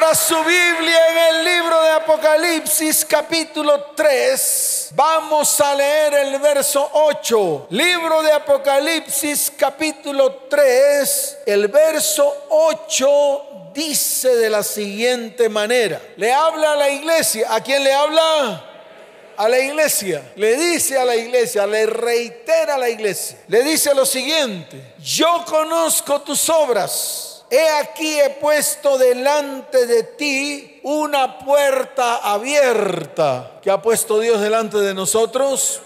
Abra 0.00 0.14
su 0.14 0.36
Biblia 0.44 0.98
en 1.10 1.36
el 1.36 1.44
libro 1.44 1.82
de 1.82 1.90
Apocalipsis 1.90 3.04
capítulo 3.04 3.92
3. 3.94 4.92
Vamos 4.92 5.60
a 5.60 5.74
leer 5.74 6.14
el 6.14 6.38
verso 6.38 6.88
8. 6.90 7.66
Libro 7.68 8.22
de 8.22 8.32
Apocalipsis 8.32 9.52
capítulo 9.58 10.46
3. 10.48 11.38
El 11.44 11.68
verso 11.68 12.46
8 12.48 13.72
dice 13.74 14.36
de 14.36 14.48
la 14.48 14.62
siguiente 14.62 15.50
manera. 15.50 16.00
Le 16.16 16.32
habla 16.32 16.72
a 16.72 16.76
la 16.76 16.88
iglesia. 16.88 17.54
¿A 17.54 17.60
quién 17.62 17.84
le 17.84 17.92
habla? 17.92 18.68
a 19.36 19.48
la 19.48 19.58
iglesia, 19.58 20.32
le 20.36 20.54
dice 20.54 20.98
a 20.98 21.04
la 21.04 21.16
iglesia, 21.16 21.66
le 21.66 21.86
reitera 21.86 22.74
a 22.74 22.78
la 22.78 22.90
iglesia, 22.90 23.38
le 23.48 23.62
dice 23.62 23.94
lo 23.94 24.04
siguiente, 24.04 24.92
yo 25.02 25.46
conozco 25.46 26.20
tus 26.20 26.46
obras, 26.50 27.29
he 27.50 27.68
aquí 27.70 28.20
he 28.20 28.30
puesto 28.30 28.96
delante 28.96 29.86
de 29.86 30.04
ti 30.04 30.80
una 30.84 31.38
puerta 31.40 32.18
abierta, 32.18 33.58
que 33.60 33.70
ha 33.70 33.82
puesto 33.82 34.20
Dios 34.20 34.40
delante 34.40 34.78
de 34.78 34.94
nosotros, 34.94 35.82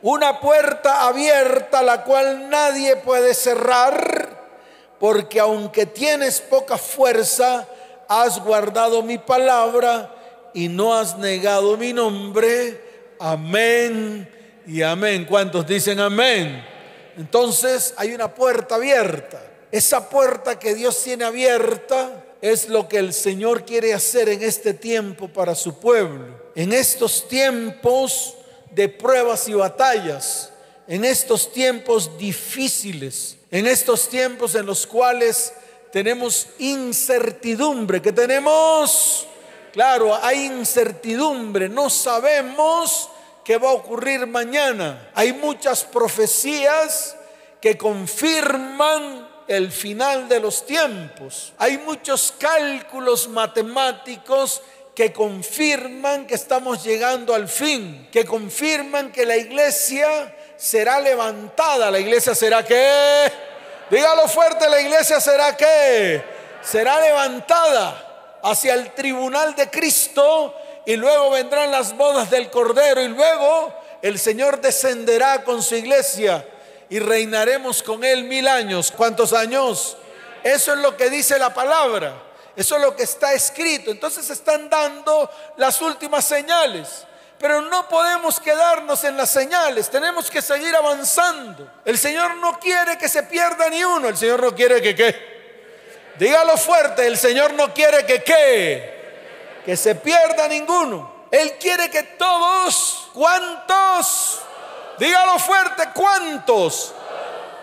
una 0.00 0.40
puerta 0.40 1.06
abierta 1.06 1.82
la 1.82 2.04
cual 2.04 2.48
nadie 2.48 2.96
puede 2.96 3.34
cerrar, 3.34 4.40
porque 5.00 5.40
aunque 5.40 5.86
tienes 5.86 6.40
poca 6.40 6.78
fuerza, 6.78 7.66
has 8.08 8.38
guardado 8.38 9.02
mi 9.02 9.18
palabra 9.18 10.14
y 10.54 10.68
no 10.68 10.94
has 10.94 11.18
negado 11.18 11.76
mi 11.76 11.92
nombre. 11.92 12.80
Amén 13.18 14.28
y 14.66 14.82
amén. 14.82 15.24
¿Cuántos 15.24 15.66
dicen 15.66 15.98
amén? 15.98 16.64
Entonces 17.16 17.94
hay 17.96 18.14
una 18.14 18.32
puerta 18.32 18.76
abierta. 18.76 19.51
Esa 19.72 20.08
puerta 20.08 20.58
que 20.58 20.74
Dios 20.74 21.02
tiene 21.02 21.24
abierta 21.24 22.24
es 22.40 22.68
lo 22.68 22.88
que 22.88 22.98
el 22.98 23.12
Señor 23.12 23.64
quiere 23.64 23.92
hacer 23.94 24.28
en 24.28 24.42
este 24.42 24.74
tiempo 24.74 25.28
para 25.28 25.56
su 25.56 25.80
pueblo. 25.80 26.40
En 26.54 26.72
estos 26.72 27.26
tiempos 27.26 28.34
de 28.70 28.88
pruebas 28.88 29.48
y 29.48 29.54
batallas, 29.54 30.52
en 30.86 31.04
estos 31.04 31.52
tiempos 31.52 32.16
difíciles, 32.16 33.36
en 33.50 33.66
estos 33.66 34.08
tiempos 34.08 34.54
en 34.54 34.66
los 34.66 34.86
cuales 34.86 35.52
tenemos 35.90 36.46
incertidumbre, 36.58 38.00
que 38.00 38.12
tenemos 38.12 39.26
Claro, 39.72 40.14
hay 40.22 40.44
incertidumbre, 40.44 41.66
no 41.66 41.88
sabemos 41.88 43.08
qué 43.42 43.56
va 43.56 43.70
a 43.70 43.72
ocurrir 43.72 44.26
mañana. 44.26 45.10
Hay 45.14 45.32
muchas 45.32 45.82
profecías 45.82 47.16
que 47.58 47.78
confirman 47.78 49.31
el 49.48 49.70
final 49.70 50.28
de 50.28 50.40
los 50.40 50.66
tiempos. 50.66 51.52
Hay 51.58 51.78
muchos 51.78 52.34
cálculos 52.38 53.28
matemáticos 53.28 54.62
que 54.94 55.12
confirman 55.12 56.26
que 56.26 56.34
estamos 56.34 56.84
llegando 56.84 57.34
al 57.34 57.48
fin, 57.48 58.08
que 58.12 58.24
confirman 58.24 59.10
que 59.10 59.24
la 59.24 59.36
iglesia 59.36 60.34
será 60.56 61.00
levantada. 61.00 61.90
La 61.90 61.98
iglesia 61.98 62.34
será 62.34 62.64
que, 62.64 63.32
dígalo 63.90 64.28
fuerte, 64.28 64.68
la 64.68 64.80
iglesia 64.80 65.20
será 65.20 65.56
que, 65.56 66.22
será 66.62 67.00
levantada 67.00 68.38
hacia 68.42 68.74
el 68.74 68.92
tribunal 68.92 69.54
de 69.54 69.70
Cristo 69.70 70.54
y 70.84 70.96
luego 70.96 71.30
vendrán 71.30 71.70
las 71.70 71.96
bodas 71.96 72.30
del 72.30 72.50
Cordero 72.50 73.02
y 73.02 73.08
luego 73.08 73.74
el 74.02 74.18
Señor 74.18 74.60
descenderá 74.60 75.44
con 75.44 75.62
su 75.62 75.76
iglesia 75.76 76.44
y 76.92 76.98
reinaremos 76.98 77.82
con 77.82 78.04
él 78.04 78.24
mil 78.24 78.46
años. 78.46 78.92
¿Cuántos 78.94 79.32
años? 79.32 79.96
Eso 80.44 80.74
es 80.74 80.78
lo 80.80 80.94
que 80.94 81.08
dice 81.08 81.38
la 81.38 81.54
palabra. 81.54 82.22
Eso 82.54 82.76
es 82.76 82.82
lo 82.82 82.94
que 82.94 83.04
está 83.04 83.32
escrito. 83.32 83.90
Entonces 83.90 84.28
están 84.28 84.68
dando 84.68 85.30
las 85.56 85.80
últimas 85.80 86.26
señales. 86.26 87.06
Pero 87.38 87.62
no 87.62 87.88
podemos 87.88 88.38
quedarnos 88.38 89.04
en 89.04 89.16
las 89.16 89.30
señales, 89.30 89.88
tenemos 89.88 90.30
que 90.30 90.42
seguir 90.42 90.76
avanzando. 90.76 91.66
El 91.82 91.96
Señor 91.96 92.36
no 92.36 92.60
quiere 92.60 92.98
que 92.98 93.08
se 93.08 93.22
pierda 93.22 93.70
ni 93.70 93.82
uno, 93.82 94.10
el 94.10 94.16
Señor 94.16 94.42
no 94.42 94.54
quiere 94.54 94.80
que 94.82 94.94
qué 94.94 96.12
Dígalo 96.18 96.58
fuerte, 96.58 97.06
el 97.06 97.16
Señor 97.16 97.54
no 97.54 97.72
quiere 97.72 98.04
que 98.04 98.22
qué, 98.22 99.62
que 99.64 99.76
se 99.78 99.94
pierda 99.94 100.46
ninguno. 100.46 101.26
Él 101.30 101.54
quiere 101.58 101.90
que 101.90 102.02
todos, 102.02 103.08
¿cuántos? 103.14 104.42
Dígalo 105.02 105.36
fuerte, 105.40 105.82
¿cuántos? 105.92 106.94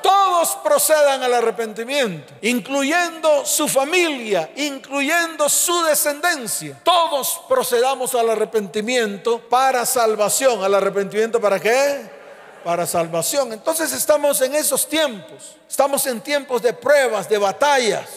Todos 0.04 0.58
procedan 0.62 1.24
al 1.24 1.34
arrepentimiento, 1.36 2.34
incluyendo 2.42 3.46
su 3.46 3.70
familia, 3.70 4.50
incluyendo 4.58 5.48
su 5.48 5.82
descendencia. 5.84 6.78
Todos 6.84 7.40
procedamos 7.48 8.14
al 8.14 8.30
arrepentimiento 8.30 9.40
para 9.40 9.86
salvación. 9.86 10.62
¿Al 10.66 10.74
arrepentimiento 10.74 11.40
para 11.40 11.62
qué? 11.62 12.12
Para 12.66 12.86
salvación. 12.86 13.54
Entonces 13.54 13.94
estamos 13.94 14.42
en 14.42 14.54
esos 14.56 14.86
tiempos. 14.90 15.56
Estamos 15.70 16.06
en 16.08 16.20
tiempos 16.20 16.62
de 16.62 16.74
pruebas, 16.74 17.30
de 17.30 17.38
batallas. 17.38 18.10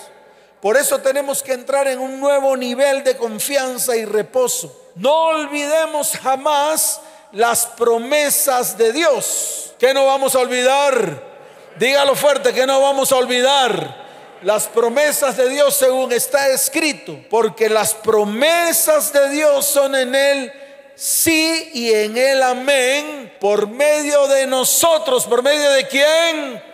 Por 0.61 0.77
eso 0.77 0.99
tenemos 0.99 1.44
que 1.44 1.53
entrar 1.53 1.87
en 1.87 2.00
un 2.00 2.19
nuevo 2.19 2.56
nivel 2.56 3.05
de 3.05 3.16
confianza 3.16 3.94
y 3.94 4.05
reposo. 4.05 4.77
No 4.97 5.27
olvidemos 5.27 6.11
jamás 6.21 7.00
las 7.32 7.66
promesas 7.66 8.76
de 8.78 8.93
Dios. 8.93 9.75
¿Qué 9.78 9.93
no 9.93 10.06
vamos 10.06 10.34
a 10.34 10.41
olvidar? 10.41 11.32
Dígalo 11.78 12.15
fuerte, 12.15 12.53
que 12.53 12.66
no 12.66 12.81
vamos 12.81 13.10
a 13.12 13.16
olvidar 13.16 14.03
las 14.43 14.66
promesas 14.66 15.37
de 15.37 15.48
Dios 15.48 15.75
según 15.75 16.12
está 16.12 16.48
escrito, 16.48 17.16
porque 17.31 17.69
las 17.69 17.94
promesas 17.94 19.12
de 19.12 19.28
Dios 19.31 19.66
son 19.66 19.94
en 19.94 20.15
Él 20.15 20.53
sí 20.94 21.70
y 21.75 21.93
en 21.93 22.16
Él 22.16 22.43
amén, 22.43 23.32
por 23.41 23.69
medio 23.69 24.26
de 24.28 24.47
nosotros, 24.47 25.26
por 25.26 25.43
medio 25.43 25.70
de 25.70 25.87
quién? 25.87 26.72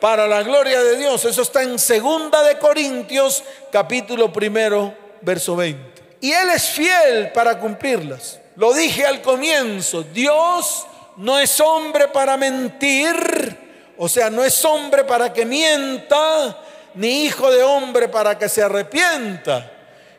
para 0.00 0.26
la 0.26 0.42
gloria 0.42 0.82
de 0.82 0.96
Dios. 0.96 1.24
Eso 1.24 1.42
está 1.42 1.62
en 1.62 1.78
segunda 1.78 2.42
de 2.42 2.58
Corintios, 2.58 3.42
capítulo 3.72 4.32
primero, 4.32 4.94
verso 5.20 5.56
20. 5.56 6.02
Y 6.20 6.32
Él 6.32 6.50
es 6.50 6.66
fiel 6.68 7.32
para 7.32 7.58
cumplirlas. 7.58 8.40
Lo 8.56 8.72
dije 8.72 9.04
al 9.04 9.22
comienzo, 9.22 10.02
Dios 10.02 10.86
no 11.16 11.38
es 11.38 11.60
hombre 11.60 12.08
para 12.08 12.36
mentir, 12.36 13.94
o 13.96 14.08
sea, 14.08 14.30
no 14.30 14.44
es 14.44 14.64
hombre 14.64 15.04
para 15.04 15.32
que 15.32 15.44
mienta, 15.44 16.58
ni 16.94 17.24
hijo 17.24 17.50
de 17.50 17.62
hombre 17.62 18.08
para 18.08 18.38
que 18.38 18.48
se 18.48 18.62
arrepienta. 18.62 19.72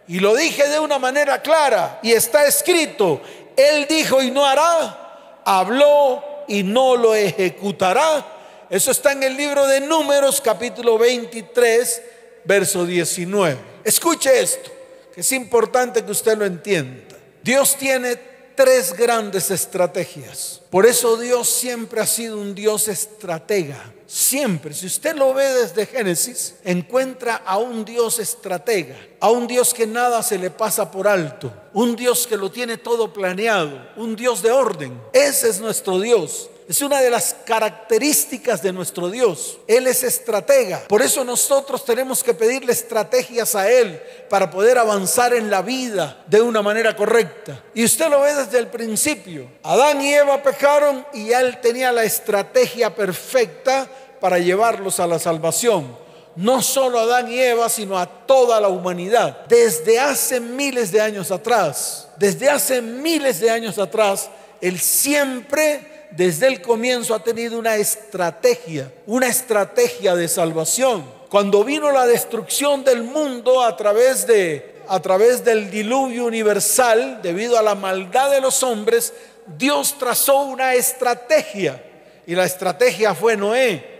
Y 0.07 0.19
lo 0.19 0.35
dije 0.35 0.67
de 0.69 0.79
una 0.79 0.99
manera 0.99 1.41
clara, 1.41 1.99
y 2.01 2.11
está 2.11 2.45
escrito, 2.45 3.21
Él 3.55 3.87
dijo 3.89 4.21
y 4.21 4.31
no 4.31 4.45
hará, 4.45 5.41
habló 5.43 6.23
y 6.47 6.63
no 6.63 6.95
lo 6.95 7.13
ejecutará 7.15 8.37
eso 8.69 8.91
está 8.91 9.13
en 9.13 9.23
el 9.23 9.37
libro 9.37 9.65
de 9.65 9.79
Números 9.79 10.41
capítulo 10.41 10.97
23, 10.97 12.01
verso 12.43 12.85
19. 12.85 13.57
Escuche 13.85 14.41
esto, 14.41 14.69
que 15.13 15.21
es 15.21 15.31
importante 15.31 16.03
que 16.03 16.11
usted 16.11 16.37
lo 16.37 16.45
entienda. 16.45 17.15
Dios 17.41 17.77
tiene 17.77 18.17
tres 18.57 18.91
grandes 18.91 19.51
estrategias. 19.51 20.59
Por 20.71 20.87
eso 20.87 21.15
Dios 21.15 21.47
siempre 21.47 22.01
ha 22.01 22.07
sido 22.07 22.39
un 22.39 22.55
Dios 22.55 22.87
estratega. 22.87 23.93
Siempre, 24.07 24.73
si 24.73 24.87
usted 24.87 25.15
lo 25.15 25.33
ve 25.33 25.45
desde 25.53 25.85
Génesis, 25.85 26.55
encuentra 26.63 27.35
a 27.45 27.59
un 27.59 27.85
Dios 27.85 28.17
estratega, 28.17 28.97
a 29.19 29.29
un 29.29 29.45
Dios 29.45 29.75
que 29.75 29.85
nada 29.85 30.23
se 30.23 30.39
le 30.39 30.49
pasa 30.49 30.89
por 30.89 31.07
alto, 31.07 31.53
un 31.73 31.95
Dios 31.95 32.25
que 32.25 32.35
lo 32.35 32.49
tiene 32.49 32.77
todo 32.77 33.13
planeado, 33.13 33.79
un 33.95 34.15
Dios 34.15 34.41
de 34.41 34.51
orden. 34.51 34.99
Ese 35.13 35.49
es 35.49 35.59
nuestro 35.59 35.99
Dios. 35.99 36.49
Es 36.67 36.81
una 36.81 36.99
de 36.99 37.09
las 37.09 37.33
características 37.45 38.61
de 38.61 38.73
nuestro 38.73 39.09
Dios. 39.09 39.57
Él 39.67 39.87
es 39.87 40.03
estratega. 40.03 40.83
Por 40.89 41.01
eso 41.01 41.23
nosotros 41.23 41.85
tenemos 41.85 42.21
que 42.21 42.33
pedirle 42.33 42.73
estrategias 42.73 43.55
a 43.55 43.71
Él 43.71 44.01
para 44.29 44.51
poder 44.51 44.77
avanzar 44.77 45.33
en 45.33 45.49
la 45.49 45.61
vida 45.61 46.25
de 46.27 46.41
una 46.41 46.61
manera 46.61 46.93
correcta. 46.93 47.63
Y 47.73 47.85
usted 47.85 48.09
lo 48.09 48.19
ve 48.19 48.35
desde 48.35 48.59
el 48.59 48.67
principio. 48.67 49.49
Adán 49.63 50.01
y 50.01 50.13
Eva 50.13 50.43
pecaron 50.43 51.05
y 51.13 51.31
Él 51.31 51.57
tenía 51.61 51.93
la 51.93 52.03
estrategia 52.03 52.93
perfecta 52.93 53.87
para 54.19 54.37
llevarlos 54.37 54.99
a 54.99 55.07
la 55.07 55.19
salvación. 55.19 55.97
No 56.35 56.61
solo 56.61 56.99
a 56.99 57.03
Adán 57.03 57.31
y 57.31 57.39
Eva, 57.39 57.69
sino 57.69 57.97
a 57.97 58.05
toda 58.05 58.59
la 58.59 58.67
humanidad. 58.67 59.45
Desde 59.47 60.01
hace 60.01 60.41
miles 60.41 60.91
de 60.91 60.99
años 60.99 61.31
atrás, 61.31 62.09
desde 62.17 62.49
hace 62.49 62.81
miles 62.81 63.39
de 63.39 63.49
años 63.49 63.79
atrás, 63.79 64.29
Él 64.59 64.77
siempre 64.81 65.96
desde 66.11 66.47
el 66.47 66.61
comienzo 66.61 67.13
ha 67.13 67.23
tenido 67.23 67.59
una 67.59 67.75
estrategia, 67.75 68.91
una 69.05 69.27
estrategia 69.27 70.15
de 70.15 70.27
salvación. 70.27 71.05
Cuando 71.29 71.63
vino 71.63 71.91
la 71.91 72.07
destrucción 72.07 72.83
del 72.83 73.03
mundo 73.03 73.61
a 73.61 73.75
través 73.75 74.25
de 74.25 74.77
a 74.89 75.01
través 75.01 75.43
del 75.43 75.69
diluvio 75.69 76.25
universal, 76.25 77.19
debido 77.21 77.57
a 77.57 77.61
la 77.61 77.75
maldad 77.75 78.31
de 78.31 78.41
los 78.41 78.63
hombres, 78.63 79.13
Dios 79.45 79.97
trazó 79.97 80.43
una 80.43 80.73
estrategia 80.75 81.83
y 82.25 82.35
la 82.35 82.45
estrategia 82.45 83.13
fue 83.13 83.35
Noé. 83.35 83.97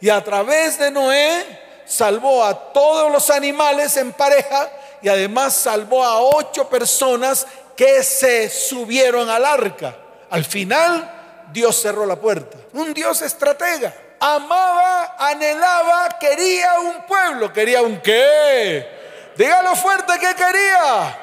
Y 0.00 0.08
a 0.08 0.22
través 0.22 0.78
de 0.78 0.90
Noé 0.90 1.44
salvó 1.86 2.44
a 2.44 2.72
todos 2.72 3.10
los 3.12 3.30
animales 3.30 3.96
en 3.96 4.12
pareja 4.12 4.70
y 5.02 5.08
además 5.08 5.54
salvó 5.54 6.04
a 6.04 6.20
ocho 6.20 6.68
personas 6.68 7.46
que 7.76 8.02
se 8.02 8.48
subieron 8.48 9.28
al 9.28 9.44
arca. 9.44 9.96
Al 10.30 10.44
final, 10.44 11.23
Dios 11.52 11.80
cerró 11.80 12.06
la 12.06 12.16
puerta. 12.16 12.58
Un 12.72 12.92
Dios 12.94 13.22
estratega. 13.22 13.94
Amaba, 14.20 15.16
anhelaba, 15.18 16.08
quería 16.18 16.80
un 16.80 17.06
pueblo. 17.06 17.52
¿Quería 17.52 17.82
un 17.82 18.00
qué? 18.00 18.86
Dígalo 19.36 19.74
fuerte 19.76 20.12
que 20.18 20.34
quería. 20.34 21.20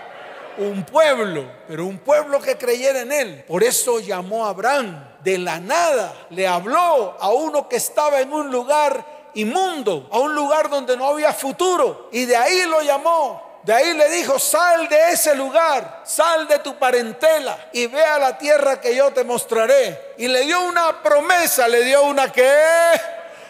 Un 0.58 0.84
pueblo, 0.84 1.46
pero 1.68 1.86
un 1.86 1.98
pueblo 1.98 2.40
que 2.42 2.58
creyera 2.58 3.02
en 3.02 3.12
él. 3.12 3.44
Por 3.48 3.64
eso 3.64 4.00
llamó 4.00 4.46
a 4.46 4.50
Abraham 4.50 5.18
de 5.24 5.38
la 5.38 5.60
nada. 5.60 6.14
Le 6.30 6.48
habló 6.48 7.18
a 7.20 7.30
uno 7.32 7.68
que 7.68 7.78
estaba 7.78 8.20
en 8.20 8.32
un 8.32 8.52
lugar 8.52 9.30
inmundo, 9.34 10.10
a 10.12 10.20
un 10.20 10.36
lugar 10.36 10.70
donde 10.70 10.98
no 10.98 11.08
había 11.08 11.34
futuro. 11.34 12.10
Y 12.12 12.26
de 12.26 12.36
ahí 12.36 12.66
lo 12.66 12.82
llamó. 12.82 13.51
De 13.64 13.74
ahí 13.74 13.94
le 13.94 14.10
dijo, 14.10 14.40
sal 14.40 14.90
de 14.90 15.12
ese 15.12 15.36
lugar, 15.36 16.02
sal 16.04 16.48
de 16.48 16.60
tu 16.60 16.80
parentela 16.80 17.70
y 17.72 17.86
ve 17.86 18.04
a 18.04 18.18
la 18.18 18.38
tierra 18.38 18.82
que 18.82 18.96
yo 18.96 19.12
te 19.12 19.24
mostraré. 19.24 20.16
Y 20.18 20.28
le 20.28 20.42
dio 20.42 20.62
una 20.62 21.04
promesa, 21.04 21.68
le 21.68 21.84
dio 21.84 22.04
una 22.04 22.32
que, 22.32 22.52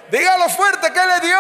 dígalo 0.10 0.50
fuerte, 0.50 0.92
¿qué 0.92 1.00
le 1.06 1.28
dio? 1.28 1.38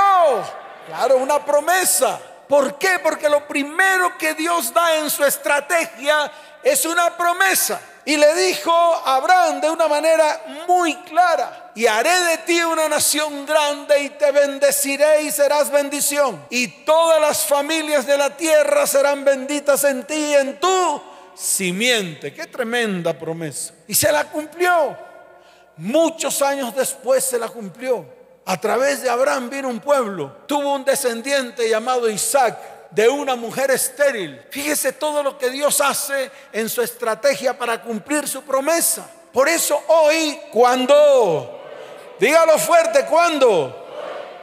Claro, 0.88 1.18
una 1.18 1.44
promesa. 1.44 2.18
¿Por 2.48 2.78
qué? 2.78 3.00
Porque 3.00 3.28
lo 3.28 3.46
primero 3.46 4.18
que 4.18 4.34
Dios 4.36 4.74
da 4.74 4.96
en 4.96 5.10
su 5.10 5.26
estrategia 5.26 6.32
es 6.64 6.86
una 6.86 7.16
promesa. 7.18 7.80
Y 8.06 8.18
le 8.18 8.34
dijo 8.36 8.72
a 8.72 9.16
Abraham 9.16 9.62
de 9.62 9.70
una 9.70 9.88
manera 9.88 10.44
muy 10.68 10.96
clara, 11.04 11.72
y 11.76 11.86
haré 11.86 12.20
de 12.24 12.38
ti 12.40 12.62
una 12.64 12.90
nación 12.90 13.46
grande 13.46 14.02
y 14.02 14.10
te 14.10 14.32
bendeciré 14.32 15.22
y 15.24 15.32
serás 15.32 15.72
bendición. 15.72 16.46
Y 16.50 16.68
todas 16.84 17.22
las 17.22 17.46
familias 17.46 18.06
de 18.06 18.18
la 18.18 18.36
tierra 18.36 18.88
serán 18.88 19.24
benditas 19.24 19.84
en 19.84 20.06
ti 20.06 20.16
y 20.16 20.34
en 20.34 20.60
tu 20.60 21.02
simiente. 21.36 22.34
Qué 22.34 22.48
tremenda 22.48 23.14
promesa. 23.14 23.74
Y 23.88 23.96
se 23.96 24.12
la 24.12 24.26
cumplió. 24.26 24.98
Muchos 25.78 26.42
años 26.42 26.76
después 26.76 27.24
se 27.24 27.40
la 27.40 27.48
cumplió. 27.48 28.06
A 28.46 28.60
través 28.60 29.04
de 29.04 29.10
Abraham 29.10 29.50
vino 29.50 29.70
un 29.70 29.80
pueblo. 29.80 30.38
Tuvo 30.48 30.74
un 30.74 30.84
descendiente 30.84 31.70
llamado 31.70 32.10
Isaac 32.10 32.58
de 32.92 33.08
una 33.10 33.36
mujer 33.36 33.72
estéril. 33.72 34.42
Fíjese 34.50 34.94
todo 34.94 35.24
lo 35.24 35.38
que 35.38 35.50
Dios 35.50 35.82
hace 35.82 36.30
en 36.52 36.70
su 36.70 36.82
estrategia 36.82 37.58
para 37.58 37.82
cumplir 37.82 38.28
su 38.28 38.44
promesa. 38.44 39.10
Por 39.34 39.48
eso 39.48 39.82
hoy, 39.88 40.38
cuando, 40.52 41.62
dígalo 42.20 42.58
fuerte, 42.60 43.06
cuando, 43.06 43.88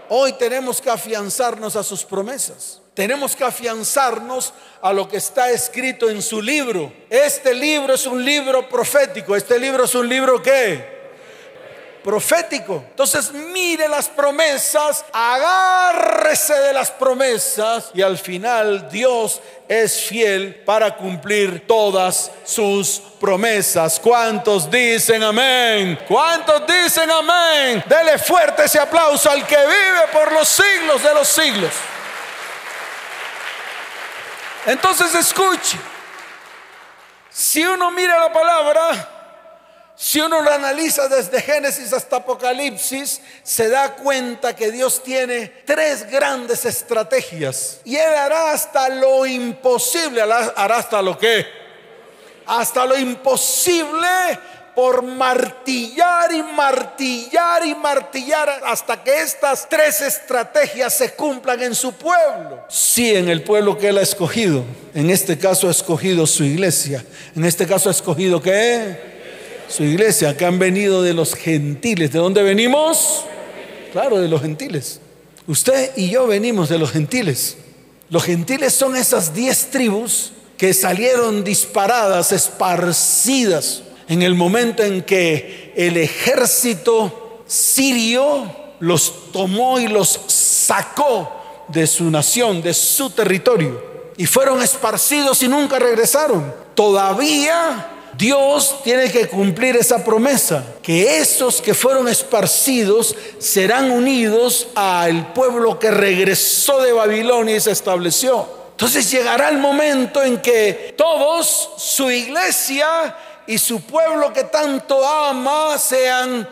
hoy 0.08 0.32
tenemos 0.32 0.80
que 0.80 0.90
afianzarnos 0.90 1.76
a 1.76 1.82
sus 1.82 2.04
promesas. 2.04 2.80
Tenemos 2.94 3.36
que 3.36 3.44
afianzarnos 3.44 4.52
a 4.82 4.92
lo 4.92 5.08
que 5.08 5.18
está 5.18 5.50
escrito 5.50 6.10
en 6.10 6.20
su 6.20 6.42
libro. 6.42 6.92
Este 7.08 7.54
libro 7.54 7.94
es 7.94 8.06
un 8.06 8.24
libro 8.24 8.68
profético. 8.68 9.36
Este 9.36 9.56
libro 9.56 9.84
es 9.84 9.94
un 9.94 10.08
libro 10.08 10.42
que 10.42 10.97
profético. 12.08 12.82
Entonces 12.88 13.30
mire 13.32 13.86
las 13.86 14.08
promesas, 14.08 15.04
agárrese 15.12 16.54
de 16.54 16.72
las 16.72 16.90
promesas 16.90 17.90
y 17.92 18.00
al 18.00 18.16
final 18.16 18.88
Dios 18.88 19.42
es 19.68 20.06
fiel 20.06 20.54
para 20.64 20.96
cumplir 20.96 21.66
todas 21.66 22.30
sus 22.46 23.02
promesas. 23.20 24.00
¿Cuántos 24.00 24.70
dicen 24.70 25.22
amén? 25.22 25.98
¿Cuántos 26.08 26.66
dicen 26.66 27.10
amén? 27.10 27.84
Dele 27.86 28.18
fuerte 28.18 28.64
ese 28.64 28.78
aplauso 28.78 29.30
al 29.30 29.46
que 29.46 29.58
vive 29.58 30.08
por 30.10 30.32
los 30.32 30.48
siglos 30.48 31.02
de 31.02 31.12
los 31.12 31.28
siglos. 31.28 31.72
Entonces 34.64 35.14
escuche, 35.14 35.76
si 37.28 37.66
uno 37.66 37.90
mira 37.90 38.18
la 38.18 38.32
palabra, 38.32 39.17
si 40.00 40.20
uno 40.20 40.40
lo 40.40 40.52
analiza 40.52 41.08
desde 41.08 41.42
Génesis 41.42 41.92
hasta 41.92 42.18
Apocalipsis, 42.18 43.20
se 43.42 43.68
da 43.68 43.96
cuenta 43.96 44.54
que 44.54 44.70
Dios 44.70 45.02
tiene 45.02 45.48
tres 45.64 46.08
grandes 46.08 46.64
estrategias. 46.64 47.80
Y 47.84 47.96
Él 47.96 48.14
hará 48.14 48.52
hasta 48.52 48.88
lo 48.90 49.26
imposible, 49.26 50.22
hará 50.22 50.76
hasta 50.76 51.02
lo 51.02 51.18
que, 51.18 51.44
hasta 52.46 52.86
lo 52.86 52.96
imposible 52.96 54.06
por 54.72 55.02
martillar 55.02 56.32
y 56.32 56.44
martillar 56.44 57.66
y 57.66 57.74
martillar 57.74 58.62
hasta 58.66 59.02
que 59.02 59.22
estas 59.22 59.68
tres 59.68 60.00
estrategias 60.00 60.94
se 60.94 61.14
cumplan 61.14 61.60
en 61.60 61.74
su 61.74 61.92
pueblo. 61.94 62.64
Sí, 62.68 63.16
en 63.16 63.28
el 63.28 63.42
pueblo 63.42 63.76
que 63.76 63.88
Él 63.88 63.98
ha 63.98 64.02
escogido. 64.02 64.62
En 64.94 65.10
este 65.10 65.36
caso 65.36 65.66
ha 65.66 65.72
escogido 65.72 66.24
su 66.24 66.44
iglesia. 66.44 67.04
En 67.34 67.44
este 67.44 67.66
caso 67.66 67.88
ha 67.88 67.92
escogido 67.92 68.40
qué? 68.40 69.17
Su 69.68 69.84
iglesia, 69.84 70.36
que 70.36 70.44
han 70.44 70.58
venido 70.58 71.02
de 71.02 71.14
los 71.14 71.34
gentiles. 71.34 72.12
¿De 72.12 72.18
dónde 72.18 72.42
venimos? 72.42 73.24
Claro, 73.92 74.18
de 74.20 74.28
los 74.28 74.40
gentiles. 74.40 75.00
Usted 75.46 75.92
y 75.96 76.10
yo 76.10 76.26
venimos 76.26 76.68
de 76.68 76.78
los 76.78 76.90
gentiles. 76.90 77.56
Los 78.10 78.24
gentiles 78.24 78.74
son 78.74 78.96
esas 78.96 79.34
diez 79.34 79.70
tribus 79.70 80.32
que 80.56 80.74
salieron 80.74 81.44
disparadas, 81.44 82.32
esparcidas, 82.32 83.82
en 84.08 84.22
el 84.22 84.34
momento 84.34 84.82
en 84.82 85.02
que 85.02 85.72
el 85.76 85.96
ejército 85.96 87.42
sirio 87.46 88.50
los 88.80 89.32
tomó 89.32 89.78
y 89.78 89.86
los 89.86 90.20
sacó 90.26 91.30
de 91.68 91.86
su 91.86 92.10
nación, 92.10 92.62
de 92.62 92.72
su 92.74 93.10
territorio. 93.10 93.86
Y 94.16 94.26
fueron 94.26 94.62
esparcidos 94.62 95.42
y 95.42 95.48
nunca 95.48 95.78
regresaron. 95.78 96.52
Todavía 96.74 97.97
Dios 98.18 98.80
tiene 98.82 99.12
que 99.12 99.28
cumplir 99.28 99.76
esa 99.76 100.02
promesa, 100.02 100.64
que 100.82 101.18
esos 101.18 101.62
que 101.62 101.72
fueron 101.72 102.08
esparcidos 102.08 103.14
serán 103.38 103.92
unidos 103.92 104.66
al 104.74 105.32
pueblo 105.32 105.78
que 105.78 105.92
regresó 105.92 106.82
de 106.82 106.92
Babilonia 106.92 107.54
y 107.54 107.60
se 107.60 107.70
estableció. 107.70 108.44
Entonces 108.72 109.08
llegará 109.08 109.50
el 109.50 109.58
momento 109.58 110.20
en 110.20 110.38
que 110.38 110.94
todos, 110.98 111.70
su 111.76 112.10
iglesia 112.10 113.16
y 113.46 113.56
su 113.56 113.82
pueblo 113.82 114.32
que 114.32 114.42
tanto 114.42 115.06
ama, 115.06 115.78
sean 115.78 116.48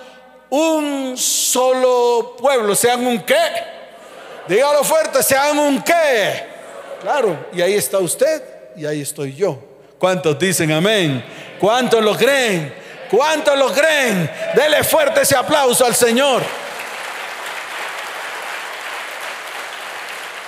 un 0.51 1.19
solo 1.19 2.37
pueblo, 2.39 2.77
sean 2.77 3.05
un 3.05 3.19
qué. 3.23 3.35
Dígalo 4.47 4.85
fuerte, 4.85 5.21
sean 5.21 5.59
un 5.59 5.83
qué. 5.83 6.45
Claro, 7.03 7.47
y 7.53 7.61
ahí 7.61 7.75
está 7.75 7.99
usted 7.99 8.41
y 8.77 8.87
ahí 8.87 9.01
estoy 9.01 9.35
yo. 9.35 9.59
¿Cuántos 9.99 10.39
dicen 10.39 10.71
amén? 10.71 11.25
¿Cuántos 11.59 12.03
lo 12.03 12.17
creen? 12.17 12.75
¿Cuántos 13.11 13.57
lo 13.57 13.73
creen? 13.73 14.31
Dele 14.55 14.85
fuerte 14.85 15.23
ese 15.23 15.37
aplauso 15.37 15.85
al 15.87 15.95
Señor. 15.95 16.43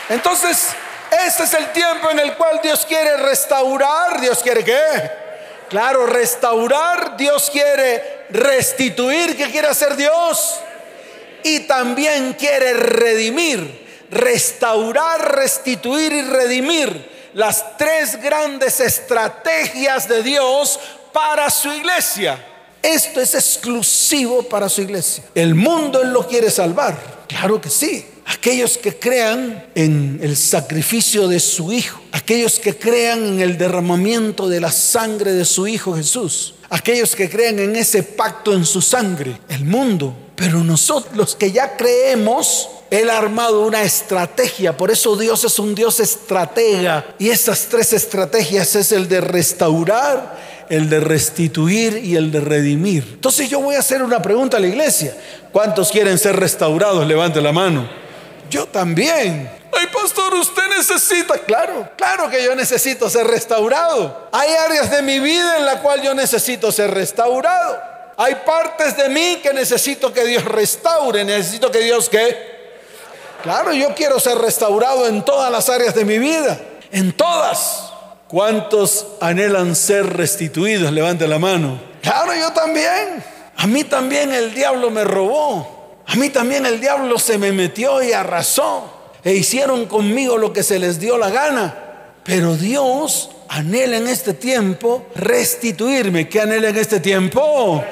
Entonces, 0.08 0.70
este 1.26 1.44
es 1.44 1.54
el 1.54 1.72
tiempo 1.72 2.10
en 2.10 2.18
el 2.18 2.34
cual 2.34 2.60
Dios 2.62 2.84
quiere 2.86 3.16
restaurar. 3.18 4.20
¿Dios 4.20 4.40
quiere 4.42 4.64
qué? 4.64 5.10
Claro, 5.68 6.06
restaurar. 6.06 7.16
Dios 7.16 7.50
quiere 7.50 8.26
restituir. 8.30 9.36
¿Qué 9.36 9.50
quiere 9.50 9.68
hacer 9.68 9.96
Dios? 9.96 10.60
Y 11.42 11.60
también 11.60 12.34
quiere 12.34 12.72
redimir. 12.74 13.86
Restaurar, 14.10 15.36
restituir 15.36 16.12
y 16.12 16.22
redimir 16.22 17.18
las 17.34 17.76
tres 17.76 18.20
grandes 18.20 18.80
estrategias 18.80 20.08
de 20.08 20.22
Dios 20.22 20.80
para 21.12 21.50
su 21.50 21.72
iglesia. 21.72 22.44
Esto 22.82 23.20
es 23.20 23.34
exclusivo 23.34 24.42
para 24.44 24.68
su 24.68 24.82
iglesia. 24.82 25.24
El 25.34 25.54
mundo 25.54 26.02
Él 26.02 26.12
lo 26.12 26.26
quiere 26.26 26.50
salvar. 26.50 27.24
Claro 27.26 27.60
que 27.60 27.70
sí. 27.70 28.06
Aquellos 28.26 28.78
que 28.78 28.98
crean 28.98 29.66
en 29.74 30.20
el 30.22 30.36
sacrificio 30.36 31.28
de 31.28 31.40
su 31.40 31.72
Hijo. 31.72 32.00
Aquellos 32.12 32.58
que 32.58 32.76
crean 32.76 33.24
en 33.24 33.40
el 33.40 33.58
derramamiento 33.58 34.48
de 34.48 34.60
la 34.60 34.70
sangre 34.70 35.32
de 35.32 35.44
su 35.44 35.66
Hijo 35.66 35.94
Jesús. 35.94 36.54
Aquellos 36.70 37.16
que 37.16 37.28
crean 37.28 37.58
en 37.58 37.74
ese 37.74 38.02
pacto 38.02 38.52
en 38.52 38.64
su 38.64 38.80
sangre. 38.80 39.40
El 39.48 39.64
mundo. 39.64 40.14
Pero 40.36 40.62
nosotros 40.62 41.16
los 41.16 41.34
que 41.34 41.50
ya 41.50 41.76
creemos 41.76 42.68
él 42.90 43.10
ha 43.10 43.18
armado 43.18 43.66
una 43.66 43.82
estrategia, 43.82 44.76
por 44.76 44.90
eso 44.90 45.14
Dios 45.14 45.44
es 45.44 45.58
un 45.58 45.74
Dios 45.74 46.00
estratega. 46.00 47.14
Y 47.18 47.28
esas 47.28 47.66
tres 47.66 47.92
estrategias 47.92 48.74
es 48.76 48.92
el 48.92 49.08
de 49.08 49.20
restaurar, 49.20 50.57
el 50.70 50.88
de 50.90 51.00
restituir 51.00 51.98
y 51.98 52.16
el 52.16 52.30
de 52.30 52.40
redimir. 52.40 53.04
Entonces 53.14 53.48
yo 53.48 53.60
voy 53.60 53.76
a 53.76 53.80
hacer 53.80 54.02
una 54.02 54.20
pregunta 54.20 54.56
a 54.56 54.60
la 54.60 54.66
iglesia. 54.66 55.16
¿Cuántos 55.52 55.90
quieren 55.90 56.18
ser 56.18 56.36
restaurados? 56.36 57.06
Levante 57.06 57.40
la 57.40 57.52
mano. 57.52 57.88
Yo 58.50 58.66
también. 58.66 59.50
Ay, 59.72 59.86
pastor, 59.92 60.34
usted 60.34 60.62
necesita. 60.76 61.38
Claro, 61.38 61.88
claro 61.96 62.28
que 62.30 62.42
yo 62.42 62.54
necesito 62.54 63.08
ser 63.08 63.26
restaurado. 63.26 64.28
Hay 64.32 64.50
áreas 64.54 64.90
de 64.90 65.02
mi 65.02 65.18
vida 65.18 65.58
en 65.58 65.66
la 65.66 65.80
cual 65.80 66.02
yo 66.02 66.14
necesito 66.14 66.72
ser 66.72 66.92
restaurado. 66.92 67.80
Hay 68.16 68.34
partes 68.46 68.96
de 68.96 69.08
mí 69.08 69.38
que 69.42 69.52
necesito 69.52 70.12
que 70.12 70.24
Dios 70.24 70.44
restaure. 70.44 71.24
Necesito 71.24 71.70
que 71.70 71.80
Dios 71.80 72.08
que 72.08 72.58
Claro, 73.42 73.72
yo 73.72 73.94
quiero 73.94 74.18
ser 74.18 74.36
restaurado 74.38 75.06
en 75.06 75.24
todas 75.24 75.50
las 75.50 75.68
áreas 75.68 75.94
de 75.94 76.04
mi 76.04 76.18
vida, 76.18 76.58
en 76.90 77.12
todas. 77.12 77.87
¿Cuántos 78.28 79.06
anhelan 79.20 79.74
ser 79.74 80.06
restituidos? 80.16 80.92
Levante 80.92 81.26
la 81.26 81.38
mano. 81.38 81.80
Claro, 82.02 82.32
yo 82.34 82.52
también. 82.52 83.24
A 83.56 83.66
mí 83.66 83.84
también 83.84 84.32
el 84.32 84.54
diablo 84.54 84.90
me 84.90 85.02
robó. 85.02 86.02
A 86.06 86.14
mí 86.16 86.28
también 86.28 86.66
el 86.66 86.78
diablo 86.78 87.18
se 87.18 87.38
me 87.38 87.52
metió 87.52 88.02
y 88.02 88.12
arrasó. 88.12 88.92
E 89.24 89.34
hicieron 89.34 89.86
conmigo 89.86 90.36
lo 90.36 90.52
que 90.52 90.62
se 90.62 90.78
les 90.78 91.00
dio 91.00 91.16
la 91.16 91.30
gana. 91.30 91.74
Pero 92.22 92.56
Dios 92.56 93.30
anhela 93.48 93.96
en 93.96 94.08
este 94.08 94.34
tiempo 94.34 95.06
restituirme. 95.14 96.28
¿Qué 96.28 96.42
anhela 96.42 96.68
en 96.68 96.76
este 96.76 97.00
tiempo? 97.00 97.82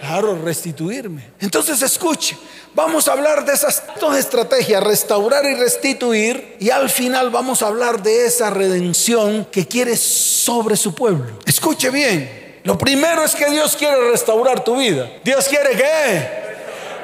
Claro, 0.00 0.38
restituirme. 0.42 1.22
Entonces 1.40 1.82
escuche, 1.82 2.36
vamos 2.74 3.06
a 3.06 3.12
hablar 3.12 3.44
de 3.44 3.52
esas 3.52 3.82
dos 4.00 4.16
estrategias, 4.16 4.82
restaurar 4.82 5.44
y 5.44 5.54
restituir, 5.54 6.56
y 6.58 6.70
al 6.70 6.88
final 6.88 7.30
vamos 7.30 7.62
a 7.62 7.66
hablar 7.66 8.02
de 8.02 8.24
esa 8.24 8.50
redención 8.50 9.46
que 9.52 9.66
quiere 9.66 9.96
sobre 9.96 10.76
su 10.76 10.94
pueblo. 10.94 11.26
Escuche 11.44 11.90
bien, 11.90 12.60
lo 12.64 12.78
primero 12.78 13.24
es 13.24 13.34
que 13.34 13.50
Dios 13.50 13.76
quiere 13.76 14.10
restaurar 14.10 14.64
tu 14.64 14.76
vida. 14.76 15.10
Dios 15.22 15.46
quiere 15.48 15.76
que, 15.76 16.28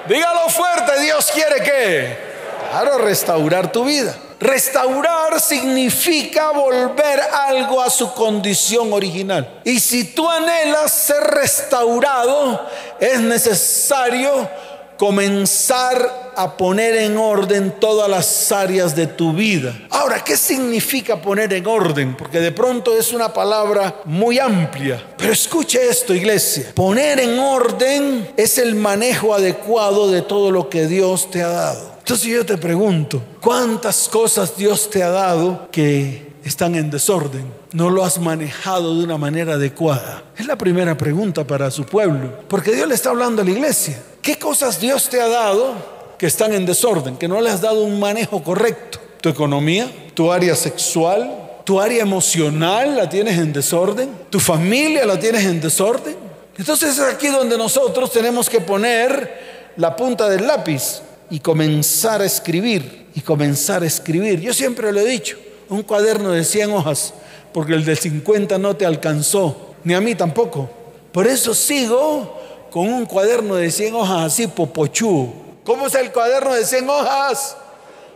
dígalo 0.08 0.48
fuerte, 0.48 1.00
Dios 1.00 1.30
quiere 1.32 1.62
que, 1.62 2.35
claro, 2.70 2.98
restaurar 2.98 3.70
tu 3.72 3.84
vida. 3.84 4.16
Restaurar 4.38 5.40
significa 5.40 6.50
volver 6.50 7.20
algo 7.20 7.80
a 7.80 7.88
su 7.88 8.12
condición 8.12 8.92
original. 8.92 9.60
Y 9.64 9.80
si 9.80 10.04
tú 10.04 10.28
anhelas 10.28 10.92
ser 10.92 11.22
restaurado, 11.22 12.68
es 13.00 13.18
necesario 13.20 14.48
comenzar 14.96 16.32
a 16.36 16.56
poner 16.56 16.96
en 16.96 17.16
orden 17.16 17.74
todas 17.80 18.08
las 18.08 18.52
áreas 18.52 18.94
de 18.94 19.06
tu 19.06 19.32
vida. 19.32 19.74
Ahora, 19.90 20.22
¿qué 20.22 20.36
significa 20.36 21.20
poner 21.20 21.52
en 21.52 21.66
orden? 21.66 22.16
Porque 22.16 22.40
de 22.40 22.52
pronto 22.52 22.96
es 22.96 23.12
una 23.12 23.32
palabra 23.32 24.02
muy 24.04 24.38
amplia. 24.38 25.02
Pero 25.16 25.32
escuche 25.32 25.88
esto, 25.88 26.14
iglesia. 26.14 26.72
Poner 26.74 27.20
en 27.20 27.38
orden 27.38 28.28
es 28.36 28.58
el 28.58 28.74
manejo 28.74 29.34
adecuado 29.34 30.10
de 30.10 30.22
todo 30.22 30.50
lo 30.50 30.68
que 30.68 30.86
Dios 30.86 31.30
te 31.30 31.42
ha 31.42 31.48
dado. 31.48 31.96
Entonces 31.98 32.28
yo 32.28 32.46
te 32.46 32.56
pregunto, 32.56 33.20
¿cuántas 33.40 34.08
cosas 34.08 34.56
Dios 34.56 34.88
te 34.90 35.02
ha 35.02 35.10
dado 35.10 35.68
que 35.72 36.34
están 36.44 36.76
en 36.76 36.90
desorden? 36.90 37.52
No 37.76 37.90
lo 37.90 38.06
has 38.06 38.18
manejado 38.18 38.96
de 38.96 39.04
una 39.04 39.18
manera 39.18 39.52
adecuada. 39.52 40.22
Es 40.38 40.46
la 40.46 40.56
primera 40.56 40.96
pregunta 40.96 41.46
para 41.46 41.70
su 41.70 41.84
pueblo, 41.84 42.32
porque 42.48 42.72
Dios 42.72 42.88
le 42.88 42.94
está 42.94 43.10
hablando 43.10 43.42
a 43.42 43.44
la 43.44 43.50
iglesia. 43.50 44.02
¿Qué 44.22 44.38
cosas 44.38 44.80
Dios 44.80 45.10
te 45.10 45.20
ha 45.20 45.28
dado 45.28 45.74
que 46.18 46.24
están 46.24 46.54
en 46.54 46.64
desorden, 46.64 47.18
que 47.18 47.28
no 47.28 47.38
le 47.42 47.50
has 47.50 47.60
dado 47.60 47.82
un 47.82 48.00
manejo 48.00 48.42
correcto? 48.42 48.98
¿Tu 49.20 49.28
economía? 49.28 49.92
¿Tu 50.14 50.32
área 50.32 50.56
sexual? 50.56 51.60
¿Tu 51.64 51.78
área 51.78 52.00
emocional 52.00 52.96
la 52.96 53.10
tienes 53.10 53.38
en 53.38 53.52
desorden? 53.52 54.08
¿Tu 54.30 54.40
familia 54.40 55.04
la 55.04 55.20
tienes 55.20 55.44
en 55.44 55.60
desorden? 55.60 56.16
Entonces 56.56 56.96
es 56.96 57.00
aquí 57.00 57.26
donde 57.26 57.58
nosotros 57.58 58.10
tenemos 58.10 58.48
que 58.48 58.62
poner 58.62 59.72
la 59.76 59.94
punta 59.94 60.30
del 60.30 60.46
lápiz 60.46 61.02
y 61.28 61.40
comenzar 61.40 62.22
a 62.22 62.24
escribir 62.24 63.08
y 63.14 63.20
comenzar 63.20 63.82
a 63.82 63.86
escribir. 63.86 64.40
Yo 64.40 64.54
siempre 64.54 64.90
lo 64.90 65.00
he 65.00 65.04
dicho, 65.04 65.36
un 65.68 65.82
cuaderno 65.82 66.30
de 66.30 66.42
100 66.42 66.72
hojas, 66.72 67.12
porque 67.56 67.72
el 67.72 67.86
de 67.86 67.96
50 67.96 68.58
no 68.58 68.76
te 68.76 68.84
alcanzó, 68.84 69.76
ni 69.82 69.94
a 69.94 70.00
mí 70.02 70.14
tampoco. 70.14 70.68
Por 71.10 71.26
eso 71.26 71.54
sigo 71.54 72.38
con 72.70 72.86
un 72.86 73.06
cuaderno 73.06 73.54
de 73.54 73.70
100 73.70 73.94
hojas 73.94 74.26
así, 74.26 74.46
popochú. 74.46 75.32
¿Cómo 75.64 75.86
es 75.86 75.94
el 75.94 76.12
cuaderno 76.12 76.52
de 76.52 76.66
100 76.66 76.90
hojas? 76.90 77.56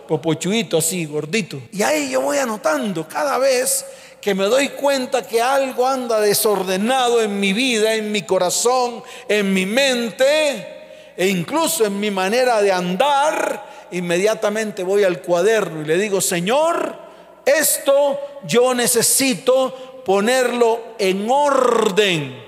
Popochuito 0.07 0.77
así, 0.77 1.07
gordito. 1.07 1.59
Y 1.73 1.81
ahí 1.81 2.11
yo 2.11 2.21
voy 2.21 2.37
anotando 2.37 3.09
cada 3.09 3.39
vez 3.39 3.87
que 4.21 4.35
me 4.35 4.45
doy 4.45 4.69
cuenta 4.69 5.27
que 5.27 5.41
algo 5.41 5.87
anda 5.87 6.21
desordenado 6.21 7.23
en 7.23 7.41
mi 7.41 7.55
vida, 7.55 7.95
en 7.95 8.13
mi 8.13 8.21
corazón, 8.21 9.03
en 9.27 9.55
mi 9.55 9.65
mente 9.65 11.15
e 11.17 11.29
incluso 11.29 11.87
en 11.87 11.99
mi 11.99 12.11
manera 12.11 12.61
de 12.61 12.73
andar, 12.73 13.89
inmediatamente 13.91 14.83
voy 14.83 15.05
al 15.05 15.23
cuaderno 15.23 15.81
y 15.81 15.87
le 15.87 15.97
digo, 15.97 16.21
Señor, 16.21 17.09
esto 17.45 18.19
yo 18.45 18.75
necesito 18.75 20.03
ponerlo 20.05 20.81
en 20.99 21.31
orden, 21.31 22.45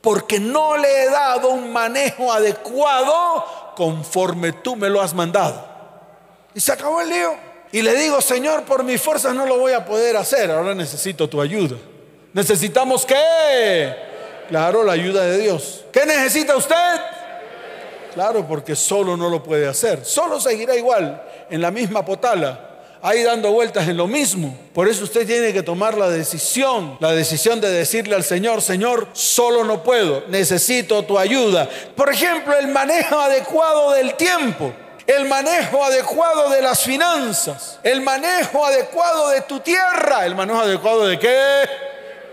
porque 0.00 0.38
no 0.38 0.76
le 0.76 1.02
he 1.02 1.10
dado 1.10 1.48
un 1.48 1.72
manejo 1.72 2.32
adecuado 2.32 3.72
conforme 3.76 4.52
tú 4.52 4.76
me 4.76 4.88
lo 4.88 5.00
has 5.00 5.14
mandado. 5.14 5.64
Y 6.54 6.60
se 6.60 6.72
acabó 6.72 7.00
el 7.00 7.08
lío. 7.08 7.34
Y 7.72 7.82
le 7.82 7.94
digo, 7.96 8.20
Señor, 8.20 8.62
por 8.62 8.84
mis 8.84 9.00
fuerzas 9.00 9.34
no 9.34 9.46
lo 9.46 9.58
voy 9.58 9.72
a 9.72 9.84
poder 9.84 10.16
hacer, 10.16 10.50
ahora 10.50 10.74
necesito 10.74 11.28
tu 11.28 11.40
ayuda. 11.40 11.76
¿Necesitamos 12.32 13.04
qué? 13.04 13.94
Claro, 14.48 14.84
la 14.84 14.92
ayuda 14.92 15.22
de 15.24 15.38
Dios. 15.38 15.84
¿Qué 15.90 16.06
necesita 16.06 16.56
usted? 16.56 17.00
Claro, 18.12 18.46
porque 18.46 18.76
solo 18.76 19.16
no 19.16 19.28
lo 19.28 19.42
puede 19.42 19.66
hacer. 19.66 20.04
Solo 20.04 20.40
seguirá 20.40 20.76
igual, 20.76 21.20
en 21.50 21.60
la 21.60 21.72
misma 21.72 22.04
potala, 22.04 22.73
ahí 23.04 23.22
dando 23.22 23.52
vueltas 23.52 23.86
en 23.86 23.98
lo 23.98 24.06
mismo. 24.06 24.56
Por 24.72 24.88
eso 24.88 25.04
usted 25.04 25.26
tiene 25.26 25.52
que 25.52 25.62
tomar 25.62 25.98
la 25.98 26.08
decisión, 26.08 26.96
la 27.00 27.12
decisión 27.12 27.60
de 27.60 27.70
decirle 27.70 28.14
al 28.14 28.24
Señor, 28.24 28.62
Señor, 28.62 29.08
solo 29.12 29.62
no 29.62 29.82
puedo, 29.82 30.24
necesito 30.28 31.04
tu 31.04 31.18
ayuda. 31.18 31.68
Por 31.94 32.10
ejemplo, 32.10 32.56
el 32.56 32.68
manejo 32.68 33.20
adecuado 33.20 33.92
del 33.92 34.14
tiempo. 34.14 34.72
El 35.06 35.28
manejo 35.28 35.84
adecuado 35.84 36.48
de 36.48 36.62
las 36.62 36.82
finanzas, 36.82 37.78
el 37.82 38.00
manejo 38.00 38.64
adecuado 38.64 39.28
de 39.28 39.42
tu 39.42 39.60
tierra, 39.60 40.24
el 40.24 40.34
manejo 40.34 40.60
adecuado 40.60 41.04
de 41.04 41.18
qué? 41.18 41.68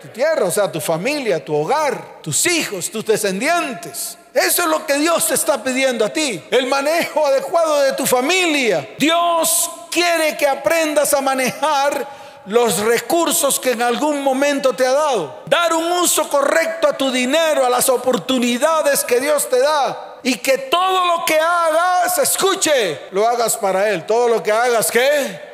Tu 0.01 0.07
tierra, 0.07 0.45
o 0.45 0.51
sea, 0.51 0.71
tu 0.71 0.79
familia, 0.79 1.43
tu 1.43 1.53
hogar, 1.53 2.21
tus 2.21 2.45
hijos, 2.45 2.89
tus 2.89 3.05
descendientes. 3.05 4.17
Eso 4.33 4.61
es 4.61 4.69
lo 4.69 4.85
que 4.85 4.93
Dios 4.93 5.27
te 5.27 5.33
está 5.33 5.61
pidiendo 5.61 6.05
a 6.05 6.09
ti. 6.13 6.41
El 6.49 6.67
manejo 6.67 7.27
adecuado 7.27 7.81
de 7.81 7.91
tu 7.91 8.05
familia. 8.05 8.87
Dios 8.97 9.69
quiere 9.91 10.35
que 10.37 10.47
aprendas 10.47 11.13
a 11.13 11.21
manejar 11.21 12.07
los 12.45 12.79
recursos 12.79 13.59
que 13.59 13.71
en 13.71 13.81
algún 13.81 14.23
momento 14.23 14.73
te 14.73 14.85
ha 14.85 14.93
dado. 14.93 15.43
Dar 15.45 15.73
un 15.73 15.91
uso 15.91 16.27
correcto 16.27 16.87
a 16.87 16.97
tu 16.97 17.11
dinero, 17.11 17.65
a 17.65 17.69
las 17.69 17.87
oportunidades 17.89 19.03
que 19.03 19.19
Dios 19.19 19.47
te 19.49 19.59
da. 19.59 20.17
Y 20.23 20.35
que 20.37 20.57
todo 20.57 21.05
lo 21.05 21.25
que 21.25 21.39
hagas, 21.39 22.17
escuche, 22.17 23.01
lo 23.11 23.27
hagas 23.27 23.57
para 23.57 23.89
Él. 23.89 24.05
Todo 24.05 24.27
lo 24.27 24.41
que 24.41 24.51
hagas, 24.51 24.89
¿qué? 24.89 25.50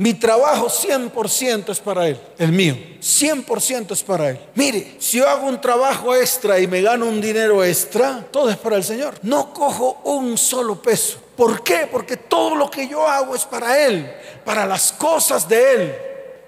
Mi 0.00 0.14
trabajo 0.14 0.68
100% 0.68 1.68
es 1.68 1.78
para 1.78 2.08
Él, 2.08 2.18
el 2.38 2.52
mío, 2.52 2.74
100% 3.02 3.92
es 3.92 4.02
para 4.02 4.30
Él. 4.30 4.40
Mire, 4.54 4.94
si 4.98 5.18
yo 5.18 5.28
hago 5.28 5.46
un 5.46 5.60
trabajo 5.60 6.16
extra 6.16 6.58
y 6.58 6.66
me 6.66 6.80
gano 6.80 7.04
un 7.04 7.20
dinero 7.20 7.62
extra, 7.62 8.24
todo 8.30 8.48
es 8.48 8.56
para 8.56 8.76
el 8.76 8.84
Señor. 8.84 9.16
No 9.20 9.52
cojo 9.52 10.00
un 10.04 10.38
solo 10.38 10.80
peso. 10.80 11.18
¿Por 11.36 11.62
qué? 11.62 11.86
Porque 11.92 12.16
todo 12.16 12.54
lo 12.54 12.70
que 12.70 12.88
yo 12.88 13.06
hago 13.06 13.34
es 13.34 13.44
para 13.44 13.78
Él, 13.84 14.10
para 14.42 14.64
las 14.64 14.90
cosas 14.92 15.46
de 15.46 15.74
Él. 15.74 15.94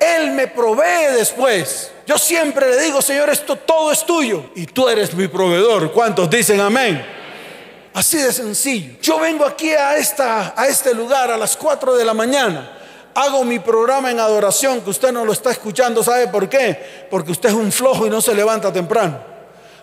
Él 0.00 0.30
me 0.30 0.47
provee 0.47 1.14
después. 1.14 1.90
Yo 2.06 2.16
siempre 2.16 2.71
le 2.71 2.80
digo, 2.80 3.02
Señor, 3.02 3.28
esto 3.28 3.56
todo 3.56 3.92
es 3.92 4.06
tuyo 4.06 4.44
y 4.54 4.64
tú 4.64 4.88
eres 4.88 5.12
mi 5.12 5.28
proveedor. 5.28 5.92
¿Cuántos 5.92 6.30
dicen 6.30 6.59
amén? 6.59 7.04
Así 7.92 8.16
de 8.16 8.32
sencillo. 8.32 8.94
Yo 9.02 9.21
vengo 9.21 9.44
aquí 9.44 9.73
a, 9.73 9.99
esta, 9.99 10.54
a 10.56 10.68
este 10.68 10.94
lugar 10.94 11.30
a 11.30 11.37
las 11.37 11.54
4 11.54 11.97
de 11.97 12.04
la 12.06 12.14
mañana 12.14 12.78
hago 13.14 13.45
mi 13.45 13.59
programa 13.59 14.11
en 14.11 14.21
adoración, 14.21 14.81
que 14.81 14.90
usted 14.90 15.12
no 15.12 15.25
lo 15.25 15.33
está 15.33 15.50
escuchando, 15.50 16.02
¿sabe 16.02 16.28
por 16.28 16.49
qué? 16.49 17.07
Porque 17.11 17.33
usted 17.33 17.50
es 17.50 17.54
un 17.54 17.73
flojo 17.73 18.07
y 18.07 18.11
no 18.11 18.21
se 18.21 18.35
levanta 18.35 18.73
temprano. 18.73 19.33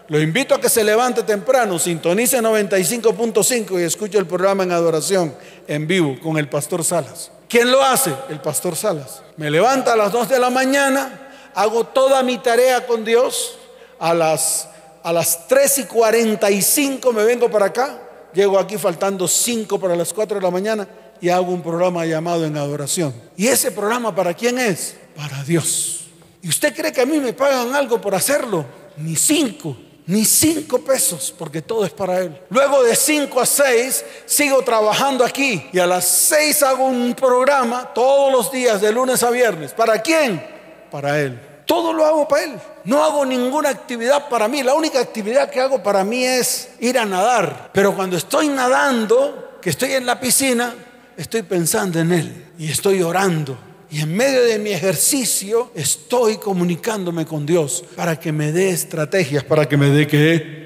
Lo 0.07 0.19
invito 0.19 0.55
a 0.55 0.59
que 0.59 0.69
se 0.69 0.83
levante 0.83 1.21
temprano, 1.21 1.77
sintonice 1.77 2.41
95.5 2.41 3.79
y 3.79 3.83
escuche 3.83 4.17
el 4.17 4.25
programa 4.25 4.63
en 4.63 4.71
adoración 4.71 5.35
en 5.67 5.85
vivo 5.85 6.17
con 6.21 6.37
el 6.37 6.49
pastor 6.49 6.83
Salas. 6.83 7.31
¿Quién 7.47 7.71
lo 7.71 7.83
hace? 7.83 8.13
El 8.29 8.39
pastor 8.41 8.75
Salas. 8.75 9.21
Me 9.37 9.51
levanta 9.51 9.93
a 9.93 9.95
las 9.95 10.11
2 10.11 10.29
de 10.29 10.39
la 10.39 10.49
mañana, 10.49 11.29
hago 11.53 11.83
toda 11.83 12.23
mi 12.23 12.39
tarea 12.39 12.87
con 12.87 13.05
Dios, 13.05 13.59
a 13.99 14.15
las, 14.15 14.69
a 15.03 15.13
las 15.13 15.47
3 15.47 15.77
y 15.79 15.83
45 15.83 17.13
me 17.13 17.23
vengo 17.23 17.51
para 17.51 17.67
acá, 17.67 17.99
llego 18.33 18.57
aquí 18.57 18.77
faltando 18.77 19.27
5 19.27 19.79
para 19.79 19.95
las 19.95 20.11
4 20.11 20.37
de 20.37 20.43
la 20.43 20.51
mañana 20.51 20.87
y 21.21 21.29
hago 21.29 21.51
un 21.51 21.61
programa 21.61 22.05
llamado 22.05 22.45
En 22.45 22.57
Adoración. 22.57 23.13
¿Y 23.35 23.47
ese 23.47 23.71
programa 23.71 24.15
para 24.15 24.33
quién 24.33 24.57
es? 24.59 24.95
Para 25.15 25.43
Dios. 25.43 26.07
¿Y 26.41 26.49
usted 26.49 26.73
cree 26.75 26.91
que 26.91 27.01
a 27.01 27.05
mí 27.05 27.19
me 27.19 27.33
pagan 27.33 27.75
algo 27.75 27.99
por 27.99 28.15
hacerlo? 28.15 28.65
Ni 28.97 29.15
cinco, 29.15 29.77
ni 30.05 30.23
cinco 30.25 30.79
pesos, 30.79 31.33
porque 31.37 31.61
todo 31.61 31.85
es 31.85 31.91
para 31.91 32.19
Él. 32.19 32.39
Luego 32.49 32.83
de 32.83 32.95
cinco 32.95 33.41
a 33.41 33.45
seis 33.45 34.03
sigo 34.25 34.61
trabajando 34.61 35.25
aquí 35.25 35.69
y 35.71 35.79
a 35.79 35.85
las 35.85 36.05
seis 36.05 36.63
hago 36.63 36.85
un 36.85 37.13
programa 37.13 37.93
todos 37.93 38.31
los 38.31 38.51
días, 38.51 38.81
de 38.81 38.91
lunes 38.91 39.21
a 39.23 39.29
viernes. 39.29 39.73
¿Para 39.73 40.01
quién? 40.01 40.41
Para 40.89 41.19
Él. 41.19 41.39
Todo 41.65 41.93
lo 41.93 42.03
hago 42.05 42.27
para 42.27 42.45
Él. 42.45 42.59
No 42.85 43.03
hago 43.03 43.25
ninguna 43.25 43.69
actividad 43.69 44.27
para 44.29 44.47
mí. 44.47 44.63
La 44.63 44.73
única 44.73 44.99
actividad 44.99 45.51
que 45.51 45.61
hago 45.61 45.83
para 45.83 46.03
mí 46.03 46.25
es 46.25 46.69
ir 46.79 46.97
a 46.97 47.05
nadar. 47.05 47.69
Pero 47.73 47.95
cuando 47.95 48.17
estoy 48.17 48.47
nadando, 48.47 49.59
que 49.61 49.69
estoy 49.69 49.93
en 49.93 50.07
la 50.07 50.19
piscina, 50.19 50.73
estoy 51.19 51.43
pensando 51.43 51.99
en 51.99 52.11
Él 52.11 52.45
y 52.57 52.71
estoy 52.71 53.03
orando. 53.03 53.57
Y 53.91 54.01
en 54.01 54.15
medio 54.15 54.43
de 54.43 54.59
mi 54.59 54.71
ejercicio 54.71 55.71
estoy 55.75 56.37
comunicándome 56.37 57.25
con 57.25 57.45
Dios 57.45 57.83
para 57.95 58.19
que 58.19 58.31
me 58.31 58.51
dé 58.51 58.69
estrategias, 58.69 59.43
para 59.43 59.67
que 59.67 59.77
me 59.77 59.89
dé 59.89 60.07
qué. 60.07 60.59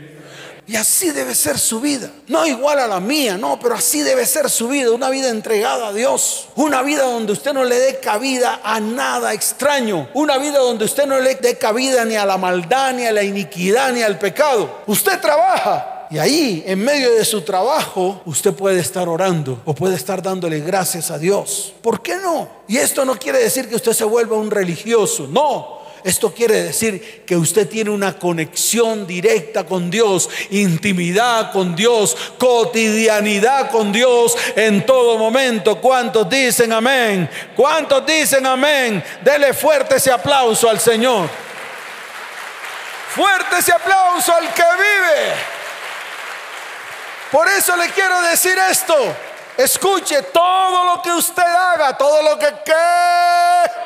Y 0.65 0.75
así 0.75 1.11
debe 1.11 1.33
ser 1.35 1.57
su 1.57 1.81
vida. 1.81 2.09
No 2.27 2.45
igual 2.45 2.79
a 2.79 2.87
la 2.87 2.99
mía, 2.99 3.37
no, 3.37 3.59
pero 3.59 3.75
así 3.75 4.01
debe 4.01 4.25
ser 4.25 4.49
su 4.49 4.67
vida. 4.69 4.91
Una 4.91 5.09
vida 5.09 5.29
entregada 5.29 5.87
a 5.87 5.93
Dios. 5.93 6.47
Una 6.55 6.81
vida 6.81 7.03
donde 7.03 7.33
usted 7.33 7.53
no 7.53 7.65
le 7.65 7.79
dé 7.79 7.99
cabida 7.99 8.61
a 8.63 8.79
nada 8.79 9.33
extraño. 9.33 10.09
Una 10.13 10.37
vida 10.37 10.59
donde 10.59 10.85
usted 10.85 11.05
no 11.05 11.19
le 11.19 11.35
dé 11.35 11.57
cabida 11.57 12.05
ni 12.05 12.15
a 12.15 12.25
la 12.25 12.37
maldad, 12.37 12.93
ni 12.93 13.05
a 13.05 13.11
la 13.11 13.23
iniquidad, 13.23 13.91
ni 13.91 14.03
al 14.03 14.19
pecado. 14.19 14.83
Usted 14.85 15.19
trabaja. 15.19 15.92
Y 16.13 16.19
ahí, 16.19 16.63
en 16.67 16.77
medio 16.77 17.11
de 17.15 17.25
su 17.25 17.41
trabajo, 17.41 18.21
usted 18.25 18.53
puede 18.53 18.79
estar 18.79 19.09
orando 19.09 19.59
o 19.65 19.73
puede 19.73 19.95
estar 19.95 20.21
dándole 20.21 20.59
gracias 20.59 21.09
a 21.09 21.17
Dios. 21.17 21.73
¿Por 21.81 22.03
qué 22.03 22.17
no? 22.17 22.47
Y 22.67 22.77
esto 22.77 23.03
no 23.03 23.17
quiere 23.17 23.39
decir 23.39 23.67
que 23.67 23.77
usted 23.77 23.93
se 23.93 24.03
vuelva 24.03 24.37
un 24.37 24.51
religioso. 24.51 25.25
No, 25.27 25.79
esto 26.03 26.31
quiere 26.31 26.61
decir 26.61 27.23
que 27.25 27.35
usted 27.35 27.67
tiene 27.67 27.89
una 27.89 28.19
conexión 28.19 29.07
directa 29.07 29.65
con 29.65 29.89
Dios, 29.89 30.29
intimidad 30.51 31.51
con 31.51 31.75
Dios, 31.75 32.15
cotidianidad 32.37 33.71
con 33.71 33.91
Dios 33.91 34.37
en 34.55 34.85
todo 34.85 35.17
momento. 35.17 35.81
¿Cuántos 35.81 36.29
dicen 36.29 36.73
amén? 36.73 37.27
¿Cuántos 37.55 38.05
dicen 38.05 38.45
amén? 38.45 39.03
Dele 39.23 39.51
fuerte 39.51 39.95
ese 39.95 40.11
aplauso 40.11 40.69
al 40.69 40.79
Señor. 40.79 41.27
Fuerte 43.15 43.57
ese 43.57 43.71
aplauso 43.71 44.31
al 44.31 44.53
que 44.53 44.61
vive. 44.61 45.52
Por 47.33 47.49
eso 47.49 47.75
le 47.75 47.89
quiero 47.89 48.21
decir 48.21 48.57
esto. 48.71 48.95
Escuche 49.57 50.21
todo 50.31 50.95
lo 50.95 51.01
que 51.01 51.11
usted 51.11 51.43
haga, 51.43 51.97
todo 51.97 52.23
lo 52.23 52.39
que 52.39 52.47
quede 52.63 53.83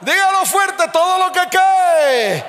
Dígalo 0.00 0.44
fuerte, 0.44 0.84
todo 0.92 1.18
lo 1.18 1.32
que 1.32 1.40
cae, 1.50 2.44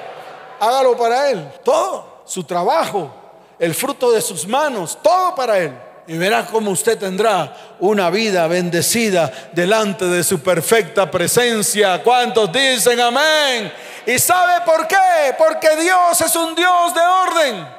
hágalo 0.59 0.97
para 0.97 1.29
Él. 1.29 1.49
Todo, 1.63 2.21
su 2.25 2.43
trabajo, 2.43 3.11
el 3.57 3.73
fruto 3.73 4.11
de 4.11 4.21
sus 4.21 4.47
manos, 4.47 4.97
todo 5.01 5.33
para 5.33 5.57
Él. 5.57 5.73
Y 6.07 6.17
verá 6.17 6.45
cómo 6.45 6.71
usted 6.71 6.97
tendrá 6.97 7.53
una 7.79 8.09
vida 8.09 8.47
bendecida 8.47 9.31
delante 9.51 10.05
de 10.05 10.23
su 10.23 10.39
perfecta 10.39 11.09
presencia. 11.09 12.01
¿Cuántos 12.03 12.51
dicen 12.51 12.99
amén? 12.99 13.73
¿Y 14.05 14.17
sabe 14.19 14.61
por 14.65 14.87
qué? 14.87 15.35
Porque 15.37 15.75
Dios 15.77 16.21
es 16.21 16.35
un 16.35 16.55
Dios 16.55 16.93
de 16.93 17.01
orden. 17.01 17.76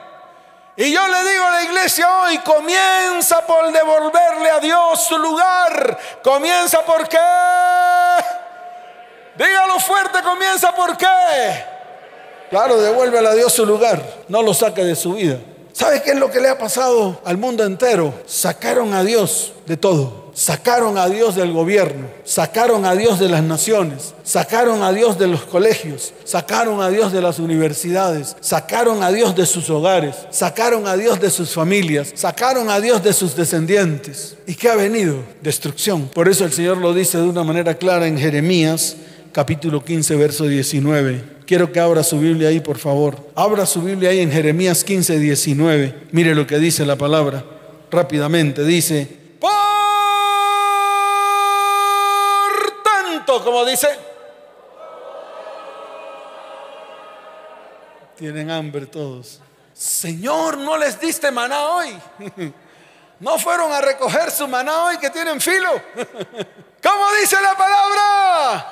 Y 0.81 0.93
yo 0.93 1.09
le 1.09 1.29
digo 1.29 1.45
a 1.45 1.51
la 1.51 1.65
iglesia 1.65 2.09
hoy, 2.21 2.39
comienza 2.39 3.45
por 3.45 3.73
devolverle 3.73 4.49
a 4.49 4.61
Dios 4.61 5.07
su 5.09 5.19
lugar. 5.19 5.99
Comienza 6.23 6.85
por 6.85 7.09
qué? 7.09 7.19
Dígalo 9.37 9.81
fuerte, 9.81 10.23
comienza 10.23 10.73
por 10.73 10.97
qué. 10.97 11.65
Claro, 12.49 12.81
devuélvele 12.81 13.27
a 13.27 13.35
Dios 13.35 13.53
su 13.53 13.67
lugar, 13.67 14.01
no 14.29 14.41
lo 14.41 14.55
saque 14.55 14.85
de 14.85 14.95
su 14.95 15.15
vida. 15.15 15.39
¿Sabe 15.73 16.01
qué 16.01 16.13
es 16.13 16.17
lo 16.17 16.31
que 16.31 16.41
le 16.41 16.49
ha 16.49 16.57
pasado 16.57 17.21
al 17.25 17.39
mundo 17.39 17.65
entero? 17.65 18.15
Sacaron 18.25 18.95
a 18.95 19.03
Dios 19.03 19.55
de 19.67 19.77
todo. 19.77 20.28
Sacaron 20.39 20.97
a 20.99 21.09
Dios 21.09 21.35
del 21.35 21.51
gobierno, 21.51 22.07
sacaron 22.23 22.85
a 22.85 22.95
Dios 22.95 23.19
de 23.19 23.29
las 23.29 23.43
naciones, 23.43 24.15
sacaron 24.23 24.85
a 24.85 24.93
Dios 24.93 25.19
de 25.19 25.27
los 25.27 25.43
colegios, 25.43 26.15
sacaron 26.23 26.81
a 26.81 26.91
Dios 26.91 27.13
de 27.13 27.21
las 27.21 27.41
universidades, 27.41 28.37
sacaron 28.39 29.03
a 29.03 29.11
Dios 29.11 29.35
de 29.35 29.47
sus 29.47 29.69
hogares, 29.69 30.15
sacaron 30.31 30.87
a 30.87 30.97
Dios 30.97 31.21
de 31.21 31.31
sus 31.31 31.51
familias, 31.51 32.13
sacaron 32.15 32.71
a 32.71 32.79
Dios 32.79 33.03
de 33.03 33.13
sus 33.15 33.35
descendientes. 33.35 34.37
¿Y 34.47 34.55
qué 34.55 34.69
ha 34.69 34.77
venido? 34.77 35.25
Destrucción. 35.43 36.07
Por 36.07 36.29
eso 36.29 36.45
el 36.45 36.53
Señor 36.53 36.77
lo 36.77 36.95
dice 36.95 37.19
de 37.19 37.25
una 37.25 37.43
manera 37.43 37.75
clara 37.75 38.07
en 38.07 38.17
Jeremías 38.17 38.95
capítulo 39.33 39.85
15, 39.85 40.15
verso 40.15 40.47
19. 40.47 41.21
Quiero 41.47 41.73
que 41.73 41.81
abra 41.81 42.05
su 42.05 42.17
Biblia 42.21 42.51
ahí, 42.51 42.61
por 42.61 42.79
favor. 42.79 43.29
Abra 43.35 43.67
su 43.67 43.83
Biblia 43.83 44.11
ahí 44.11 44.21
en 44.21 44.31
Jeremías 44.31 44.85
15, 44.85 45.19
19. 45.19 45.95
Mire 46.13 46.37
lo 46.37 46.47
que 46.47 46.61
dice 46.61 46.87
la 46.87 46.95
palabra. 46.95 47.45
Rápidamente 47.91 48.65
dice, 48.65 49.09
por 49.41 49.78
como 53.37 53.65
dice, 53.65 53.89
tienen 58.17 58.51
hambre 58.51 58.87
todos. 58.87 59.41
Señor, 59.75 60.57
no 60.57 60.77
les 60.77 60.99
diste 60.99 61.31
maná 61.31 61.69
hoy. 61.69 61.99
No 63.21 63.37
fueron 63.37 63.73
a 63.73 63.81
recoger 63.81 64.31
su 64.31 64.47
maná 64.47 64.85
hoy 64.85 64.99
que 64.99 65.11
tienen 65.11 65.41
filo. 65.41 65.71
¿Cómo 66.81 67.05
dice 67.21 67.35
la 67.43 67.57
palabra? 67.57 68.67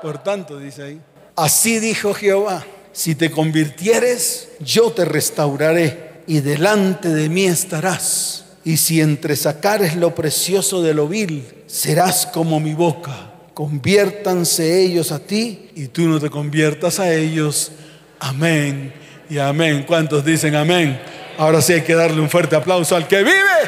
Por 0.00 0.18
tanto, 0.18 0.56
dice 0.56 0.84
ahí, 0.84 1.00
así 1.34 1.80
dijo 1.80 2.14
Jehová, 2.14 2.64
si 2.92 3.16
te 3.16 3.32
convirtieres, 3.32 4.50
yo 4.60 4.92
te 4.92 5.04
restauraré 5.04 6.22
y 6.28 6.42
delante 6.42 7.08
de 7.08 7.28
mí 7.28 7.46
estarás. 7.46 8.44
Y 8.68 8.76
si 8.76 9.00
entresacares 9.00 9.96
lo 9.96 10.14
precioso 10.14 10.82
de 10.82 10.92
lo 10.92 11.08
vil, 11.08 11.42
serás 11.66 12.26
como 12.26 12.60
mi 12.60 12.74
boca. 12.74 13.30
Conviértanse 13.54 14.82
ellos 14.82 15.10
a 15.10 15.20
ti 15.20 15.70
y 15.74 15.86
tú 15.86 16.02
no 16.02 16.20
te 16.20 16.28
conviertas 16.28 17.00
a 17.00 17.10
ellos. 17.10 17.72
Amén 18.20 18.92
y 19.30 19.38
amén. 19.38 19.84
¿Cuántos 19.88 20.22
dicen 20.22 20.54
amén? 20.54 21.00
Ahora 21.38 21.62
sí 21.62 21.72
hay 21.72 21.80
que 21.80 21.94
darle 21.94 22.20
un 22.20 22.28
fuerte 22.28 22.56
aplauso 22.56 22.94
al 22.94 23.08
que 23.08 23.22
vive 23.22 23.58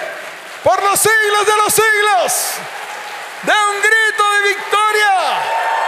por 0.63 0.79
los 0.83 1.01
siglos 1.01 1.47
de 1.47 1.57
los 1.65 1.73
siglos. 1.73 2.33
De 3.45 3.53
un 3.53 3.81
grito 3.81 4.25
de 4.35 4.49
victoria. 4.51 5.80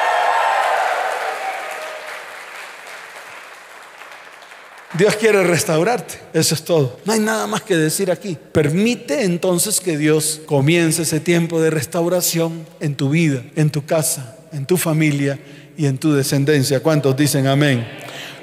Dios 4.95 5.17
quiere 5.17 5.43
restaurarte. 5.43 6.19
Eso 6.35 6.55
es 6.55 6.63
todo. 6.65 6.99
No 7.05 7.13
hay 7.15 7.21
nada 7.21 7.47
más 7.47 7.63
que 7.63 7.77
decir 7.77 8.11
aquí. 8.11 8.37
Permite 8.53 9.23
entonces 9.23 9.81
que 9.81 9.97
Dios 9.97 10.41
comience 10.45 11.03
ese 11.03 11.19
tiempo 11.19 11.61
de 11.61 11.71
restauración 11.71 12.67
en 12.81 12.95
tu 12.95 13.09
vida, 13.09 13.43
en 13.57 13.71
tu 13.71 13.87
casa, 13.87 14.37
en 14.53 14.67
tu 14.67 14.77
familia 14.77 15.39
y 15.79 15.87
en 15.87 15.97
tu 15.97 16.13
descendencia. 16.13 16.81
¿Cuántos 16.81 17.17
dicen 17.17 17.47
amén? 17.47 17.87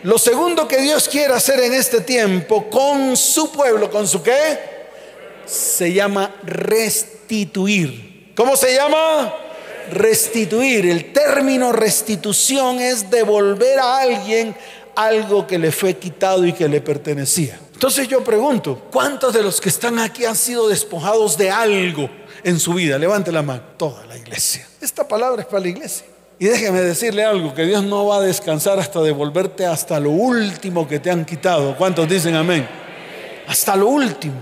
Lo 0.03 0.17
segundo 0.17 0.67
que 0.67 0.81
Dios 0.81 1.07
quiere 1.07 1.33
hacer 1.33 1.59
en 1.59 1.73
este 1.73 2.01
tiempo 2.01 2.69
con 2.69 3.15
su 3.15 3.51
pueblo, 3.51 3.91
¿con 3.91 4.07
su 4.07 4.23
qué? 4.23 4.59
Se 5.45 5.93
llama 5.93 6.33
restituir. 6.43 8.31
¿Cómo 8.35 8.55
se 8.55 8.73
llama? 8.73 9.35
Restituir. 9.91 10.85
El 10.85 11.11
término 11.11 11.73
restitución 11.73 12.79
es 12.79 13.11
devolver 13.11 13.77
a 13.79 13.99
alguien 13.99 14.55
algo 14.99 15.47
que 15.47 15.57
le 15.57 15.71
fue 15.71 15.95
quitado 15.95 16.45
y 16.45 16.51
que 16.51 16.67
le 16.67 16.81
pertenecía. 16.81 17.57
Entonces 17.73 18.07
yo 18.09 18.21
pregunto, 18.21 18.87
¿cuántos 18.91 19.33
de 19.33 19.41
los 19.41 19.61
que 19.61 19.69
están 19.69 19.97
aquí 19.97 20.25
han 20.25 20.35
sido 20.35 20.67
despojados 20.67 21.37
de 21.37 21.49
algo 21.49 22.09
en 22.43 22.59
su 22.59 22.73
vida? 22.73 22.97
Levante 22.97 23.31
la 23.31 23.41
mano, 23.41 23.61
toda 23.77 24.05
la 24.05 24.17
iglesia. 24.17 24.67
Esta 24.81 25.07
palabra 25.07 25.41
es 25.41 25.47
para 25.47 25.61
la 25.61 25.69
iglesia. 25.69 26.05
Y 26.37 26.45
déjeme 26.45 26.81
decirle 26.81 27.23
algo, 27.23 27.53
que 27.53 27.63
Dios 27.65 27.83
no 27.83 28.07
va 28.07 28.17
a 28.17 28.21
descansar 28.21 28.77
hasta 28.79 29.01
devolverte 29.01 29.65
hasta 29.65 29.99
lo 30.01 30.11
último 30.11 30.85
que 30.85 30.99
te 30.99 31.09
han 31.09 31.23
quitado. 31.23 31.77
¿Cuántos 31.77 32.09
dicen 32.09 32.35
amén? 32.35 32.67
Hasta 33.47 33.77
lo 33.77 33.87
último. 33.87 34.35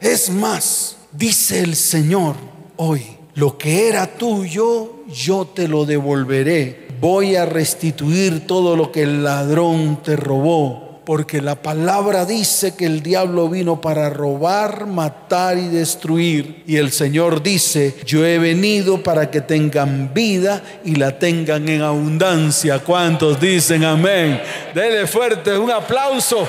Es 0.00 0.28
más, 0.28 0.96
dice 1.12 1.60
el 1.60 1.76
Señor 1.76 2.34
hoy, 2.76 3.16
lo 3.34 3.56
que 3.56 3.88
era 3.88 4.06
tuyo, 4.06 5.04
yo 5.08 5.46
te 5.46 5.66
lo 5.66 5.86
devolveré 5.86 6.83
voy 7.00 7.36
a 7.36 7.44
restituir 7.44 8.46
todo 8.46 8.76
lo 8.76 8.92
que 8.92 9.02
el 9.02 9.24
ladrón 9.24 10.00
te 10.02 10.16
robó, 10.16 11.00
porque 11.04 11.42
la 11.42 11.56
palabra 11.56 12.24
dice 12.24 12.74
que 12.74 12.86
el 12.86 13.02
diablo 13.02 13.48
vino 13.48 13.80
para 13.80 14.08
robar, 14.08 14.86
matar 14.86 15.58
y 15.58 15.68
destruir. 15.68 16.64
Y 16.66 16.76
el 16.76 16.92
Señor 16.92 17.42
dice, 17.42 17.94
yo 18.06 18.24
he 18.24 18.38
venido 18.38 19.02
para 19.02 19.30
que 19.30 19.42
tengan 19.42 20.14
vida 20.14 20.62
y 20.84 20.96
la 20.96 21.18
tengan 21.18 21.68
en 21.68 21.82
abundancia. 21.82 22.78
¿Cuántos 22.78 23.38
dicen 23.38 23.84
amén? 23.84 24.40
Dele 24.74 25.06
fuerte 25.06 25.56
un 25.58 25.70
aplauso. 25.70 26.48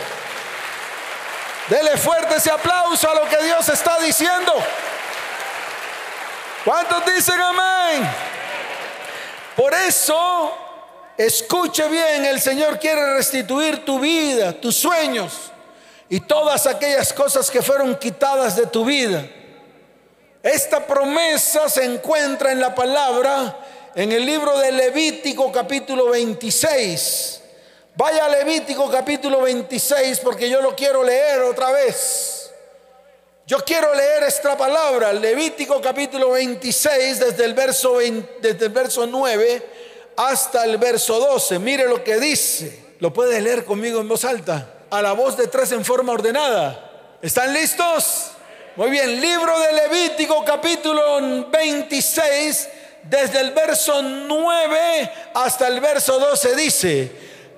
Dele 1.70 1.98
fuerte 1.98 2.36
ese 2.36 2.52
aplauso 2.52 3.10
a 3.10 3.16
lo 3.16 3.30
que 3.30 3.44
Dios 3.44 3.68
está 3.68 4.00
diciendo. 4.00 4.54
¿Cuántos 6.64 7.04
dicen 7.06 7.40
amén? 7.42 8.35
Por 9.56 9.74
eso, 9.74 10.52
escuche 11.18 11.88
bien, 11.88 12.26
el 12.26 12.41
Señor 12.41 12.78
quiere 12.80 13.13
restituir 13.13 13.86
tu 13.86 14.00
vida, 14.00 14.54
tus 14.54 14.76
sueños 14.76 15.52
y 16.10 16.20
todas 16.20 16.68
aquellas 16.68 17.13
cosas 17.13 17.50
que 17.50 17.62
fueron 17.62 17.96
quitadas 17.96 18.56
de 18.56 18.68
tu 18.68 18.84
vida. 18.84 19.26
Esta 20.44 20.86
promesa 20.86 21.70
se 21.70 21.86
encuentra 21.86 22.52
en 22.52 22.60
la 22.60 22.76
palabra 22.76 23.58
en 23.96 24.12
el 24.12 24.26
libro 24.26 24.60
de 24.60 24.74
Levítico 24.74 25.52
capítulo 25.52 26.10
26. 26.10 27.41
Vaya 27.96 28.26
a 28.26 28.30
Levítico 28.30 28.91
capítulo 28.91 29.41
26 29.41 30.20
porque 30.20 30.50
yo 30.50 30.62
lo 30.62 30.76
quiero 30.76 31.02
leer 31.02 31.41
otra 31.41 31.72
vez. 31.72 32.45
Yo 33.48 33.60
quiero 33.60 33.94
leer 33.94 34.24
esta 34.24 34.58
palabra, 34.58 35.14
Levítico 35.14 35.80
capítulo 35.80 36.32
26, 36.32 37.20
desde 37.20 37.46
el 37.46 37.54
verso, 37.54 38.00
desde 38.42 38.66
el 38.66 38.72
verso 38.72 39.06
9 39.06 39.64
hasta 40.18 40.66
el 40.66 40.80
verso 40.80 41.20
12. 41.20 41.60
Mire 41.60 41.88
lo 41.88 42.04
que 42.04 42.18
dice. 42.18 42.96
Lo 43.00 43.14
puede 43.14 43.40
leer 43.42 43.64
conmigo 43.64 44.02
en 44.02 44.08
voz 44.08 44.26
alta, 44.26 44.86
a 44.90 45.00
la 45.00 45.12
voz 45.12 45.38
de 45.38 45.46
tres 45.46 45.72
en 45.74 45.86
forma 45.86 46.14
ordenada. 46.14 47.18
¿Están 47.22 47.54
listos? 47.54 48.32
Muy 48.78 48.90
bien, 48.90 49.22
libro 49.22 49.60
de 49.60 49.74
Levítico 49.74 50.44
capítulo 50.44 51.20
26, 51.52 52.70
desde 53.04 53.42
el 53.42 53.52
verso 53.52 54.02
9 54.02 55.12
hasta 55.36 55.68
el 55.68 55.82
verso 55.82 56.18
12 56.18 56.56
dice, 56.56 57.12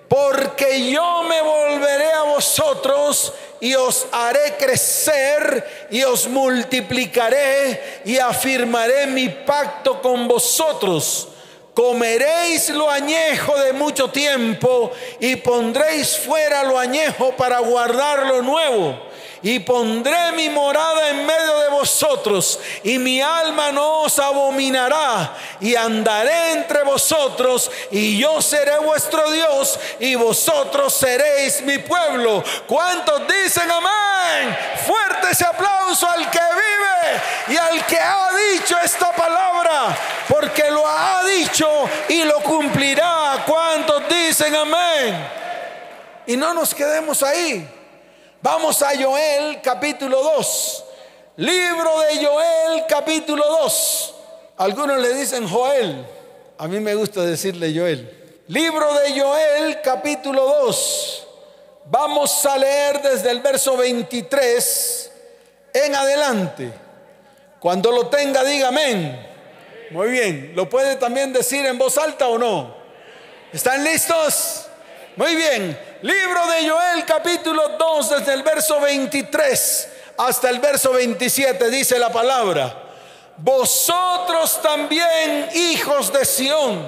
porque 0.07 0.89
yo 0.89 1.23
me 1.23 1.41
volveré 1.41 2.11
a 2.11 2.23
vosotros 2.23 3.33
y 3.59 3.73
os 3.75 4.07
haré 4.11 4.55
crecer 4.57 5.87
y 5.91 6.03
os 6.03 6.27
multiplicaré 6.27 8.01
y 8.05 8.17
afirmaré 8.17 9.07
mi 9.07 9.29
pacto 9.29 10.01
con 10.01 10.27
vosotros. 10.27 11.29
Comeréis 11.73 12.69
lo 12.69 12.89
añejo 12.89 13.55
de 13.59 13.73
mucho 13.73 14.09
tiempo 14.09 14.91
y 15.19 15.35
pondréis 15.35 16.17
fuera 16.17 16.63
lo 16.63 16.79
añejo 16.79 17.35
para 17.35 17.59
guardar 17.59 18.25
lo 18.25 18.41
nuevo 18.41 19.07
y 19.49 19.60
pondré 19.60 20.33
mi 20.33 20.49
morada 20.49 21.07
en 21.10 21.25
medio 21.25 21.60
de 21.60 21.69
vosotros, 21.69 22.60
y 22.83 22.99
mi 22.99 23.21
alma 23.21 23.71
no 23.71 24.01
os 24.01 24.19
abominará, 24.19 25.38
y 25.62 25.73
andaré 25.73 26.51
entre 26.51 26.83
vosotros, 26.83 27.71
y 27.89 28.17
yo 28.17 28.41
seré 28.41 28.77
vuestro 28.79 29.31
Dios, 29.31 29.79
y 30.01 30.15
vosotros 30.15 30.93
seréis 30.93 31.62
mi 31.62 31.77
pueblo. 31.77 32.43
¿Cuántos 32.67 33.21
dicen 33.25 33.71
amén? 33.71 34.57
Fuerte 34.86 35.31
ese 35.31 35.45
aplauso 35.45 36.10
al 36.10 36.29
que 36.29 36.39
vive 36.39 37.55
y 37.55 37.55
al 37.55 37.86
que 37.86 37.97
ha 37.97 38.29
dicho 38.51 38.75
esta 38.83 39.13
palabra, 39.13 39.97
porque 40.27 40.69
lo 40.69 40.86
ha 40.86 41.23
dicho 41.23 41.69
y 42.10 42.23
lo 42.23 42.41
cumplirá. 42.41 43.45
¿Cuántos 43.47 44.10
dicen 44.10 44.53
amén? 44.53 45.25
Y 46.25 46.36
no 46.36 46.53
nos 46.53 46.75
quedemos 46.75 47.23
ahí. 47.23 47.76
Vamos 48.41 48.82
a 48.84 48.91
Joel 48.95 49.62
capítulo 49.62 50.21
2. 50.21 50.84
Libro 51.38 52.00
de 52.02 52.26
Joel 52.26 52.84
capítulo 52.88 53.43
2. 53.63 54.13
Algunos 54.58 55.00
le 55.00 55.13
dicen 55.15 55.47
Joel. 55.50 56.06
A 56.60 56.67
mí 56.67 56.80
me 56.80 56.93
gusta 56.93 57.21
decirle 57.21 57.73
Joel. 57.76 58.43
Libro 58.47 58.93
de 58.93 59.19
Joel 59.19 59.82
capítulo 59.82 60.45
2. 60.65 61.28
Vamos 61.86 62.45
a 62.45 62.58
leer 62.58 63.02
desde 63.02 63.32
el 63.32 63.39
verso 63.39 63.76
23 63.76 65.12
en 65.73 65.95
adelante. 65.95 66.71
Cuando 67.60 67.91
lo 67.91 68.08
tenga, 68.08 68.43
diga 68.43 68.67
amén. 68.67 69.28
Muy 69.89 70.10
bien. 70.10 70.52
¿Lo 70.56 70.69
puede 70.69 70.95
también 70.97 71.34
decir 71.34 71.65
en 71.65 71.78
voz 71.80 71.97
alta 71.97 72.28
o 72.28 72.38
no? 72.38 72.76
¿Están 73.52 73.84
listos? 73.84 74.66
Muy 75.17 75.36
bien, 75.36 75.75
libro 76.03 76.45
de 76.45 76.69
Joel 76.69 77.03
capítulo 77.03 77.69
2 77.69 78.10
desde 78.19 78.34
el 78.34 78.43
verso 78.43 78.80
23 78.80 79.89
hasta 80.15 80.47
el 80.51 80.60
verso 80.60 80.91
27 80.91 81.71
dice 81.71 81.97
la 81.97 82.12
palabra, 82.12 82.84
vosotros 83.38 84.62
también 84.62 85.49
hijos 85.56 86.13
de 86.13 86.23
Sión, 86.23 86.88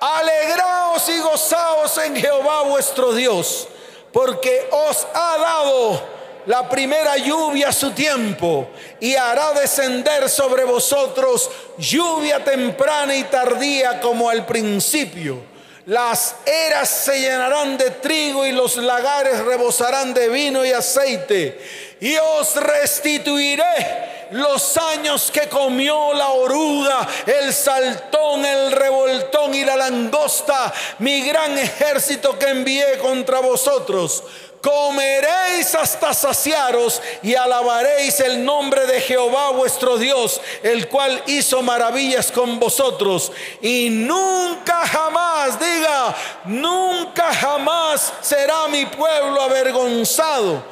alegraos 0.00 1.08
y 1.10 1.20
gozaos 1.20 1.96
en 1.98 2.16
Jehová 2.16 2.62
vuestro 2.62 3.12
Dios, 3.12 3.68
porque 4.12 4.68
os 4.72 5.06
ha 5.14 5.38
dado 5.38 6.02
la 6.46 6.68
primera 6.68 7.18
lluvia 7.18 7.68
a 7.68 7.72
su 7.72 7.92
tiempo 7.92 8.68
y 8.98 9.14
hará 9.14 9.52
descender 9.52 10.28
sobre 10.28 10.64
vosotros 10.64 11.48
lluvia 11.78 12.42
temprana 12.42 13.14
y 13.14 13.22
tardía 13.22 14.00
como 14.00 14.28
al 14.28 14.44
principio 14.44 15.49
las 15.90 16.36
eras 16.46 16.88
se 16.88 17.20
llenarán 17.20 17.76
de 17.76 17.90
trigo 17.90 18.46
y 18.46 18.52
los 18.52 18.76
lagares 18.76 19.40
rebosarán 19.40 20.14
de 20.14 20.28
vino 20.28 20.64
y 20.64 20.70
aceite. 20.70 21.60
Y 21.98 22.14
os 22.16 22.54
restituiré 22.54 24.28
los 24.30 24.76
años 24.76 25.32
que 25.32 25.48
comió 25.48 26.14
la 26.14 26.28
oruga, 26.28 27.08
el 27.26 27.52
saltón, 27.52 28.46
el 28.46 28.70
revoltón 28.70 29.52
y 29.52 29.64
la 29.64 29.74
langosta, 29.74 30.72
mi 31.00 31.22
gran 31.22 31.58
ejército 31.58 32.38
que 32.38 32.50
envié 32.50 32.96
contra 32.98 33.40
vosotros 33.40 34.22
comeréis 34.60 35.74
hasta 35.74 36.12
saciaros 36.12 37.00
y 37.22 37.34
alabaréis 37.34 38.20
el 38.20 38.44
nombre 38.44 38.86
de 38.86 39.00
Jehová 39.00 39.50
vuestro 39.50 39.96
Dios, 39.98 40.40
el 40.62 40.88
cual 40.88 41.22
hizo 41.26 41.62
maravillas 41.62 42.30
con 42.30 42.58
vosotros. 42.58 43.32
Y 43.60 43.88
nunca 43.90 44.86
jamás, 44.86 45.58
diga, 45.58 46.14
nunca 46.44 47.32
jamás 47.34 48.12
será 48.20 48.68
mi 48.68 48.86
pueblo 48.86 49.40
avergonzado 49.40 50.62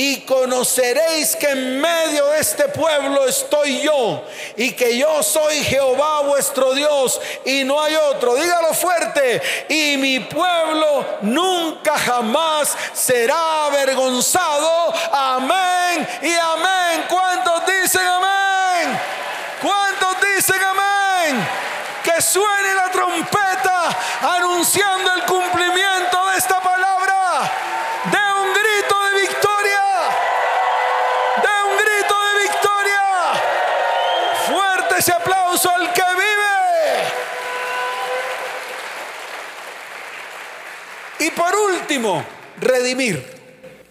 y 0.00 0.20
conoceréis 0.20 1.34
que 1.34 1.48
en 1.48 1.80
medio 1.80 2.28
de 2.28 2.38
este 2.38 2.68
pueblo 2.68 3.26
estoy 3.26 3.80
yo 3.80 4.22
y 4.56 4.70
que 4.70 4.96
yo 4.96 5.24
soy 5.24 5.56
Jehová 5.64 6.20
vuestro 6.20 6.72
Dios 6.72 7.20
y 7.44 7.64
no 7.64 7.82
hay 7.82 7.96
otro. 7.96 8.36
Dígalo 8.36 8.74
fuerte. 8.74 9.42
Y 9.68 9.96
mi 9.96 10.20
pueblo 10.20 11.04
nunca 11.22 11.98
jamás 11.98 12.76
será 12.92 13.64
avergonzado. 13.66 14.94
Amén 15.10 16.08
y 16.22 16.32
amén. 16.32 17.04
¿Cuántos 17.08 17.66
dicen 17.66 18.06
amén? 18.06 19.00
¿Cuántos 19.60 20.16
dicen 20.36 20.62
amén? 20.62 21.44
Que 22.04 22.22
suene 22.22 22.72
la 22.72 22.88
trompeta 22.92 23.98
anunciando 24.22 25.12
el 25.14 25.22
cumplimiento 25.22 25.47
Y 41.20 41.30
por 41.30 41.54
último, 41.54 42.24
redimir. 42.60 43.24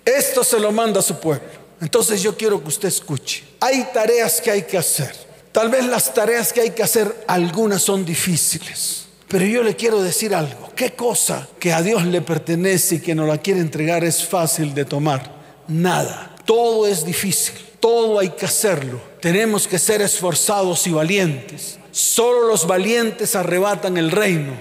Esto 0.05 0.43
se 0.43 0.59
lo 0.59 0.71
manda 0.71 0.99
a 0.99 1.03
su 1.03 1.19
pueblo. 1.19 1.47
Entonces 1.81 2.21
yo 2.21 2.35
quiero 2.35 2.61
que 2.61 2.69
usted 2.69 2.87
escuche. 2.87 3.43
Hay 3.59 3.87
tareas 3.93 4.41
que 4.41 4.51
hay 4.51 4.63
que 4.63 4.77
hacer. 4.77 5.13
Tal 5.51 5.69
vez 5.69 5.85
las 5.85 6.13
tareas 6.13 6.53
que 6.53 6.61
hay 6.61 6.71
que 6.71 6.83
hacer, 6.83 7.25
algunas 7.27 7.81
son 7.81 8.05
difíciles. 8.05 9.05
Pero 9.27 9.45
yo 9.45 9.63
le 9.63 9.75
quiero 9.75 10.01
decir 10.01 10.33
algo. 10.33 10.71
¿Qué 10.75 10.93
cosa 10.93 11.47
que 11.59 11.73
a 11.73 11.81
Dios 11.81 12.05
le 12.05 12.21
pertenece 12.21 12.95
y 12.95 12.99
que 12.99 13.15
nos 13.15 13.27
la 13.27 13.39
quiere 13.39 13.59
entregar 13.59 14.03
es 14.03 14.23
fácil 14.23 14.73
de 14.73 14.85
tomar? 14.85 15.35
Nada. 15.67 16.35
Todo 16.45 16.87
es 16.87 17.03
difícil. 17.03 17.55
Todo 17.79 18.19
hay 18.19 18.29
que 18.29 18.45
hacerlo. 18.45 19.01
Tenemos 19.19 19.67
que 19.67 19.79
ser 19.79 20.01
esforzados 20.01 20.87
y 20.87 20.91
valientes. 20.91 21.77
Solo 21.91 22.47
los 22.47 22.65
valientes 22.65 23.35
arrebatan 23.35 23.97
el 23.97 24.11
reino. 24.11 24.53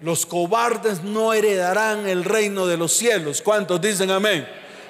Los 0.00 0.24
cobardes 0.24 1.02
no 1.02 1.34
heredarán 1.34 2.08
el 2.08 2.24
reino 2.24 2.66
de 2.66 2.76
los 2.76 2.92
cielos. 2.92 3.42
¿Cuántos 3.42 3.80
dicen 3.80 4.10
amén? 4.10 4.48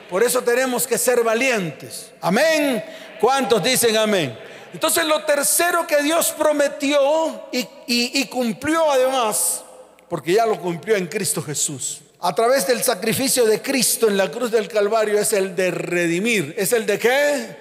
Por 0.09 0.23
eso 0.23 0.43
tenemos 0.43 0.87
que 0.87 0.99
ser 0.99 1.23
valientes. 1.25 2.13
Amén. 2.21 2.85
¿Cuántos 3.21 3.63
dicen 3.63 3.97
amén? 3.97 4.37
Entonces 4.73 5.05
lo 5.05 5.25
tercero 5.25 5.87
que 5.87 6.03
Dios 6.03 6.33
prometió 6.37 7.49
y, 7.53 8.25
cumplió 8.27 8.91
además, 8.91 9.65
porque 10.09 10.33
ya 10.35 10.47
lo 10.47 10.61
cumplió 10.61 10.97
en 10.97 11.07
Cristo 11.07 11.43
Jesús, 11.43 12.01
a 12.21 12.35
través 12.35 12.67
del 12.67 12.83
sacrificio 12.83 13.47
de 13.47 13.61
Cristo 13.61 14.09
en 14.09 14.17
la 14.17 14.31
cruz 14.31 14.51
del 14.51 14.69
Calvario 14.69 15.19
es 15.19 15.33
el 15.33 15.57
de 15.57 15.71
redimir. 15.71 16.55
¿Es 16.57 16.73
el 16.73 16.87
de 16.87 16.99
qué? 16.99 17.57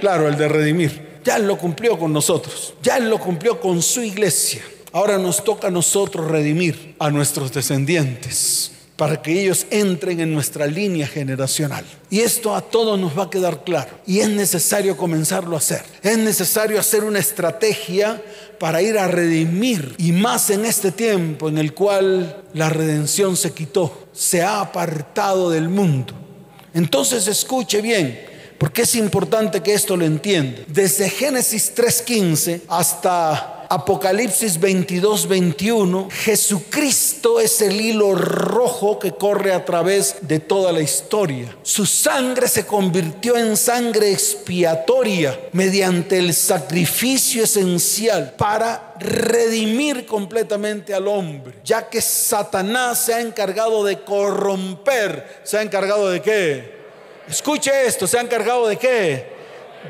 Claro, 0.00 0.26
el 0.26 0.36
de 0.36 0.48
redimir. 0.48 1.20
Ya 1.22 1.38
lo 1.38 1.58
cumplió 1.58 1.98
con 1.98 2.12
nosotros. 2.12 2.74
Ya 2.82 2.98
lo 2.98 3.18
cumplió 3.18 3.60
con 3.60 3.82
su 3.82 4.02
iglesia. 4.02 4.62
Ahora 4.92 5.18
nos 5.18 5.44
toca 5.44 5.68
a 5.68 5.70
nosotros 5.70 6.26
redimir 6.28 6.94
a 6.98 7.10
nuestros 7.10 7.52
descendientes 7.52 8.72
para 9.00 9.22
que 9.22 9.40
ellos 9.40 9.66
entren 9.70 10.20
en 10.20 10.34
nuestra 10.34 10.66
línea 10.66 11.06
generacional. 11.06 11.86
Y 12.10 12.20
esto 12.20 12.54
a 12.54 12.60
todos 12.60 13.00
nos 13.00 13.18
va 13.18 13.24
a 13.24 13.30
quedar 13.30 13.64
claro. 13.64 13.88
Y 14.06 14.18
es 14.18 14.28
necesario 14.28 14.94
comenzarlo 14.94 15.54
a 15.54 15.58
hacer. 15.58 15.82
Es 16.02 16.18
necesario 16.18 16.78
hacer 16.78 17.04
una 17.04 17.18
estrategia 17.18 18.22
para 18.58 18.82
ir 18.82 18.98
a 18.98 19.08
redimir. 19.08 19.94
Y 19.96 20.12
más 20.12 20.50
en 20.50 20.66
este 20.66 20.92
tiempo 20.92 21.48
en 21.48 21.56
el 21.56 21.72
cual 21.72 22.42
la 22.52 22.68
redención 22.68 23.38
se 23.38 23.52
quitó, 23.52 24.08
se 24.12 24.42
ha 24.42 24.60
apartado 24.60 25.48
del 25.48 25.70
mundo. 25.70 26.12
Entonces 26.74 27.26
escuche 27.26 27.80
bien, 27.80 28.20
porque 28.58 28.82
es 28.82 28.94
importante 28.96 29.62
que 29.62 29.72
esto 29.72 29.96
lo 29.96 30.04
entienda. 30.04 30.60
Desde 30.66 31.08
Génesis 31.08 31.72
3.15 31.74 32.62
hasta 32.68 33.59
Apocalipsis 33.72 34.58
22, 34.58 35.28
21, 35.28 36.08
Jesucristo 36.10 37.38
es 37.38 37.62
el 37.62 37.80
hilo 37.80 38.16
rojo 38.16 38.98
que 38.98 39.12
corre 39.12 39.52
a 39.52 39.64
través 39.64 40.16
de 40.22 40.40
toda 40.40 40.72
la 40.72 40.80
historia. 40.80 41.56
Su 41.62 41.86
sangre 41.86 42.48
se 42.48 42.66
convirtió 42.66 43.36
en 43.36 43.56
sangre 43.56 44.10
expiatoria 44.10 45.38
mediante 45.52 46.18
el 46.18 46.34
sacrificio 46.34 47.44
esencial 47.44 48.34
para 48.36 48.96
redimir 48.98 50.04
completamente 50.04 50.92
al 50.92 51.06
hombre, 51.06 51.60
ya 51.62 51.88
que 51.88 52.00
Satanás 52.00 52.98
se 53.04 53.14
ha 53.14 53.20
encargado 53.20 53.84
de 53.84 54.00
corromper. 54.00 55.42
¿Se 55.44 55.58
ha 55.58 55.62
encargado 55.62 56.10
de 56.10 56.20
qué? 56.20 56.80
Escuche 57.28 57.86
esto, 57.86 58.08
¿se 58.08 58.18
ha 58.18 58.22
encargado 58.22 58.66
de 58.66 58.76
qué? 58.76 59.26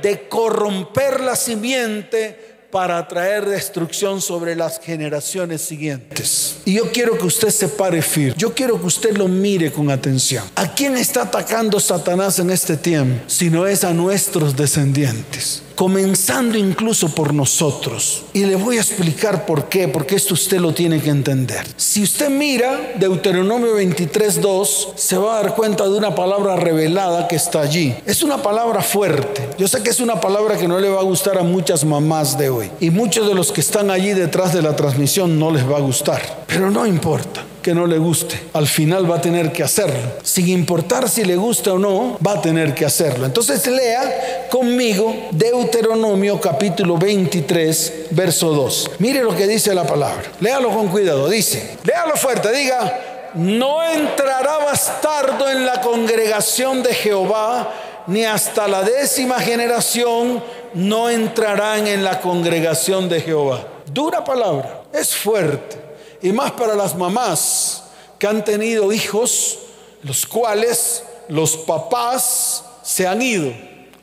De 0.02 0.28
corromper 0.28 1.20
la 1.20 1.34
simiente 1.34 2.49
para 2.70 3.06
traer 3.08 3.46
destrucción 3.48 4.20
sobre 4.20 4.54
las 4.54 4.80
generaciones 4.80 5.62
siguientes. 5.62 6.56
Y 6.64 6.74
yo 6.74 6.90
quiero 6.92 7.18
que 7.18 7.26
usted 7.26 7.50
se 7.50 7.68
pare 7.68 8.02
firme. 8.02 8.34
Yo 8.36 8.54
quiero 8.54 8.80
que 8.80 8.86
usted 8.86 9.16
lo 9.16 9.28
mire 9.28 9.72
con 9.72 9.90
atención. 9.90 10.44
¿A 10.54 10.72
quién 10.72 10.96
está 10.96 11.22
atacando 11.22 11.80
Satanás 11.80 12.38
en 12.38 12.50
este 12.50 12.76
tiempo? 12.76 13.22
Si 13.26 13.50
no 13.50 13.66
es 13.66 13.84
a 13.84 13.92
nuestros 13.92 14.56
descendientes 14.56 15.62
comenzando 15.80 16.58
incluso 16.58 17.08
por 17.08 17.32
nosotros. 17.32 18.24
Y 18.34 18.44
le 18.44 18.54
voy 18.54 18.76
a 18.76 18.82
explicar 18.82 19.46
por 19.46 19.70
qué, 19.70 19.88
porque 19.88 20.14
esto 20.14 20.34
usted 20.34 20.58
lo 20.58 20.74
tiene 20.74 21.00
que 21.00 21.08
entender. 21.08 21.66
Si 21.78 22.02
usted 22.02 22.28
mira 22.28 22.92
Deuteronomio 22.96 23.78
23.2, 23.78 24.88
se 24.96 25.16
va 25.16 25.38
a 25.38 25.42
dar 25.42 25.54
cuenta 25.54 25.84
de 25.84 25.96
una 25.96 26.14
palabra 26.14 26.56
revelada 26.56 27.26
que 27.26 27.36
está 27.36 27.62
allí. 27.62 27.94
Es 28.04 28.22
una 28.22 28.42
palabra 28.42 28.82
fuerte. 28.82 29.48
Yo 29.56 29.66
sé 29.68 29.82
que 29.82 29.88
es 29.88 30.00
una 30.00 30.20
palabra 30.20 30.58
que 30.58 30.68
no 30.68 30.78
le 30.78 30.90
va 30.90 31.00
a 31.00 31.04
gustar 31.04 31.38
a 31.38 31.44
muchas 31.44 31.82
mamás 31.82 32.36
de 32.36 32.50
hoy. 32.50 32.70
Y 32.78 32.90
muchos 32.90 33.26
de 33.26 33.34
los 33.34 33.50
que 33.50 33.62
están 33.62 33.90
allí 33.90 34.12
detrás 34.12 34.52
de 34.52 34.60
la 34.60 34.76
transmisión 34.76 35.38
no 35.38 35.50
les 35.50 35.66
va 35.66 35.78
a 35.78 35.80
gustar. 35.80 36.44
Pero 36.46 36.70
no 36.70 36.84
importa 36.84 37.46
que 37.62 37.74
no 37.74 37.86
le 37.86 37.98
guste. 37.98 38.40
Al 38.52 38.66
final 38.66 39.10
va 39.10 39.16
a 39.16 39.20
tener 39.20 39.52
que 39.52 39.62
hacerlo. 39.62 40.00
Sin 40.22 40.48
importar 40.48 41.08
si 41.08 41.24
le 41.24 41.36
gusta 41.36 41.72
o 41.72 41.78
no, 41.78 42.18
va 42.26 42.34
a 42.34 42.42
tener 42.42 42.74
que 42.74 42.84
hacerlo. 42.84 43.26
Entonces 43.26 43.66
lea 43.66 44.48
conmigo 44.50 45.14
Deuteronomio 45.30 46.40
capítulo 46.40 46.96
23, 46.96 47.92
verso 48.10 48.50
2. 48.52 48.90
Mire 48.98 49.22
lo 49.22 49.36
que 49.36 49.46
dice 49.46 49.74
la 49.74 49.86
palabra. 49.86 50.22
Léalo 50.40 50.70
con 50.70 50.88
cuidado. 50.88 51.28
Dice, 51.28 51.76
léalo 51.84 52.16
fuerte, 52.16 52.50
diga, 52.52 53.30
no 53.34 53.82
entrará 53.84 54.58
bastardo 54.58 55.48
en 55.48 55.64
la 55.66 55.80
congregación 55.80 56.82
de 56.82 56.94
Jehová, 56.94 57.72
ni 58.06 58.24
hasta 58.24 58.66
la 58.66 58.82
décima 58.82 59.40
generación 59.40 60.42
no 60.74 61.10
entrarán 61.10 61.86
en 61.86 62.02
la 62.02 62.20
congregación 62.20 63.08
de 63.08 63.20
Jehová. 63.20 63.66
Dura 63.92 64.24
palabra, 64.24 64.82
es 64.92 65.14
fuerte 65.14 65.89
y 66.22 66.32
más 66.32 66.52
para 66.52 66.74
las 66.74 66.96
mamás 66.96 67.84
que 68.18 68.26
han 68.26 68.44
tenido 68.44 68.92
hijos, 68.92 69.58
los 70.02 70.26
cuales 70.26 71.04
los 71.28 71.56
papás 71.56 72.64
se 72.82 73.06
han 73.06 73.22
ido 73.22 73.52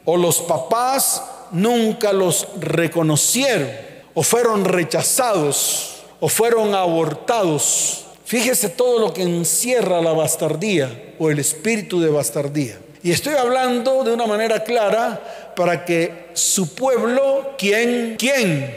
o 0.05 0.17
los 0.17 0.41
papás 0.41 1.21
nunca 1.51 2.13
los 2.13 2.47
reconocieron 2.59 3.69
o 4.13 4.23
fueron 4.23 4.65
rechazados 4.65 5.97
o 6.19 6.29
fueron 6.29 6.73
abortados. 6.73 8.05
Fíjese 8.25 8.69
todo 8.69 8.99
lo 8.99 9.13
que 9.13 9.21
encierra 9.23 10.01
la 10.01 10.13
bastardía 10.13 11.13
o 11.19 11.29
el 11.29 11.39
espíritu 11.39 11.99
de 11.99 12.09
bastardía. 12.09 12.79
Y 13.03 13.11
estoy 13.11 13.35
hablando 13.35 14.03
de 14.03 14.13
una 14.13 14.25
manera 14.25 14.63
clara 14.63 15.53
para 15.55 15.85
que 15.85 16.29
su 16.33 16.73
pueblo, 16.73 17.53
¿quién? 17.57 18.15
¿Quién? 18.17 18.75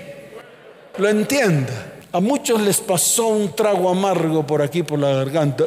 Lo 0.99 1.09
entienda. 1.09 1.90
A 2.13 2.21
muchos 2.21 2.61
les 2.61 2.81
pasó 2.81 3.29
un 3.29 3.55
trago 3.55 3.89
amargo 3.89 4.47
por 4.47 4.63
aquí, 4.63 4.83
por 4.83 4.99
la 4.99 5.13
garganta. 5.13 5.67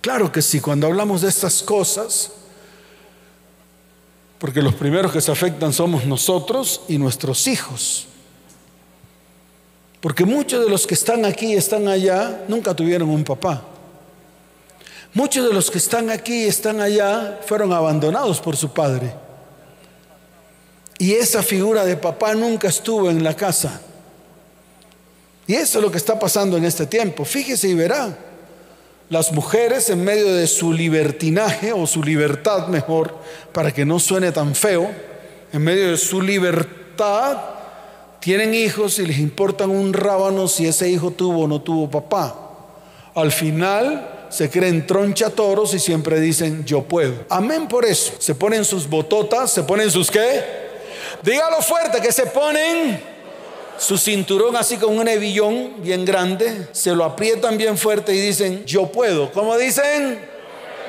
Claro 0.00 0.30
que 0.30 0.42
sí, 0.42 0.60
cuando 0.60 0.86
hablamos 0.86 1.22
de 1.22 1.28
estas 1.28 1.62
cosas, 1.62 2.32
porque 4.38 4.62
los 4.62 4.74
primeros 4.74 5.12
que 5.12 5.20
se 5.20 5.30
afectan 5.30 5.72
somos 5.72 6.04
nosotros 6.04 6.82
y 6.88 6.98
nuestros 6.98 7.46
hijos. 7.46 8.06
Porque 10.00 10.24
muchos 10.24 10.64
de 10.64 10.68
los 10.68 10.86
que 10.86 10.94
están 10.94 11.24
aquí 11.24 11.52
y 11.52 11.56
están 11.56 11.86
allá 11.86 12.44
nunca 12.48 12.74
tuvieron 12.74 13.08
un 13.08 13.22
papá. 13.22 13.62
Muchos 15.14 15.46
de 15.46 15.54
los 15.54 15.70
que 15.70 15.78
están 15.78 16.10
aquí 16.10 16.44
y 16.44 16.48
están 16.48 16.80
allá 16.80 17.40
fueron 17.46 17.72
abandonados 17.72 18.40
por 18.40 18.56
su 18.56 18.72
padre. 18.72 19.14
Y 21.02 21.14
esa 21.14 21.42
figura 21.42 21.84
de 21.84 21.96
papá 21.96 22.32
nunca 22.32 22.68
estuvo 22.68 23.10
en 23.10 23.24
la 23.24 23.34
casa. 23.34 23.80
Y 25.48 25.54
eso 25.54 25.78
es 25.80 25.84
lo 25.84 25.90
que 25.90 25.96
está 25.96 26.16
pasando 26.16 26.56
en 26.56 26.64
este 26.64 26.86
tiempo. 26.86 27.24
Fíjese 27.24 27.66
y 27.66 27.74
verá. 27.74 28.16
Las 29.08 29.32
mujeres 29.32 29.90
en 29.90 30.04
medio 30.04 30.32
de 30.32 30.46
su 30.46 30.72
libertinaje 30.72 31.72
o 31.72 31.88
su 31.88 32.04
libertad 32.04 32.68
mejor, 32.68 33.16
para 33.52 33.72
que 33.72 33.84
no 33.84 33.98
suene 33.98 34.30
tan 34.30 34.54
feo, 34.54 34.92
en 35.52 35.62
medio 35.62 35.90
de 35.90 35.96
su 35.96 36.22
libertad, 36.22 37.36
tienen 38.20 38.54
hijos 38.54 39.00
y 39.00 39.06
les 39.06 39.18
importan 39.18 39.70
un 39.70 39.92
rábano 39.92 40.46
si 40.46 40.68
ese 40.68 40.88
hijo 40.88 41.10
tuvo 41.10 41.46
o 41.46 41.48
no 41.48 41.62
tuvo 41.62 41.90
papá. 41.90 42.32
Al 43.16 43.32
final 43.32 44.28
se 44.30 44.48
creen 44.48 44.86
tronchatoros 44.86 45.74
y 45.74 45.80
siempre 45.80 46.20
dicen 46.20 46.64
yo 46.64 46.82
puedo. 46.84 47.24
Amén 47.28 47.66
por 47.66 47.84
eso. 47.84 48.12
Se 48.20 48.36
ponen 48.36 48.64
sus 48.64 48.88
bototas, 48.88 49.50
se 49.50 49.64
ponen 49.64 49.90
sus 49.90 50.08
qué? 50.08 50.70
Dígalo 51.22 51.60
fuerte, 51.60 52.00
que 52.00 52.12
se 52.12 52.26
ponen 52.26 53.02
su 53.78 53.98
cinturón 53.98 54.56
así 54.56 54.76
con 54.76 54.96
un 54.96 55.08
hebillón 55.08 55.82
bien 55.82 56.04
grande, 56.04 56.68
se 56.72 56.94
lo 56.94 57.04
aprietan 57.04 57.58
bien 57.58 57.76
fuerte 57.76 58.14
y 58.14 58.20
dicen, 58.20 58.64
yo 58.64 58.86
puedo. 58.86 59.32
¿Cómo 59.32 59.56
dicen? 59.58 60.20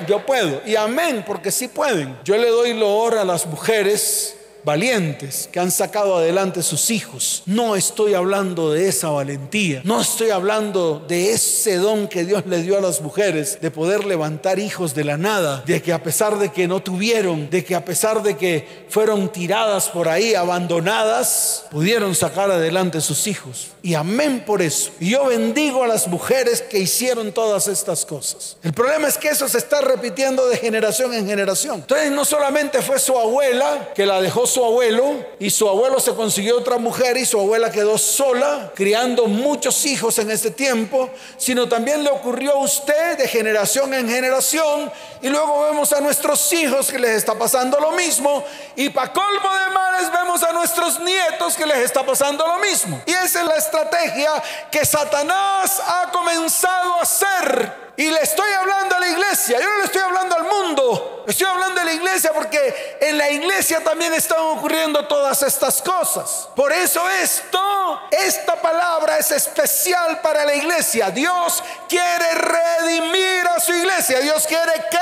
Yo 0.06 0.24
puedo. 0.24 0.62
Y 0.64 0.76
amén, 0.76 1.24
porque 1.26 1.50
sí 1.50 1.68
pueden. 1.68 2.16
Yo 2.24 2.36
le 2.36 2.48
doy 2.48 2.74
loor 2.74 3.18
a 3.18 3.24
las 3.24 3.46
mujeres 3.46 4.36
valientes 4.64 5.48
que 5.52 5.60
han 5.60 5.70
sacado 5.70 6.16
adelante 6.16 6.62
sus 6.62 6.90
hijos. 6.90 7.42
No 7.46 7.76
estoy 7.76 8.14
hablando 8.14 8.72
de 8.72 8.88
esa 8.88 9.10
valentía, 9.10 9.82
no 9.84 10.00
estoy 10.00 10.30
hablando 10.30 11.04
de 11.06 11.32
ese 11.32 11.76
don 11.76 12.08
que 12.08 12.24
Dios 12.24 12.44
le 12.46 12.62
dio 12.62 12.78
a 12.78 12.80
las 12.80 13.00
mujeres 13.00 13.58
de 13.60 13.70
poder 13.70 14.04
levantar 14.04 14.58
hijos 14.58 14.94
de 14.94 15.04
la 15.04 15.16
nada, 15.16 15.62
de 15.66 15.82
que 15.82 15.92
a 15.92 16.02
pesar 16.02 16.38
de 16.38 16.50
que 16.50 16.66
no 16.68 16.82
tuvieron, 16.82 17.50
de 17.50 17.64
que 17.64 17.74
a 17.74 17.84
pesar 17.84 18.22
de 18.22 18.36
que 18.36 18.86
fueron 18.88 19.30
tiradas 19.30 19.88
por 19.88 20.08
ahí, 20.08 20.34
abandonadas, 20.34 21.64
pudieron 21.70 22.14
sacar 22.14 22.50
adelante 22.50 23.00
sus 23.00 23.26
hijos. 23.26 23.68
Y 23.82 23.94
amén 23.94 24.44
por 24.46 24.62
eso. 24.62 24.92
Y 24.98 25.10
yo 25.10 25.26
bendigo 25.26 25.84
a 25.84 25.86
las 25.86 26.08
mujeres 26.08 26.62
que 26.62 26.78
hicieron 26.78 27.32
todas 27.32 27.68
estas 27.68 28.06
cosas. 28.06 28.56
El 28.62 28.72
problema 28.72 29.08
es 29.08 29.18
que 29.18 29.28
eso 29.28 29.46
se 29.46 29.58
está 29.58 29.82
repitiendo 29.82 30.46
de 30.46 30.56
generación 30.56 31.12
en 31.12 31.26
generación. 31.26 31.76
Entonces 31.76 32.10
no 32.10 32.24
solamente 32.24 32.80
fue 32.80 32.98
su 32.98 33.18
abuela 33.18 33.90
que 33.94 34.06
la 34.06 34.22
dejó 34.22 34.46
su 34.54 34.64
abuelo 34.64 35.26
y 35.40 35.50
su 35.50 35.68
abuelo 35.68 35.98
se 35.98 36.14
consiguió 36.14 36.58
otra 36.58 36.78
mujer 36.78 37.16
y 37.16 37.26
su 37.26 37.40
abuela 37.40 37.72
quedó 37.72 37.98
sola, 37.98 38.70
criando 38.72 39.26
muchos 39.26 39.84
hijos 39.84 40.16
en 40.20 40.30
ese 40.30 40.52
tiempo, 40.52 41.10
sino 41.36 41.68
también 41.68 42.04
le 42.04 42.10
ocurrió 42.10 42.52
a 42.52 42.58
usted 42.58 43.18
de 43.18 43.26
generación 43.26 43.92
en 43.94 44.08
generación. 44.08 44.92
Y 45.22 45.28
luego 45.28 45.64
vemos 45.64 45.92
a 45.92 46.00
nuestros 46.00 46.52
hijos 46.52 46.92
que 46.92 47.00
les 47.00 47.16
está 47.16 47.36
pasando 47.36 47.80
lo 47.80 47.90
mismo. 47.92 48.44
Y 48.76 48.90
para 48.90 49.12
colmo 49.12 49.54
de 49.54 49.74
males 49.74 50.12
vemos 50.12 50.40
a 50.44 50.52
nuestros 50.52 51.00
nietos 51.00 51.56
que 51.56 51.66
les 51.66 51.78
está 51.78 52.06
pasando 52.06 52.46
lo 52.46 52.58
mismo. 52.60 53.02
Y 53.06 53.10
esa 53.10 53.40
es 53.40 53.46
la 53.46 53.56
estrategia 53.56 54.30
que 54.70 54.86
Satanás 54.86 55.82
ha 55.84 56.12
comenzado 56.12 56.94
a 56.94 57.02
hacer 57.02 57.84
y 57.96 58.10
le 58.10 58.20
estoy 58.22 58.50
hablando 58.52 58.96
a 58.96 59.00
la 59.00 59.08
iglesia, 59.08 59.60
yo 59.60 59.68
no 59.68 59.78
le 59.78 59.84
estoy 59.84 60.02
hablando 60.02 60.34
al 60.34 60.44
mundo, 60.44 61.24
estoy 61.28 61.46
hablando 61.46 61.80
a 61.80 61.84
la 61.84 61.92
iglesia 61.92 62.32
porque 62.34 62.98
en 63.00 63.16
la 63.16 63.30
iglesia 63.30 63.82
también 63.84 64.12
están 64.14 64.40
ocurriendo 64.40 65.06
todas 65.06 65.42
estas 65.42 65.80
cosas. 65.80 66.48
Por 66.56 66.72
eso 66.72 67.08
esto, 67.08 68.00
esta 68.10 68.60
palabra 68.60 69.18
es 69.18 69.30
especial 69.30 70.20
para 70.20 70.44
la 70.44 70.56
iglesia. 70.56 71.10
Dios 71.10 71.62
quiere 71.88 72.34
redimir 72.34 73.46
a 73.54 73.60
su 73.60 73.72
iglesia, 73.72 74.20
Dios 74.20 74.44
quiere 74.46 74.72
que... 74.90 74.98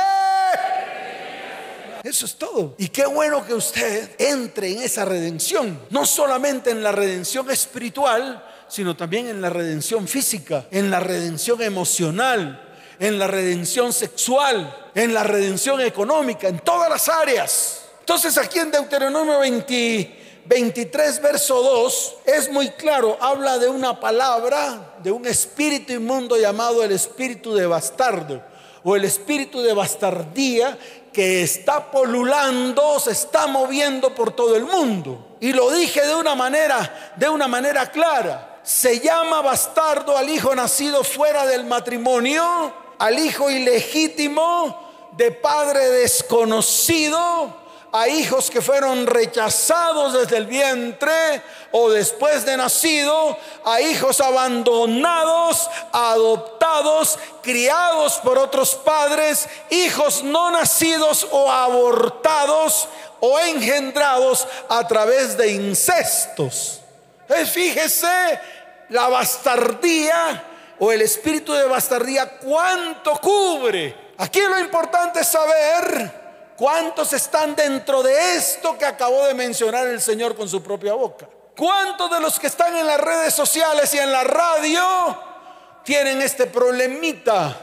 Eso 2.08 2.26
es 2.26 2.34
todo. 2.34 2.74
Y 2.78 2.88
qué 2.88 3.06
bueno 3.06 3.46
que 3.46 3.54
usted 3.54 4.10
entre 4.18 4.72
en 4.72 4.82
esa 4.82 5.04
redención, 5.04 5.80
no 5.90 6.04
solamente 6.04 6.70
en 6.70 6.82
la 6.82 6.92
redención 6.92 7.50
espiritual, 7.50 8.44
sino 8.68 8.96
también 8.96 9.28
en 9.28 9.40
la 9.40 9.50
redención 9.50 10.08
física, 10.08 10.66
en 10.70 10.90
la 10.90 10.98
redención 10.98 11.62
emocional, 11.62 12.61
en 13.02 13.18
la 13.18 13.26
redención 13.26 13.92
sexual, 13.92 14.90
en 14.94 15.12
la 15.12 15.24
redención 15.24 15.80
económica, 15.80 16.46
en 16.46 16.60
todas 16.60 16.88
las 16.88 17.08
áreas. 17.08 17.82
Entonces 17.98 18.38
aquí 18.38 18.60
en 18.60 18.70
Deuteronomio 18.70 19.40
23, 19.40 21.20
verso 21.20 21.60
2, 21.64 22.14
es 22.26 22.52
muy 22.52 22.68
claro, 22.70 23.18
habla 23.20 23.58
de 23.58 23.68
una 23.68 23.98
palabra, 23.98 24.94
de 25.02 25.10
un 25.10 25.26
espíritu 25.26 25.92
inmundo 25.92 26.36
llamado 26.36 26.84
el 26.84 26.92
espíritu 26.92 27.56
de 27.56 27.66
bastardo 27.66 28.40
o 28.84 28.94
el 28.94 29.04
espíritu 29.04 29.60
de 29.62 29.72
bastardía 29.72 30.78
que 31.12 31.42
está 31.42 31.90
polulando, 31.90 33.00
se 33.00 33.10
está 33.10 33.48
moviendo 33.48 34.14
por 34.14 34.30
todo 34.30 34.54
el 34.54 34.64
mundo. 34.64 35.38
Y 35.40 35.52
lo 35.52 35.72
dije 35.72 36.06
de 36.06 36.14
una 36.14 36.36
manera, 36.36 37.14
de 37.16 37.28
una 37.28 37.48
manera 37.48 37.90
clara. 37.90 38.60
Se 38.62 39.00
llama 39.00 39.42
bastardo 39.42 40.16
al 40.16 40.30
hijo 40.30 40.54
nacido 40.54 41.02
fuera 41.02 41.44
del 41.46 41.64
matrimonio, 41.64 42.80
al 43.02 43.18
hijo 43.18 43.50
ilegítimo 43.50 44.78
de 45.10 45.32
padre 45.32 45.88
desconocido, 45.88 47.52
a 47.90 48.06
hijos 48.06 48.48
que 48.48 48.62
fueron 48.62 49.08
rechazados 49.08 50.12
desde 50.12 50.36
el 50.36 50.46
vientre 50.46 51.42
o 51.72 51.90
después 51.90 52.46
de 52.46 52.56
nacido, 52.56 53.36
a 53.64 53.80
hijos 53.80 54.20
abandonados, 54.20 55.68
adoptados, 55.90 57.18
criados 57.42 58.20
por 58.22 58.38
otros 58.38 58.76
padres, 58.76 59.48
hijos 59.70 60.22
no 60.22 60.52
nacidos 60.52 61.26
o 61.32 61.50
abortados 61.50 62.86
o 63.18 63.36
engendrados 63.40 64.46
a 64.68 64.86
través 64.86 65.36
de 65.36 65.50
incestos. 65.50 66.78
fíjese 67.52 68.38
la 68.90 69.08
bastardía 69.08 70.50
o 70.84 70.90
el 70.90 71.02
espíritu 71.02 71.52
de 71.52 71.64
bastardía, 71.64 72.38
cuánto 72.38 73.12
cubre. 73.20 74.12
Aquí 74.18 74.40
lo 74.40 74.58
importante 74.58 75.20
es 75.20 75.28
saber 75.28 76.22
¿Cuántos 76.62 77.12
están 77.12 77.56
dentro 77.56 78.04
de 78.04 78.36
esto 78.36 78.78
que 78.78 78.84
acabó 78.84 79.26
de 79.26 79.34
mencionar 79.34 79.86
el 79.88 80.00
Señor 80.00 80.36
con 80.36 80.48
su 80.48 80.62
propia 80.62 80.92
boca? 80.92 81.28
¿Cuántos 81.56 82.08
de 82.08 82.20
los 82.20 82.38
que 82.38 82.46
están 82.46 82.76
en 82.76 82.86
las 82.86 83.00
redes 83.00 83.34
sociales 83.34 83.92
y 83.94 83.98
en 83.98 84.12
la 84.12 84.22
radio 84.22 84.82
tienen 85.84 86.22
este 86.22 86.46
problemita, 86.46 87.56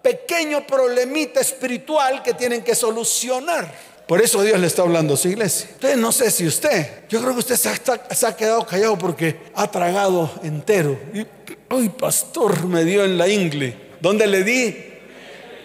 pequeño 0.00 0.66
problemita 0.66 1.40
espiritual 1.40 2.22
que 2.22 2.32
tienen 2.32 2.62
que 2.62 2.74
solucionar? 2.74 3.70
Por 4.06 4.22
eso 4.22 4.42
Dios 4.42 4.58
le 4.58 4.66
está 4.66 4.80
hablando 4.80 5.14
a 5.14 5.16
su 5.18 5.28
iglesia. 5.28 5.68
Entonces 5.72 5.98
no 5.98 6.10
sé 6.10 6.30
si 6.30 6.46
usted, 6.46 7.06
yo 7.08 7.20
creo 7.20 7.32
que 7.32 7.40
usted 7.40 7.56
se 7.56 8.26
ha, 8.26 8.36
quedado 8.36 8.66
callado 8.66 8.96
porque 8.96 9.42
ha 9.54 9.70
tragado 9.70 10.30
entero. 10.42 10.98
Y, 11.12 11.26
uy, 11.72 11.88
pastor, 11.88 12.66
me 12.66 12.84
dio 12.84 13.04
en 13.04 13.18
la 13.18 13.28
ingle. 13.28 13.76
¿Dónde 14.00 14.26
le 14.26 14.44
di? 14.44 14.76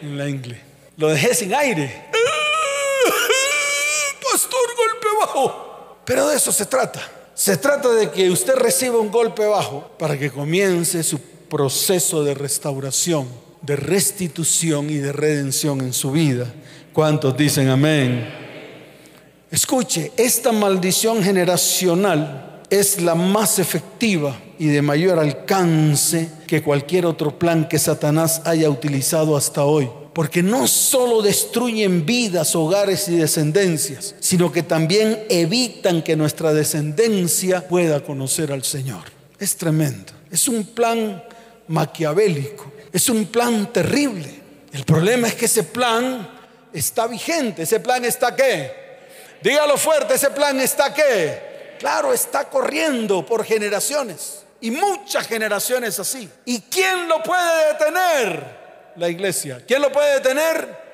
En 0.02 0.18
la 0.18 0.28
ingle. 0.28 0.62
Lo 0.98 1.10
dejé 1.10 1.34
sin 1.36 1.54
aire 1.54 2.06
pastor, 4.32 4.60
golpe 4.76 5.08
bajo. 5.20 5.98
Pero 6.06 6.28
de 6.28 6.38
eso 6.38 6.52
se 6.52 6.66
trata. 6.66 7.02
Se 7.34 7.58
trata 7.58 7.90
de 7.90 8.10
que 8.10 8.30
usted 8.30 8.56
reciba 8.56 8.98
un 8.98 9.12
golpe 9.12 9.46
bajo 9.46 9.90
para 10.00 10.18
que 10.18 10.32
comience 10.32 11.04
su 11.04 11.20
proceso 11.20 12.24
de 12.24 12.34
restauración, 12.34 13.28
de 13.62 13.76
restitución 13.76 14.90
y 14.90 14.96
de 14.96 15.12
redención 15.12 15.82
en 15.82 15.94
su 15.94 16.12
vida. 16.12 16.52
¿Cuántos 16.94 17.38
dicen 17.38 17.70
amén? 17.70 18.28
Escuche, 19.52 20.12
esta 20.18 20.52
maldición 20.52 21.24
generacional 21.24 22.57
es 22.70 23.02
la 23.02 23.16
más 23.16 23.60
efectiva 23.60 24.38
y 24.60 24.68
de 24.68 24.82
mayor 24.82 25.20
alcance 25.20 26.30
que 26.48 26.62
cualquier 26.62 27.06
otro 27.06 27.38
plan 27.38 27.68
que 27.68 27.80
Satanás 27.80 28.42
haya 28.46 28.70
utilizado 28.70 29.38
hasta 29.38 29.64
hoy 29.64 29.90
porque 30.18 30.42
no 30.42 30.66
solo 30.66 31.22
destruyen 31.22 32.04
vidas, 32.04 32.56
hogares 32.56 33.08
y 33.08 33.18
descendencias, 33.18 34.16
sino 34.20 34.52
que 34.52 34.64
también 34.64 35.24
evitan 35.30 36.02
que 36.02 36.16
nuestra 36.16 36.56
descendencia 36.56 37.68
pueda 37.68 38.00
conocer 38.00 38.52
al 38.52 38.64
Señor. 38.64 39.04
Es 39.38 39.56
tremendo, 39.58 40.14
es 40.32 40.48
un 40.48 40.66
plan 40.66 41.24
maquiavélico, 41.68 42.66
es 42.92 43.10
un 43.10 43.28
plan 43.28 43.72
terrible. 43.72 44.42
El 44.74 44.86
problema 44.86 45.28
es 45.28 45.36
que 45.36 45.46
ese 45.46 45.62
plan 45.62 46.28
está 46.74 47.06
vigente, 47.06 47.62
ese 47.62 47.80
plan 47.80 48.04
está 48.04 48.36
qué? 48.36 48.72
Dígalo 49.44 49.78
fuerte, 49.78 50.16
ese 50.16 50.32
plan 50.32 50.60
está 50.60 50.96
qué? 50.96 51.47
Claro, 51.78 52.14
está 52.14 52.50
corriendo 52.50 53.26
por 53.26 53.44
generaciones 53.44 54.44
y 54.62 54.72
muchas 54.72 55.28
generaciones 55.28 56.00
así. 56.00 56.30
¿Y 56.46 56.62
quién 56.62 57.08
lo 57.08 57.22
puede 57.24 57.74
detener? 57.74 58.58
la 58.98 59.10
iglesia. 59.10 59.64
¿Quién 59.66 59.82
lo 59.82 59.92
puede 59.92 60.16
detener? 60.16 60.88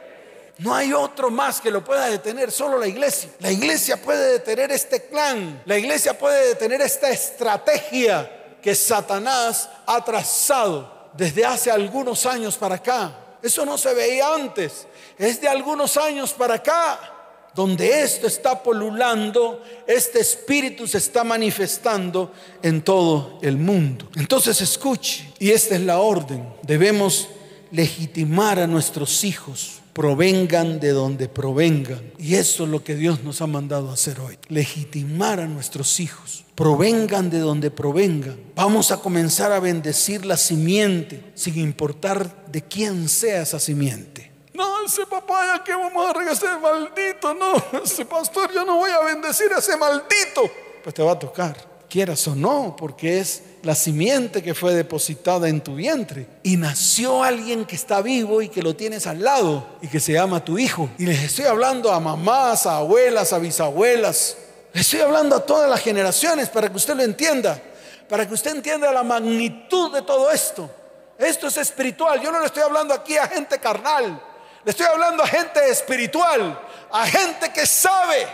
No 0.60 0.76
hay 0.76 0.94
otro 0.94 1.32
más 1.32 1.60
que 1.60 1.72
lo 1.72 1.84
pueda 1.84 2.08
detener, 2.08 2.52
solo 2.52 2.78
la 2.78 2.88
iglesia. 2.88 3.30
La 3.40 3.52
iglesia 3.52 3.98
puede 3.98 4.34
detener 4.34 4.72
este 4.72 5.00
plan. 5.00 5.64
La 5.66 5.78
iglesia 5.78 6.18
puede 6.18 6.50
detener 6.50 6.82
esta 6.82 7.10
estrategia 7.10 8.58
que 8.62 8.76
Satanás 8.76 9.70
ha 9.86 10.04
trazado 10.04 11.10
desde 11.14 11.46
hace 11.46 11.72
algunos 11.72 12.26
años 12.26 12.56
para 12.56 12.76
acá. 12.76 13.16
Eso 13.42 13.66
no 13.66 13.78
se 13.78 13.94
veía 13.94 14.34
antes. 14.34 14.86
Es 15.18 15.42
de 15.42 15.48
algunos 15.48 15.98
años 15.98 16.34
para 16.34 16.56
acá 16.56 17.13
donde 17.56 18.02
esto 18.02 18.28
está 18.28 18.64
polulando, 18.64 19.62
este 19.88 20.20
espíritu 20.20 20.88
se 20.88 20.98
está 20.98 21.24
manifestando 21.24 22.32
en 22.62 22.82
todo 22.82 23.40
el 23.42 23.58
mundo. 23.58 24.10
Entonces 24.16 24.60
escuche, 24.62 25.32
y 25.40 25.52
esta 25.52 25.76
es 25.76 25.82
la 25.82 26.00
orden. 26.00 26.48
Debemos 26.64 27.30
legitimar 27.72 28.60
a 28.60 28.68
nuestros 28.68 29.24
hijos, 29.24 29.82
provengan 29.94 30.80
de 30.80 30.90
donde 30.90 31.28
provengan. 31.28 32.02
Y 32.18 32.36
eso 32.36 32.64
es 32.64 32.70
lo 32.70 32.84
que 32.84 32.96
Dios 32.96 33.24
nos 33.24 33.42
ha 33.42 33.48
mandado 33.48 33.90
a 33.90 33.94
hacer 33.94 34.20
hoy, 34.20 34.38
legitimar 34.50 35.40
a 35.40 35.48
nuestros 35.48 36.00
hijos, 36.00 36.46
provengan 36.56 37.30
de 37.30 37.40
donde 37.40 37.72
provengan. 37.72 38.38
Vamos 38.56 38.92
a 38.92 38.98
comenzar 38.98 39.52
a 39.52 39.60
bendecir 39.60 40.26
la 40.26 40.38
simiente, 40.38 41.24
sin 41.36 41.60
importar 41.60 42.46
de 42.52 42.64
quién 42.64 43.08
sea 43.10 43.44
esa 43.44 43.60
simiente. 43.60 44.33
No, 44.54 44.86
ese 44.86 45.06
papá, 45.08 45.58
ya 45.58 45.64
que 45.64 45.74
vamos 45.74 46.10
a 46.10 46.14
regresar, 46.14 46.60
maldito, 46.60 47.34
no, 47.34 47.54
ese 47.84 48.06
pastor, 48.06 48.52
yo 48.54 48.64
no 48.64 48.78
voy 48.78 48.92
a 48.92 49.00
bendecir 49.00 49.52
a 49.52 49.58
ese 49.58 49.76
maldito. 49.76 50.44
Pues 50.84 50.94
te 50.94 51.02
va 51.02 51.14
a 51.14 51.20
tocar, 51.20 51.56
quieras 51.90 52.28
o 52.28 52.36
no, 52.36 52.76
porque 52.78 53.20
es 53.20 53.42
la 53.64 53.74
simiente 53.74 54.44
que 54.44 54.54
fue 54.54 54.76
depositada 54.76 55.50
en 55.50 55.62
tu 55.62 55.76
vientre. 55.76 56.28
Y 56.44 56.58
nació 56.58 57.24
alguien 57.24 57.66
que 57.66 57.76
está 57.76 58.02
vivo 58.02 58.42
y 58.42 58.50
que 58.50 58.62
lo 58.62 58.76
tienes 58.76 59.08
al 59.08 59.24
lado 59.24 59.66
y 59.82 59.88
que 59.88 60.00
se 60.00 60.14
llama 60.14 60.44
tu 60.44 60.60
hijo. 60.60 60.90
Y 61.00 61.06
les 61.06 61.24
estoy 61.24 61.46
hablando 61.46 61.92
a 61.92 62.00
mamás, 62.00 62.68
a 62.68 62.78
abuelas, 62.78 63.34
a 63.34 63.40
bisabuelas. 63.40 64.38
Les 64.74 64.82
estoy 64.82 65.00
hablando 65.00 65.36
a 65.36 65.46
todas 65.46 65.70
las 65.70 65.82
generaciones 65.82 66.50
para 66.50 66.70
que 66.70 66.76
usted 66.76 66.96
lo 66.96 67.04
entienda. 67.04 67.60
Para 68.08 68.28
que 68.28 68.34
usted 68.34 68.52
entienda 68.52 68.92
la 68.92 69.04
magnitud 69.04 69.94
de 69.94 70.02
todo 70.02 70.30
esto. 70.30 70.70
Esto 71.18 71.48
es 71.48 71.58
espiritual. 71.58 72.22
Yo 72.22 72.32
no 72.32 72.40
le 72.40 72.48
estoy 72.48 72.64
hablando 72.64 72.94
aquí 72.94 73.18
a 73.18 73.28
gente 73.28 73.58
carnal. 73.60 74.22
Le 74.64 74.72
estoy 74.72 74.86
hablando 74.86 75.24
a 75.24 75.28
gente 75.28 75.70
espiritual. 75.70 76.60
A 76.92 77.06
gente 77.06 77.52
que 77.52 77.66
sabe. 77.66 78.28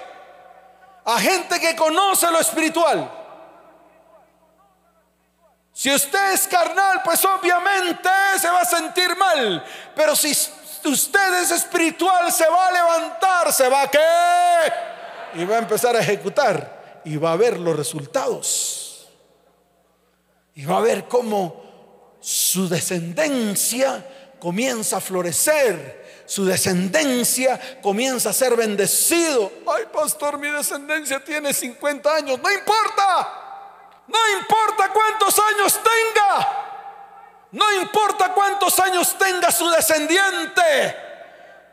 A 1.06 1.20
gente 1.20 1.60
que 1.60 1.76
conoce 1.76 2.30
lo 2.30 2.40
espiritual. 2.40 3.12
Si 5.74 5.90
usted 5.94 6.34
es 6.34 6.48
carnal, 6.48 7.02
pues 7.04 7.24
obviamente 7.24 8.10
se 8.40 8.50
va 8.50 8.62
a 8.62 8.66
sentir 8.66 9.16
mal. 9.16 9.66
Pero 9.96 10.16
si 10.16 10.32
usted 10.32 11.42
es 11.42 11.52
espiritual, 11.52 12.32
se 12.32 12.48
va 12.48 12.68
a 12.68 12.72
levantar, 12.72 13.54
se 13.54 13.70
va 13.70 13.84
a 13.84 13.88
qué? 13.90 14.00
Y 15.36 15.46
va 15.46 15.56
a 15.56 15.60
empezar 15.60 15.96
a 15.96 16.00
ejecutar. 16.00 17.02
Y 17.06 17.16
va 17.16 17.32
a 17.32 17.38
ver 17.38 17.58
los 17.58 17.76
resultados. 17.76 19.08
Y 20.54 20.66
va 20.66 20.78
a 20.78 20.82
ver 20.82 21.08
cómo 21.08 22.18
su 22.20 22.68
descendencia 22.68 24.06
comienza 24.38 24.98
a 24.98 25.02
florecer. 25.02 26.09
Su 26.30 26.46
descendencia 26.46 27.60
comienza 27.82 28.30
a 28.30 28.34
ser 28.34 28.56
bendecido. 28.56 29.52
Ay, 29.66 29.86
pastor, 29.92 30.38
mi 30.38 30.48
descendencia 30.48 31.20
tiene 31.24 31.52
50 31.52 32.16
años. 32.16 32.40
No 32.40 32.52
importa. 32.52 34.04
No 34.06 34.40
importa 34.40 34.90
cuántos 34.94 35.40
años 35.40 35.80
tenga. 35.82 36.48
No 37.52 37.74
importa 37.82 38.32
cuántos 38.32 38.80
años 38.80 39.18
tenga 39.18 39.52
su 39.52 39.72
descendiente. 39.72 40.96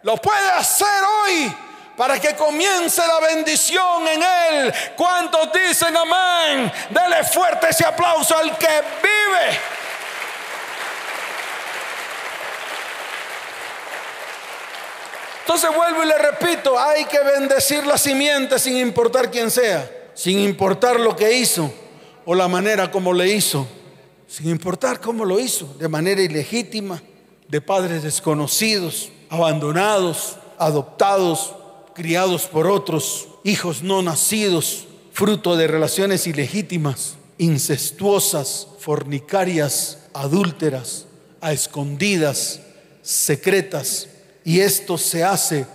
Lo 0.02 0.16
puede 0.16 0.50
hacer 0.52 1.04
hoy 1.04 1.54
para 1.94 2.18
que 2.18 2.34
comience 2.34 3.06
la 3.06 3.20
bendición 3.26 4.08
en 4.08 4.22
él. 4.22 4.74
¿Cuántos 4.96 5.52
dicen 5.52 5.94
amén? 5.94 6.72
Dele 6.88 7.24
fuerte 7.24 7.68
ese 7.68 7.84
aplauso 7.84 8.34
al 8.34 8.56
que 8.56 8.82
vive. 9.02 9.75
Entonces 15.47 15.70
vuelvo 15.76 16.03
y 16.03 16.07
le 16.09 16.18
repito, 16.18 16.76
hay 16.76 17.05
que 17.05 17.20
bendecir 17.20 17.86
la 17.86 17.97
simiente 17.97 18.59
sin 18.59 18.78
importar 18.78 19.30
quién 19.30 19.49
sea, 19.49 19.88
sin 20.12 20.40
importar 20.40 20.99
lo 20.99 21.14
que 21.14 21.38
hizo 21.38 21.72
o 22.24 22.34
la 22.34 22.49
manera 22.49 22.90
como 22.90 23.12
le 23.12 23.32
hizo, 23.32 23.64
sin 24.26 24.49
importar 24.51 25.01
cómo 25.01 25.24
lo 25.24 25.38
hizo, 25.38 25.72
de 25.78 25.88
manera 25.88 26.20
ilegítima, 26.20 27.01
de 27.47 27.61
padres 27.61 28.03
desconocidos, 28.03 29.12
abandonados, 29.30 30.36
adoptados, 30.59 31.55
criados 31.94 32.47
por 32.47 32.66
otros, 32.66 33.28
hijos 33.44 33.84
no 33.84 34.03
nacidos, 34.03 34.88
fruto 35.12 35.57
de 35.57 35.68
relaciones 35.68 36.26
ilegítimas, 36.26 37.14
incestuosas, 37.38 38.66
fornicarias, 38.80 39.99
adúlteras, 40.12 41.07
a 41.40 41.53
escondidas, 41.53 42.62
secretas. 43.03 44.09
Y 44.47 44.61
esto 44.61 44.97
se 44.97 45.24
hace 45.24 45.66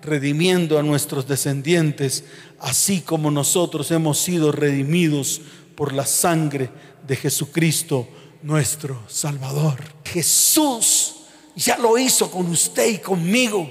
redimiendo 0.00 0.78
a 0.78 0.82
nuestros 0.84 1.26
descendientes 1.26 2.22
así 2.60 3.00
como 3.00 3.28
nosotros 3.28 3.90
hemos 3.90 4.20
sido 4.20 4.52
redimidos 4.52 5.40
por 5.74 5.92
la 5.92 6.06
sangre 6.06 6.70
de 7.06 7.16
Jesucristo, 7.16 8.06
nuestro 8.42 9.02
Salvador. 9.08 9.78
Jesús 10.04 11.16
ya 11.56 11.76
lo 11.78 11.98
hizo 11.98 12.30
con 12.30 12.46
usted 12.46 12.86
y 12.88 12.98
conmigo. 12.98 13.68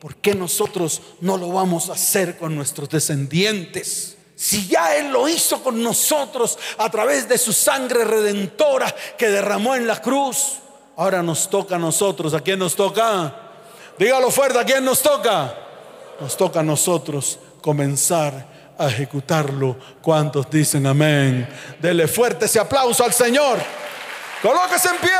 ¿Por 0.00 0.16
qué 0.16 0.34
nosotros 0.34 1.00
no 1.20 1.36
lo 1.36 1.52
vamos 1.52 1.88
a 1.88 1.92
hacer 1.92 2.36
con 2.36 2.56
nuestros 2.56 2.88
descendientes? 2.88 4.16
Si 4.34 4.66
ya 4.66 4.96
Él 4.96 5.12
lo 5.12 5.28
hizo 5.28 5.62
con 5.62 5.80
nosotros 5.80 6.58
a 6.78 6.90
través 6.90 7.28
de 7.28 7.38
su 7.38 7.52
sangre 7.52 8.04
redentora 8.04 8.92
que 9.16 9.28
derramó 9.28 9.76
en 9.76 9.86
la 9.86 10.02
cruz, 10.02 10.54
ahora 10.96 11.22
nos 11.22 11.48
toca 11.48 11.76
a 11.76 11.78
nosotros. 11.78 12.34
¿A 12.34 12.40
quién 12.40 12.58
nos 12.58 12.74
toca? 12.74 13.49
Dígalo 14.00 14.30
fuerte, 14.30 14.58
¿a 14.58 14.64
quién 14.64 14.82
nos 14.82 15.02
toca? 15.02 15.54
Nos 16.20 16.34
toca 16.34 16.60
a 16.60 16.62
nosotros 16.62 17.38
comenzar 17.60 18.46
a 18.78 18.86
ejecutarlo. 18.86 19.76
¿Cuántos 20.00 20.48
dicen 20.48 20.86
amén? 20.86 21.46
Dele 21.78 22.08
fuerte 22.08 22.46
ese 22.46 22.58
aplauso 22.58 23.04
al 23.04 23.12
Señor. 23.12 23.58
Colóquese 24.40 24.88
en 24.88 24.96
pie. 24.96 25.10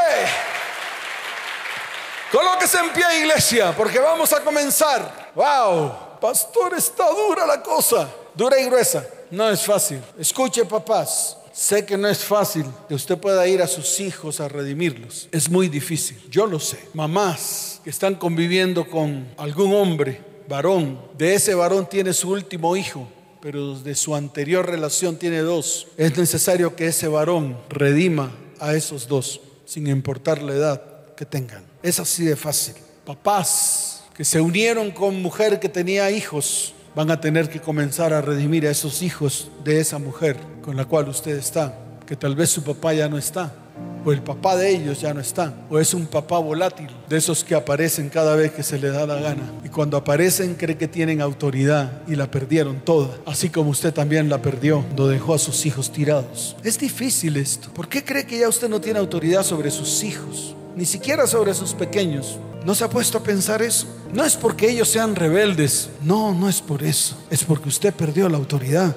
Colóquese 2.33 2.78
en 2.78 2.89
pie, 2.95 3.05
iglesia, 3.18 3.74
porque 3.76 3.99
vamos 3.99 4.33
a 4.33 4.41
comenzar. 4.41 5.31
Wow, 5.35 6.18
pastor, 6.18 6.72
está 6.72 7.11
dura 7.11 7.47
la 7.47 7.62
cosa. 7.62 8.09
Dura 8.35 8.59
y 8.59 8.64
gruesa. 8.64 9.05
No 9.31 9.51
es 9.51 9.62
fácil. 9.62 10.03
Escuche, 10.18 10.64
papás. 10.64 11.37
Sé 11.61 11.84
que 11.84 11.98
no 11.98 12.08
es 12.08 12.24
fácil 12.24 12.64
que 12.88 12.94
usted 12.94 13.18
pueda 13.18 13.46
ir 13.46 13.61
a 13.61 13.66
sus 13.66 14.00
hijos 14.00 14.40
a 14.40 14.48
redimirlos. 14.48 15.28
Es 15.30 15.50
muy 15.50 15.68
difícil. 15.68 16.16
Yo 16.30 16.46
lo 16.46 16.58
sé. 16.58 16.78
Mamás 16.94 17.82
que 17.84 17.90
están 17.90 18.14
conviviendo 18.14 18.88
con 18.88 19.28
algún 19.36 19.74
hombre, 19.74 20.22
varón, 20.48 20.98
de 21.18 21.34
ese 21.34 21.54
varón 21.54 21.86
tiene 21.86 22.14
su 22.14 22.30
último 22.30 22.76
hijo, 22.76 23.06
pero 23.42 23.78
de 23.78 23.94
su 23.94 24.14
anterior 24.14 24.64
relación 24.64 25.18
tiene 25.18 25.40
dos. 25.40 25.88
Es 25.98 26.16
necesario 26.16 26.74
que 26.74 26.86
ese 26.86 27.08
varón 27.08 27.58
redima 27.68 28.34
a 28.58 28.74
esos 28.74 29.06
dos, 29.06 29.42
sin 29.66 29.86
importar 29.86 30.40
la 30.40 30.54
edad 30.54 31.14
que 31.14 31.26
tengan. 31.26 31.62
Es 31.82 32.00
así 32.00 32.24
de 32.24 32.36
fácil. 32.36 32.76
Papás 33.04 34.04
que 34.16 34.24
se 34.24 34.40
unieron 34.40 34.92
con 34.92 35.20
mujer 35.20 35.61
que 35.61 35.68
tenía 35.68 36.11
hijos 36.11 36.72
van 36.95 37.11
a 37.11 37.20
tener 37.20 37.49
que 37.49 37.61
comenzar 37.61 38.12
a 38.12 38.20
redimir 38.20 38.66
a 38.66 38.70
esos 38.70 39.03
hijos 39.03 39.51
de 39.64 39.80
esa 39.80 39.99
mujer 39.99 40.36
con 40.62 40.76
la 40.76 40.84
cual 40.84 41.09
usted 41.09 41.36
está, 41.36 41.74
que 42.07 42.16
tal 42.16 42.34
vez 42.34 42.51
su 42.51 42.62
papá 42.62 42.93
ya 42.93 43.09
no 43.09 43.16
está, 43.16 43.53
o 44.05 44.12
el 44.12 44.22
papá 44.22 44.57
de 44.57 44.70
ellos 44.70 45.01
ya 45.01 45.14
no 45.14 45.20
está, 45.20 45.55
o 45.68 45.78
es 45.78 45.95
un 45.95 46.07
papá 46.07 46.38
volátil, 46.38 46.88
de 47.09 47.16
esos 47.16 47.45
que 47.45 47.55
aparecen 47.55 48.09
cada 48.09 48.34
vez 48.34 48.53
que 48.53 48.62
se 48.62 48.78
le 48.78 48.88
da 48.91 49.07
la 49.07 49.16
gana. 49.16 49.43
Y 49.64 49.68
cuando 49.68 49.97
aparecen 49.97 50.55
cree 50.55 50.76
que 50.76 50.88
tienen 50.88 51.20
autoridad 51.20 52.03
y 52.09 52.16
la 52.16 52.30
perdieron 52.30 52.80
toda, 52.80 53.11
así 53.26 53.51
como 53.51 53.70
usted 53.70 53.93
también 53.93 54.28
la 54.28 54.43
perdió 54.43 54.82
cuando 54.82 55.09
dejó 55.09 55.34
a 55.34 55.38
sus 55.38 55.66
hijos 55.66 55.93
tirados. 55.93 56.57
Es 56.64 56.78
difícil 56.78 57.36
esto. 57.36 57.70
¿Por 57.72 57.88
qué 57.88 58.05
cree 58.05 58.26
que 58.26 58.38
ya 58.38 58.49
usted 58.49 58.68
no 58.68 58.80
tiene 58.80 58.99
autoridad 58.99 59.43
sobre 59.43 59.70
sus 59.70 60.03
hijos? 60.03 60.57
Ni 60.77 60.85
siquiera 60.85 61.27
sobre 61.27 61.55
sus 61.55 61.75
pequeños. 61.75 62.39
¿No 62.64 62.75
se 62.75 62.85
ha 62.85 62.91
puesto 62.91 63.18
a 63.18 63.23
pensar 63.23 63.62
eso? 63.62 63.87
No 64.12 64.25
es 64.25 64.37
porque 64.37 64.71
ellos 64.71 64.89
sean 64.89 65.16
rebeldes. 65.16 65.89
No, 66.03 66.35
no 66.35 66.49
es 66.49 66.61
por 66.61 66.83
eso. 66.83 67.16
Es 67.31 67.45
porque 67.45 67.68
usted 67.68 67.95
perdió 67.95 68.29
la 68.29 68.37
autoridad. 68.37 68.95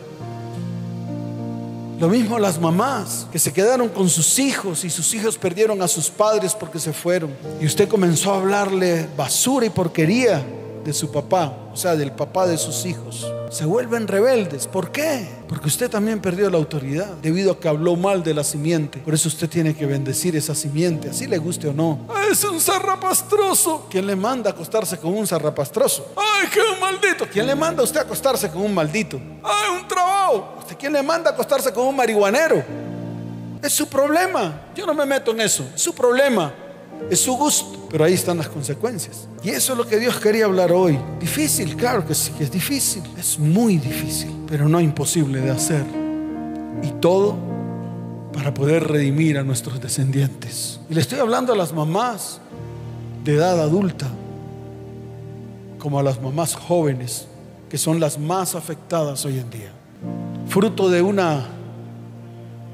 Lo 1.99 2.09
mismo 2.09 2.37
las 2.37 2.59
mamás 2.59 3.27
que 3.31 3.39
se 3.39 3.53
quedaron 3.53 3.87
con 3.87 4.09
sus 4.09 4.37
hijos 4.39 4.83
y 4.83 4.89
sus 4.89 5.13
hijos 5.13 5.37
perdieron 5.37 5.81
a 5.81 5.87
sus 5.87 6.09
padres 6.09 6.53
porque 6.53 6.79
se 6.79 6.91
fueron. 6.91 7.33
Y 7.61 7.65
usted 7.65 7.87
comenzó 7.87 8.33
a 8.33 8.37
hablarle 8.37 9.07
basura 9.15 9.65
y 9.65 9.69
porquería 9.69 10.43
de 10.83 10.93
su 10.93 11.11
papá, 11.11 11.53
o 11.71 11.77
sea, 11.77 11.95
del 11.95 12.11
papá 12.11 12.47
de 12.47 12.57
sus 12.57 12.85
hijos. 12.85 13.25
Se 13.49 13.65
vuelven 13.65 14.07
rebeldes. 14.07 14.67
¿Por 14.67 14.91
qué? 14.91 15.27
Porque 15.47 15.67
usted 15.67 15.89
también 15.89 16.19
perdió 16.19 16.49
la 16.49 16.57
autoridad 16.57 17.07
debido 17.21 17.51
a 17.51 17.59
que 17.59 17.67
habló 17.67 17.95
mal 17.95 18.23
de 18.23 18.33
la 18.33 18.43
simiente. 18.43 18.99
Por 18.99 19.13
eso 19.13 19.27
usted 19.27 19.49
tiene 19.49 19.75
que 19.75 19.85
bendecir 19.85 20.35
esa 20.35 20.55
simiente, 20.55 21.09
así 21.09 21.27
le 21.27 21.37
guste 21.37 21.67
o 21.67 21.73
no. 21.73 21.99
Es 22.31 22.43
un 22.43 22.59
zarrapastroso. 22.59 23.87
¿Quién 23.89 24.07
le 24.07 24.15
manda 24.15 24.49
a 24.49 24.53
acostarse 24.53 24.97
con 24.97 25.13
un 25.13 25.27
zarrapastroso? 25.27 26.13
¡Ay, 26.15 26.49
qué 26.51 26.61
maldito! 26.79 27.25
¿Quién 27.31 27.45
le 27.45 27.55
manda 27.55 27.81
a 27.81 27.83
usted 27.83 27.99
a 27.99 28.03
acostarse 28.03 28.49
con 28.49 28.63
un 28.63 28.73
maldito? 28.73 29.19
¡Ay, 29.43 29.77
un 29.79 29.87
trabajo! 29.87 30.55
¿Quién 30.79 30.93
le 30.93 31.03
manda 31.03 31.29
a 31.29 31.33
acostarse 31.33 31.71
con 31.71 31.87
un 31.87 31.95
marihuanero? 31.95 32.63
Es 33.61 33.71
su 33.71 33.87
problema. 33.87 34.69
Yo 34.75 34.85
no 34.85 34.93
me 34.93 35.05
meto 35.05 35.31
en 35.31 35.41
eso. 35.41 35.65
Es 35.73 35.81
su 35.81 35.93
problema. 35.95 36.53
Es 37.09 37.19
su 37.19 37.35
gusto. 37.35 37.83
Pero 37.89 38.05
ahí 38.05 38.13
están 38.13 38.37
las 38.37 38.49
consecuencias. 38.49 39.27
Y 39.43 39.49
eso 39.49 39.73
es 39.73 39.77
lo 39.77 39.85
que 39.85 39.99
Dios 39.99 40.19
quería 40.19 40.45
hablar 40.45 40.71
hoy. 40.71 40.97
Difícil, 41.19 41.75
claro 41.75 42.07
que 42.07 42.15
sí, 42.15 42.31
que 42.31 42.43
es 42.43 42.51
difícil. 42.51 43.03
Es 43.17 43.37
muy 43.37 43.77
difícil, 43.77 44.31
pero 44.47 44.67
no 44.67 44.81
imposible 44.81 45.41
de 45.41 45.51
hacer. 45.51 45.85
Y 46.81 46.87
todo 46.99 47.37
para 48.33 48.51
poder 48.51 48.87
redimir 48.87 49.37
a 49.37 49.43
nuestros 49.43 49.79
descendientes. 49.79 50.79
Y 50.89 50.95
le 50.95 51.01
estoy 51.01 51.19
hablando 51.19 51.53
a 51.53 51.55
las 51.55 51.71
mamás 51.71 52.39
de 53.23 53.35
edad 53.35 53.61
adulta, 53.61 54.07
como 55.77 55.99
a 55.99 56.03
las 56.03 56.19
mamás 56.19 56.55
jóvenes, 56.55 57.27
que 57.69 57.77
son 57.77 57.99
las 57.99 58.17
más 58.17 58.55
afectadas 58.55 59.23
hoy 59.25 59.37
en 59.37 59.49
día. 59.51 59.71
Fruto 60.47 60.89
de 60.89 61.03
una 61.03 61.45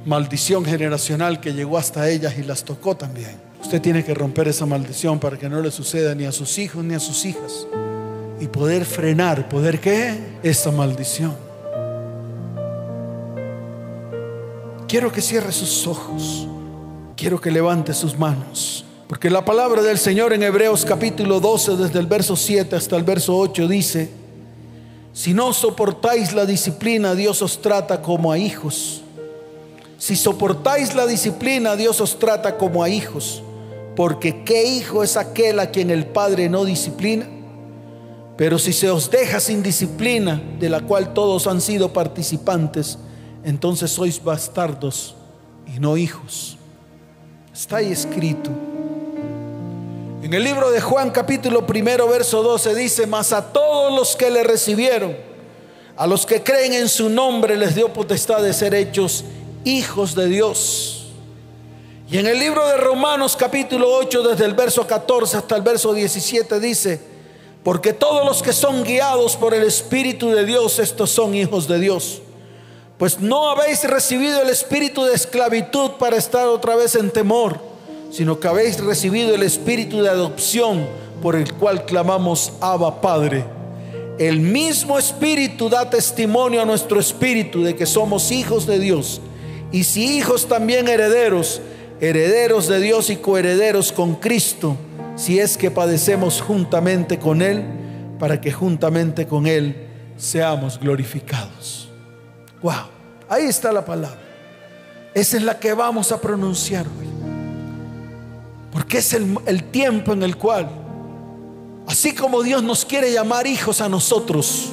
maldición 0.05 0.63
generacional 0.63 1.41
que 1.41 1.53
llegó 1.53 1.77
hasta 1.77 2.09
ellas 2.09 2.35
y 2.37 2.43
las 2.43 2.63
tocó 2.63 2.95
también. 2.95 3.48
Usted 3.61 3.81
tiene 3.81 4.03
que 4.03 4.13
romper 4.13 4.47
esa 4.47 4.65
maldición 4.65 5.19
para 5.19 5.37
que 5.37 5.49
no 5.49 5.61
le 5.61 5.71
suceda 5.71 6.15
ni 6.15 6.25
a 6.25 6.31
sus 6.31 6.57
hijos 6.57 6.83
ni 6.83 6.95
a 6.95 6.99
sus 6.99 7.25
hijas. 7.25 7.67
Y 8.39 8.47
poder 8.47 8.85
frenar, 8.85 9.49
poder 9.49 9.79
qué? 9.79 10.17
Esa 10.43 10.71
maldición. 10.71 11.35
Quiero 14.87 15.11
que 15.11 15.21
cierre 15.21 15.51
sus 15.51 15.85
ojos. 15.85 16.47
Quiero 17.15 17.39
que 17.39 17.51
levante 17.51 17.93
sus 17.93 18.17
manos. 18.17 18.85
Porque 19.07 19.29
la 19.29 19.43
palabra 19.43 19.81
del 19.81 19.97
Señor 19.97 20.33
en 20.33 20.43
Hebreos 20.43 20.85
capítulo 20.85 21.39
12, 21.39 21.75
desde 21.75 21.99
el 21.99 22.07
verso 22.07 22.35
7 22.35 22.75
hasta 22.75 22.95
el 22.95 23.03
verso 23.03 23.37
8, 23.37 23.67
dice, 23.67 24.09
si 25.13 25.33
no 25.33 25.51
soportáis 25.51 26.33
la 26.33 26.45
disciplina, 26.45 27.13
Dios 27.13 27.41
os 27.41 27.61
trata 27.61 28.01
como 28.01 28.31
a 28.31 28.37
hijos. 28.37 29.01
Si 29.97 30.15
soportáis 30.15 30.95
la 30.95 31.05
disciplina, 31.05 31.75
Dios 31.75 31.99
os 31.99 32.17
trata 32.17 32.57
como 32.57 32.83
a 32.83 32.89
hijos. 32.89 33.43
Porque 33.99 34.45
¿qué 34.45 34.63
hijo 34.63 35.03
es 35.03 35.17
aquel 35.17 35.59
a 35.59 35.71
quien 35.71 35.91
el 35.91 36.05
Padre 36.05 36.47
no 36.47 36.63
disciplina? 36.63 37.27
Pero 38.37 38.57
si 38.57 38.71
se 38.71 38.89
os 38.89 39.11
deja 39.11 39.41
sin 39.41 39.61
disciplina, 39.61 40.41
de 40.57 40.69
la 40.69 40.79
cual 40.79 41.13
todos 41.13 41.47
han 41.47 41.59
sido 41.59 41.91
participantes, 41.91 42.97
entonces 43.43 43.91
sois 43.91 44.23
bastardos 44.23 45.15
y 45.67 45.81
no 45.81 45.97
hijos. 45.97 46.57
Está 47.53 47.77
ahí 47.77 47.91
escrito. 47.91 48.49
En 50.23 50.33
el 50.33 50.45
libro 50.45 50.71
de 50.71 50.79
Juan 50.79 51.09
capítulo 51.09 51.67
primero 51.67 52.07
verso 52.07 52.41
12 52.41 52.75
dice, 52.75 53.05
mas 53.05 53.33
a 53.33 53.51
todos 53.51 53.93
los 53.93 54.15
que 54.15 54.31
le 54.31 54.45
recibieron, 54.45 55.13
a 55.97 56.07
los 56.07 56.25
que 56.25 56.41
creen 56.41 56.71
en 56.71 56.87
su 56.87 57.09
nombre, 57.09 57.57
les 57.57 57.75
dio 57.75 57.91
potestad 57.91 58.41
de 58.43 58.53
ser 58.53 58.73
hechos 58.75 59.25
hijos 59.65 60.15
de 60.15 60.27
Dios 60.27 60.98
y 62.11 62.17
en 62.17 62.25
el 62.25 62.39
libro 62.39 62.67
de 62.67 62.77
Romanos 62.77 63.35
capítulo 63.35 63.87
8, 63.87 64.23
desde 64.29 64.45
el 64.45 64.55
verso 64.55 64.87
14 64.87 65.37
hasta 65.37 65.55
el 65.55 65.61
verso 65.61 65.93
17 65.93 66.59
dice, 66.59 66.99
porque 67.63 67.93
todos 67.93 68.25
los 68.25 68.41
que 68.41 68.51
son 68.51 68.83
guiados 68.83 69.35
por 69.35 69.53
el 69.53 69.63
Espíritu 69.63 70.31
de 70.31 70.43
Dios, 70.43 70.79
estos 70.79 71.11
son 71.11 71.35
hijos 71.35 71.67
de 71.67 71.79
Dios. 71.79 72.23
Pues 72.97 73.19
no 73.19 73.51
habéis 73.51 73.83
recibido 73.83 74.41
el 74.41 74.49
espíritu 74.49 75.05
de 75.05 75.13
esclavitud 75.13 75.91
para 75.99 76.17
estar 76.17 76.47
otra 76.47 76.75
vez 76.75 76.95
en 76.95 77.11
temor, 77.11 77.59
sino 78.11 78.39
que 78.39 78.47
habéis 78.47 78.79
recibido 78.79 79.35
el 79.35 79.43
espíritu 79.43 80.01
de 80.01 80.09
adopción 80.09 80.87
por 81.21 81.35
el 81.35 81.53
cual 81.53 81.85
clamamos 81.85 82.53
Abba 82.59 83.01
Padre. 83.01 83.45
El 84.17 84.39
mismo 84.39 84.97
espíritu 84.97 85.69
da 85.69 85.89
testimonio 85.89 86.61
a 86.61 86.65
nuestro 86.65 86.99
espíritu 86.99 87.63
de 87.63 87.75
que 87.75 87.85
somos 87.85 88.31
hijos 88.31 88.65
de 88.65 88.79
Dios. 88.79 89.21
Y 89.71 89.83
si 89.83 90.17
hijos 90.17 90.47
también 90.47 90.87
herederos, 90.87 91.61
herederos 92.01 92.67
de 92.67 92.79
Dios 92.79 93.09
y 93.09 93.17
coherederos 93.17 93.91
con 93.91 94.15
Cristo, 94.15 94.77
si 95.15 95.39
es 95.39 95.57
que 95.57 95.69
padecemos 95.69 96.41
juntamente 96.41 97.19
con 97.19 97.41
Él, 97.41 97.63
para 98.17 98.39
que 98.39 98.51
juntamente 98.51 99.27
con 99.27 99.47
Él 99.47 99.87
seamos 100.17 100.79
glorificados. 100.79 101.89
Wow, 102.61 102.87
ahí 103.27 103.45
está 103.45 103.71
la 103.71 103.83
palabra. 103.83 104.19
Esa 105.13 105.37
es 105.37 105.43
la 105.43 105.59
que 105.59 105.73
vamos 105.73 106.11
a 106.11 106.21
pronunciar 106.21 106.85
hoy. 106.85 107.07
Porque 108.71 108.99
es 108.99 109.13
el, 109.13 109.37
el 109.45 109.63
tiempo 109.63 110.13
en 110.13 110.23
el 110.23 110.37
cual, 110.37 110.69
así 111.87 112.13
como 112.13 112.43
Dios 112.43 112.63
nos 112.63 112.85
quiere 112.85 113.11
llamar 113.11 113.47
hijos 113.47 113.81
a 113.81 113.89
nosotros, 113.89 114.69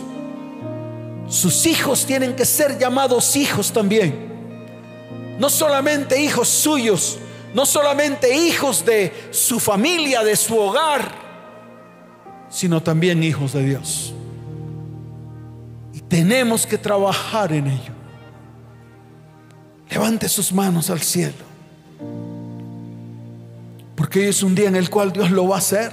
sus 1.28 1.66
hijos 1.66 2.04
tienen 2.06 2.36
que 2.36 2.44
ser 2.44 2.78
llamados 2.78 3.34
hijos 3.34 3.72
también 3.72 4.35
no 5.38 5.50
solamente 5.50 6.20
hijos 6.20 6.48
suyos, 6.48 7.18
no 7.54 7.66
solamente 7.66 8.34
hijos 8.34 8.84
de 8.84 9.12
su 9.30 9.60
familia, 9.60 10.22
de 10.22 10.36
su 10.36 10.58
hogar, 10.58 11.10
sino 12.48 12.82
también 12.82 13.22
hijos 13.22 13.52
de 13.52 13.64
Dios. 13.64 14.14
Y 15.92 16.00
tenemos 16.00 16.66
que 16.66 16.78
trabajar 16.78 17.52
en 17.52 17.66
ello. 17.68 17.92
Levante 19.90 20.28
sus 20.28 20.52
manos 20.52 20.90
al 20.90 21.00
cielo. 21.00 21.46
Porque 23.94 24.20
hoy 24.20 24.26
es 24.26 24.42
un 24.42 24.54
día 24.54 24.68
en 24.68 24.76
el 24.76 24.90
cual 24.90 25.12
Dios 25.12 25.30
lo 25.30 25.48
va 25.48 25.56
a 25.56 25.58
hacer. 25.58 25.92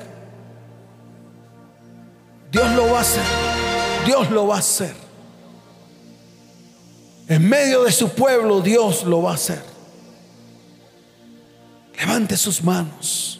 Dios 2.51 2.69
lo 2.75 2.91
va 2.91 2.99
a 2.99 3.01
hacer. 3.01 3.23
Dios 4.05 4.29
lo 4.29 4.47
va 4.47 4.57
a 4.57 4.59
hacer. 4.59 5.02
En 7.33 7.49
medio 7.49 7.83
de 7.83 7.91
su 7.91 8.09
pueblo 8.09 8.61
Dios 8.61 9.05
lo 9.05 9.23
va 9.23 9.31
a 9.31 9.33
hacer. 9.33 9.63
Levante 11.97 12.37
sus 12.37 12.63
manos. 12.63 13.39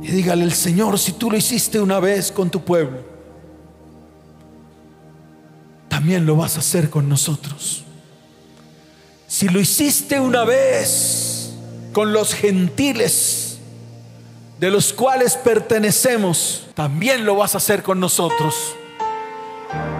Y 0.00 0.06
dígale 0.06 0.44
al 0.44 0.52
Señor, 0.52 1.00
si 1.00 1.10
tú 1.14 1.32
lo 1.32 1.36
hiciste 1.36 1.80
una 1.80 1.98
vez 1.98 2.30
con 2.30 2.48
tu 2.48 2.62
pueblo, 2.64 2.98
también 5.88 6.26
lo 6.26 6.36
vas 6.36 6.54
a 6.54 6.60
hacer 6.60 6.90
con 6.90 7.08
nosotros. 7.08 7.82
Si 9.26 9.48
lo 9.48 9.58
hiciste 9.58 10.20
una 10.20 10.44
vez 10.44 11.54
con 11.92 12.12
los 12.12 12.34
gentiles 12.34 13.58
de 14.60 14.70
los 14.70 14.92
cuales 14.92 15.34
pertenecemos, 15.34 16.68
también 16.74 17.24
lo 17.24 17.34
vas 17.34 17.56
a 17.56 17.58
hacer 17.58 17.82
con 17.82 17.98
nosotros. 17.98 18.54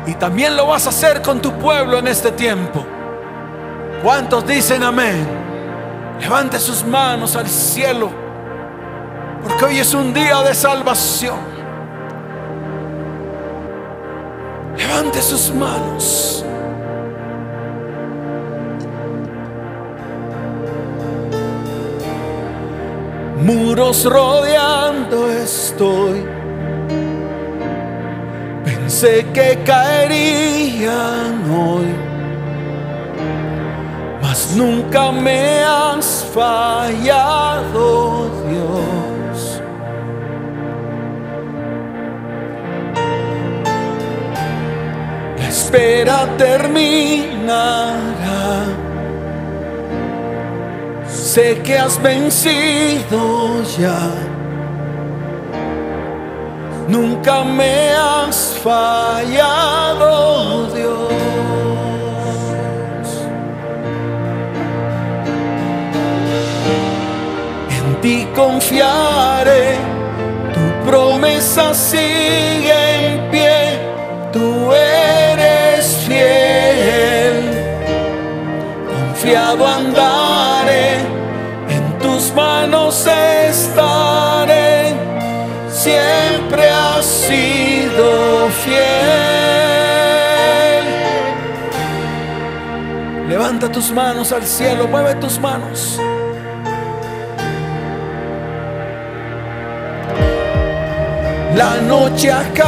Y 0.09 0.15
también 0.15 0.57
lo 0.57 0.67
vas 0.67 0.87
a 0.87 0.89
hacer 0.89 1.21
con 1.21 1.43
tu 1.43 1.53
pueblo 1.53 1.99
en 1.99 2.09
este 2.09 2.33
tiempo. 2.33 2.83
¿Cuántos 4.03 4.47
dicen 4.47 4.83
amén? 4.83 5.29
Levante 6.19 6.59
sus 6.59 6.83
manos 6.83 7.37
al 7.37 7.47
cielo, 7.47 8.11
porque 9.43 9.67
hoy 9.67 9.79
es 9.79 9.93
un 9.93 10.15
día 10.15 10.41
de 10.41 10.55
salvación. 10.55 11.37
Levante 14.79 15.21
sus 15.21 15.53
manos. 15.55 16.43
Muros 23.43 24.07
rodeando 24.07 25.31
estoy. 25.31 26.38
Pensé 28.89 29.21
que 29.35 29.59
caerían 29.67 31.45
hoy, 31.53 31.95
mas 34.23 34.55
nunca 34.57 35.13
me 35.13 35.63
has 35.63 36.25
fallado, 36.33 38.31
Dios. 38.49 39.61
La 45.37 45.49
espera 45.51 46.27
terminará. 46.39 48.09
Sé 51.07 51.61
que 51.63 51.77
has 51.77 52.01
vencido 52.03 53.63
ya. 53.79 54.28
Nunca 56.89 57.45
me 57.45 57.93
has 57.93 58.57
fallado, 58.65 60.09
Dios. 60.75 61.13
En 67.71 68.01
ti 68.01 68.27
confiaré, 68.35 69.77
tu 70.55 70.91
promesa 70.91 71.75
sigue 71.75 72.88
Levanta 93.29 93.71
tus 93.71 93.91
manos 93.93 94.33
al 94.33 94.43
cielo, 94.45 94.89
mueve 94.89 95.15
tus 95.17 95.39
manos. 95.39 96.01
La 101.55 101.77
noche 101.89 102.31
acabará, 102.31 102.63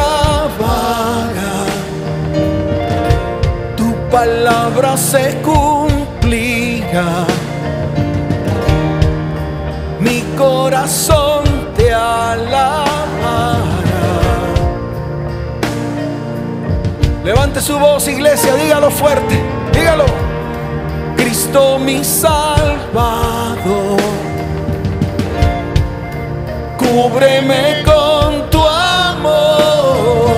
tu 3.76 3.94
palabra 4.10 4.96
se 4.96 5.40
cumplirá. 5.42 7.24
Mi 10.00 10.22
corazón 10.36 11.44
te 11.76 11.94
alabará. 11.94 13.69
Levante 17.24 17.60
su 17.60 17.78
voz, 17.78 18.08
iglesia, 18.08 18.54
dígalo 18.54 18.90
fuerte, 18.90 19.38
dígalo. 19.72 20.06
Cristo 21.16 21.78
mi 21.78 22.02
Salvador, 22.02 24.00
cúbreme 26.78 27.82
con 27.84 28.48
tu 28.50 28.66
amor. 28.66 30.30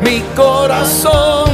Mi 0.00 0.20
corazón 0.34 1.47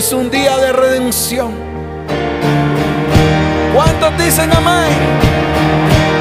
es 0.00 0.14
un 0.14 0.30
día 0.30 0.56
de 0.56 0.72
redención. 0.72 1.52
¿Cuántos 3.74 4.16
dicen 4.16 4.50
amén? 4.50 4.88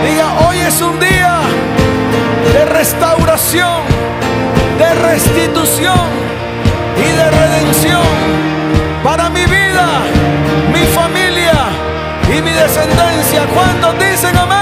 Diga, 0.05 0.27
hoy 0.45 0.57
es 0.57 0.82
un 0.82 0.99
día 0.99 1.39
de 2.53 2.65
restauración, 2.65 3.84
de 4.80 4.93
restitución 4.95 6.07
y 6.97 7.09
de 7.19 7.32
redención 7.32 8.03
para 9.01 9.30
mi 9.30 9.45
vida, 9.45 9.88
mi 10.73 10.84
familia 10.99 11.59
y 12.27 12.41
mi 12.41 12.51
descendencia. 12.51 13.45
¿Cuántos 13.53 13.93
dicen 13.97 14.36
amén? 14.36 14.59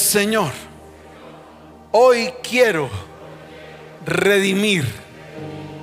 Señor, 0.00 0.50
hoy 1.92 2.32
quiero 2.42 2.88
redimir 4.04 4.84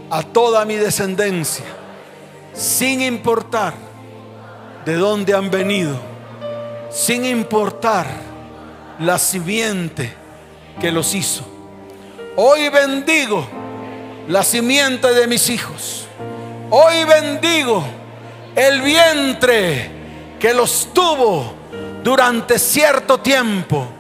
a 0.09 0.24
toda 0.24 0.65
mi 0.65 0.76
descendencia, 0.76 1.63
sin 2.51 3.01
importar 3.03 3.76
de 4.86 4.95
dónde 4.95 5.36
han 5.36 5.51
venido, 5.51 5.97
sin 6.89 7.26
importar 7.26 8.07
la 8.99 9.20
simiente 9.20 10.11
que 10.82 10.91
los 10.91 11.13
hizo. 11.13 11.45
Hoy 12.36 12.70
bendigo 12.70 13.47
la 14.28 14.43
simiente 14.43 15.13
de 15.13 15.28
mis 15.28 15.49
hijos. 15.49 16.07
Hoy 16.72 17.05
bendigo 17.05 17.86
el 18.55 18.82
vientre 18.82 19.91
que 20.39 20.53
los 20.55 20.89
tuvo 20.91 21.53
durante 22.03 22.57
cierto 22.57 23.20
tiempo. 23.20 23.93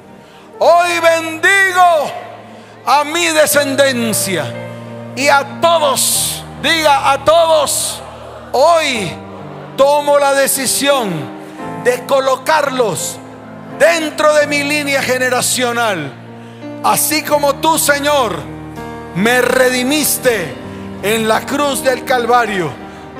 Hoy 0.59 0.99
bendigo 0.99 2.11
a 2.83 3.03
mi 3.03 3.27
descendencia 3.27 4.45
y 5.15 5.27
a 5.27 5.61
todos, 5.61 6.43
diga 6.63 7.11
a 7.11 7.23
todos, 7.23 8.01
hoy 8.53 9.11
tomo 9.75 10.17
la 10.17 10.33
decisión 10.33 11.11
de 11.83 12.03
colocarlos 12.07 13.17
dentro 13.77 14.33
de 14.33 14.47
mi 14.47 14.63
línea 14.63 15.03
generacional. 15.03 16.11
Así 16.83 17.21
como 17.21 17.57
tú, 17.57 17.77
Señor, 17.77 18.39
me 19.13 19.43
redimiste 19.43 20.55
en 21.03 21.27
la 21.27 21.41
cruz 21.41 21.83
del 21.83 22.03
Calvario 22.03 22.71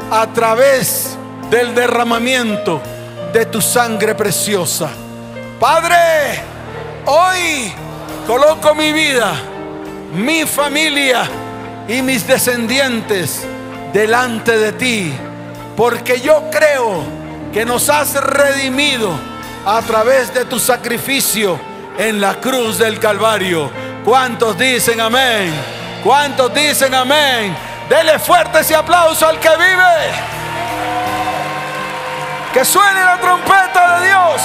a 0.09 0.25
través 0.27 1.15
del 1.51 1.75
derramamiento 1.75 2.81
de 3.31 3.45
tu 3.45 3.61
sangre 3.61 4.15
preciosa. 4.15 4.89
Padre, 5.59 6.57
hoy 7.08 7.74
coloco 8.26 8.76
mi 8.76 8.91
vida, 8.91 9.34
mi 10.14 10.45
familia 10.45 11.28
y 11.88 12.01
mis 12.01 12.28
descendientes 12.28 13.45
delante 13.93 14.58
de 14.58 14.74
ti, 14.74 15.14
porque 15.76 16.20
yo 16.20 16.49
creo 16.51 17.03
que 17.53 17.66
nos 17.66 17.89
has 17.89 18.14
redimido 18.22 19.12
a 19.66 19.82
través 19.82 20.34
de 20.34 20.45
tu 20.45 20.60
sacrificio 20.60 21.60
en 21.97 22.20
la 22.22 22.36
cruz 22.36 22.78
del 22.78 22.99
Calvario. 22.99 23.72
¿Cuántos 24.03 24.58
dicen 24.58 24.99
amén? 25.01 25.53
¿Cuántos 26.03 26.53
dicen 26.53 26.93
amén? 26.93 27.55
Dele 27.89 28.20
fuerte 28.20 28.60
ese 28.60 28.76
aplauso 28.76 29.26
al 29.28 29.39
que 29.39 29.49
vive. 29.49 30.12
Que 32.53 32.66
suene 32.66 32.99
la 32.99 33.18
trompeta 33.18 33.99
de 33.99 34.08
Dios. 34.08 34.41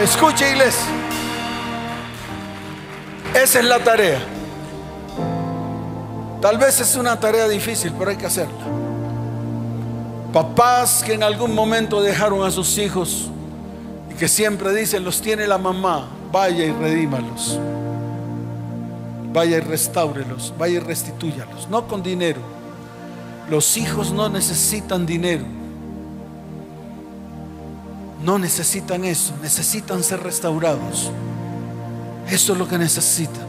Escuche 0.00 0.48
iglesia. 0.48 0.86
Esa 3.34 3.58
es 3.58 3.64
la 3.64 3.80
tarea. 3.80 4.20
Tal 6.40 6.56
vez 6.56 6.80
es 6.80 6.94
una 6.94 7.18
tarea 7.18 7.48
difícil, 7.48 7.92
pero 7.98 8.10
hay 8.10 8.16
que 8.16 8.26
hacerla. 8.26 8.64
Papás 10.32 11.02
que 11.04 11.14
en 11.14 11.24
algún 11.24 11.52
momento 11.52 12.00
dejaron 12.00 12.46
a 12.46 12.50
sus 12.52 12.78
hijos 12.78 13.28
y 14.08 14.14
que 14.14 14.28
siempre 14.28 14.72
dicen, 14.72 15.02
los 15.02 15.20
tiene 15.20 15.48
la 15.48 15.58
mamá, 15.58 16.08
vaya 16.30 16.64
y 16.64 16.70
redímalos. 16.70 17.58
Vaya 19.32 19.56
y 19.56 19.60
restáurelos, 19.60 20.54
vaya 20.56 20.76
y 20.76 20.78
restitúyalos. 20.78 21.68
No 21.68 21.88
con 21.88 22.04
dinero. 22.04 22.40
Los 23.50 23.76
hijos 23.76 24.12
no 24.12 24.28
necesitan 24.28 25.06
dinero. 25.06 25.57
No 28.22 28.38
necesitan 28.38 29.04
eso, 29.04 29.32
necesitan 29.42 30.02
ser 30.02 30.22
restaurados. 30.22 31.10
Eso 32.28 32.52
es 32.52 32.58
lo 32.58 32.68
que 32.68 32.78
necesitan. 32.78 33.46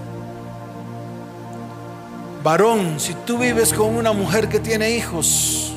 Varón, 2.43 2.99
si 2.99 3.13
tú 3.25 3.37
vives 3.37 3.73
con 3.73 3.95
una 3.95 4.13
mujer 4.13 4.47
que 4.47 4.59
tiene 4.59 4.91
hijos, 4.91 5.73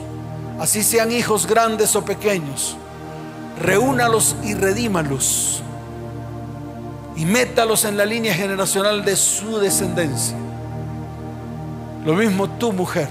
así 0.61 0.83
sean 0.85 1.11
hijos 1.11 1.47
grandes 1.47 1.97
o 1.97 2.05
pequeños, 2.05 2.77
reúnalos 3.61 4.37
y 4.45 4.55
redímalos 4.55 5.63
y 7.17 7.25
métalos 7.25 7.85
en 7.85 7.97
la 7.97 8.05
línea 8.05 8.35
generacional 8.35 9.05
de 9.05 9.17
su 9.17 9.59
descendencia. 9.59 10.37
Lo 12.05 12.15
mismo 12.15 12.49
tú, 12.49 12.73
mujer. 12.73 13.09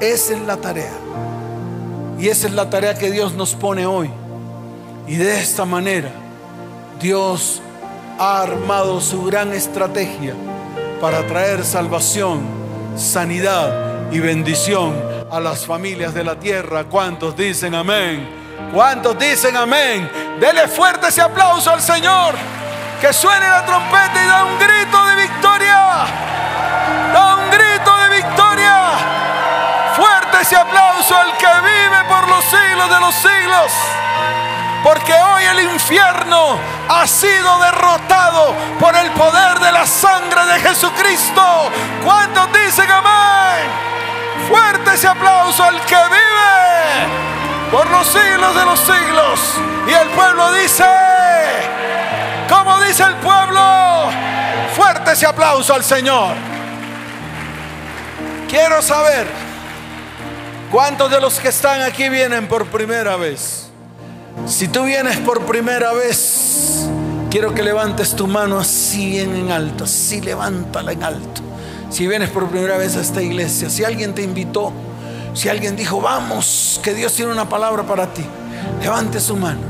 Esa 0.00 0.34
es 0.34 0.40
la 0.42 0.56
tarea. 0.56 0.92
Y 2.18 2.28
esa 2.28 2.46
es 2.46 2.54
la 2.54 2.70
tarea 2.70 2.94
que 2.94 3.10
Dios 3.10 3.34
nos 3.34 3.54
pone 3.54 3.86
hoy. 3.86 4.10
Y 5.06 5.16
de 5.16 5.38
esta 5.38 5.64
manera, 5.64 6.10
Dios 6.98 7.60
ha 8.18 8.40
armado 8.40 9.00
su 9.00 9.24
gran 9.24 9.52
estrategia 9.52 10.34
para 11.00 11.26
traer 11.26 11.64
salvación, 11.64 12.42
sanidad 12.96 14.10
y 14.10 14.20
bendición 14.20 14.94
a 15.30 15.40
las 15.40 15.66
familias 15.66 16.14
de 16.14 16.24
la 16.24 16.36
tierra. 16.36 16.84
¿Cuántos 16.84 17.36
dicen 17.36 17.74
amén? 17.74 18.26
¿Cuántos 18.72 19.18
dicen 19.18 19.56
amén? 19.56 20.10
Dele 20.40 20.68
fuerte 20.68 21.08
ese 21.08 21.20
aplauso 21.20 21.70
al 21.70 21.82
Señor. 21.82 22.34
Que 23.00 23.12
suene 23.12 23.46
la 23.46 23.66
trompeta 23.66 24.24
y 24.24 24.26
da 24.26 24.44
un 24.44 24.58
grito 24.58 25.06
de 25.06 25.16
victoria. 25.16 26.06
Da 27.12 27.34
un 27.34 27.50
grito 27.50 27.90
de 27.98 28.16
victoria. 28.16 28.82
Fuerte 29.96 30.40
ese 30.40 30.56
aplauso 30.56 31.14
al 31.14 31.36
que 31.36 31.46
vive 31.46 32.04
por 32.08 32.26
los 32.28 32.44
siglos 32.44 32.88
de 32.88 33.00
los 33.00 33.14
siglos. 33.14 34.03
Porque 34.84 35.14
hoy 35.14 35.44
el 35.44 35.60
infierno 35.72 36.58
ha 36.90 37.06
sido 37.06 37.58
derrotado 37.58 38.54
por 38.78 38.94
el 38.94 39.10
poder 39.12 39.58
de 39.58 39.72
la 39.72 39.86
sangre 39.86 40.44
de 40.44 40.60
Jesucristo. 40.60 41.70
¿Cuántos 42.04 42.48
dicen 42.52 42.90
amén? 42.90 43.66
Fuerte 44.46 44.92
ese 44.92 45.08
aplauso 45.08 45.64
al 45.64 45.80
que 45.86 45.96
vive 45.96 47.24
por 47.72 47.90
los 47.90 48.06
siglos 48.06 48.54
de 48.54 48.64
los 48.66 48.78
siglos. 48.78 49.40
Y 49.88 49.92
el 49.94 50.08
pueblo 50.10 50.52
dice, 50.52 50.84
como 52.46 52.78
dice 52.82 53.04
el 53.04 53.14
pueblo, 53.16 54.10
fuerte 54.76 55.12
ese 55.12 55.24
aplauso 55.24 55.72
al 55.72 55.82
Señor. 55.82 56.34
Quiero 58.50 58.82
saber 58.82 59.26
cuántos 60.70 61.10
de 61.10 61.22
los 61.22 61.40
que 61.40 61.48
están 61.48 61.80
aquí 61.80 62.10
vienen 62.10 62.46
por 62.46 62.66
primera 62.66 63.16
vez. 63.16 63.63
Si 64.46 64.68
tú 64.68 64.84
vienes 64.84 65.16
por 65.18 65.46
primera 65.46 65.92
vez, 65.92 66.86
quiero 67.30 67.54
que 67.54 67.62
levantes 67.62 68.14
tu 68.14 68.26
mano 68.26 68.58
así 68.58 69.10
bien 69.10 69.34
en 69.34 69.50
alto, 69.50 69.84
así 69.84 70.20
levántala 70.20 70.92
en 70.92 71.02
alto. 71.02 71.40
Si 71.88 72.06
vienes 72.06 72.28
por 72.30 72.48
primera 72.48 72.76
vez 72.76 72.96
a 72.96 73.00
esta 73.00 73.22
iglesia, 73.22 73.70
si 73.70 73.84
alguien 73.84 74.14
te 74.14 74.22
invitó, 74.22 74.72
si 75.32 75.48
alguien 75.48 75.76
dijo, 75.76 76.00
vamos, 76.00 76.80
que 76.82 76.92
Dios 76.92 77.14
tiene 77.14 77.32
una 77.32 77.48
palabra 77.48 77.84
para 77.84 78.12
ti, 78.12 78.24
levante 78.82 79.18
su 79.18 79.36
mano. 79.36 79.60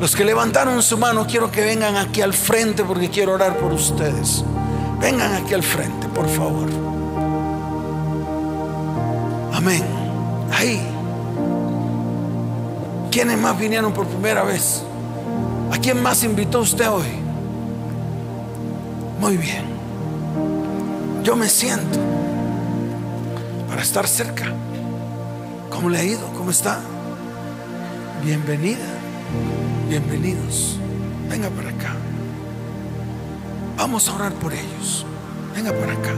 Los 0.00 0.16
que 0.16 0.24
levantaron 0.24 0.82
su 0.82 0.98
mano, 0.98 1.26
quiero 1.26 1.50
que 1.50 1.60
vengan 1.60 1.96
aquí 1.96 2.20
al 2.20 2.34
frente 2.34 2.84
porque 2.84 3.10
quiero 3.10 3.34
orar 3.34 3.56
por 3.56 3.72
ustedes. 3.72 4.44
Vengan 5.00 5.34
aquí 5.34 5.54
al 5.54 5.62
frente, 5.62 6.08
por 6.08 6.28
favor. 6.28 6.68
Amén. 9.52 9.84
Ahí. 10.52 10.97
¿Quiénes 13.18 13.36
más 13.36 13.58
vinieron 13.58 13.92
por 13.92 14.06
primera 14.06 14.44
vez? 14.44 14.84
¿A 15.72 15.78
quién 15.78 16.00
más 16.00 16.22
invitó 16.22 16.60
usted 16.60 16.88
hoy? 16.88 17.08
Muy 19.18 19.36
bien. 19.36 19.64
Yo 21.24 21.34
me 21.34 21.48
siento 21.48 21.98
para 23.68 23.82
estar 23.82 24.06
cerca. 24.06 24.52
¿Cómo 25.68 25.90
le 25.90 25.98
ha 25.98 26.04
ido? 26.04 26.32
¿Cómo 26.36 26.52
está? 26.52 26.78
Bienvenida. 28.22 28.86
Bienvenidos. 29.88 30.78
Venga 31.28 31.50
para 31.50 31.70
acá. 31.70 31.96
Vamos 33.78 34.08
a 34.08 34.14
orar 34.14 34.32
por 34.34 34.52
ellos. 34.52 35.04
Venga 35.56 35.72
para 35.72 35.92
acá. 35.92 36.14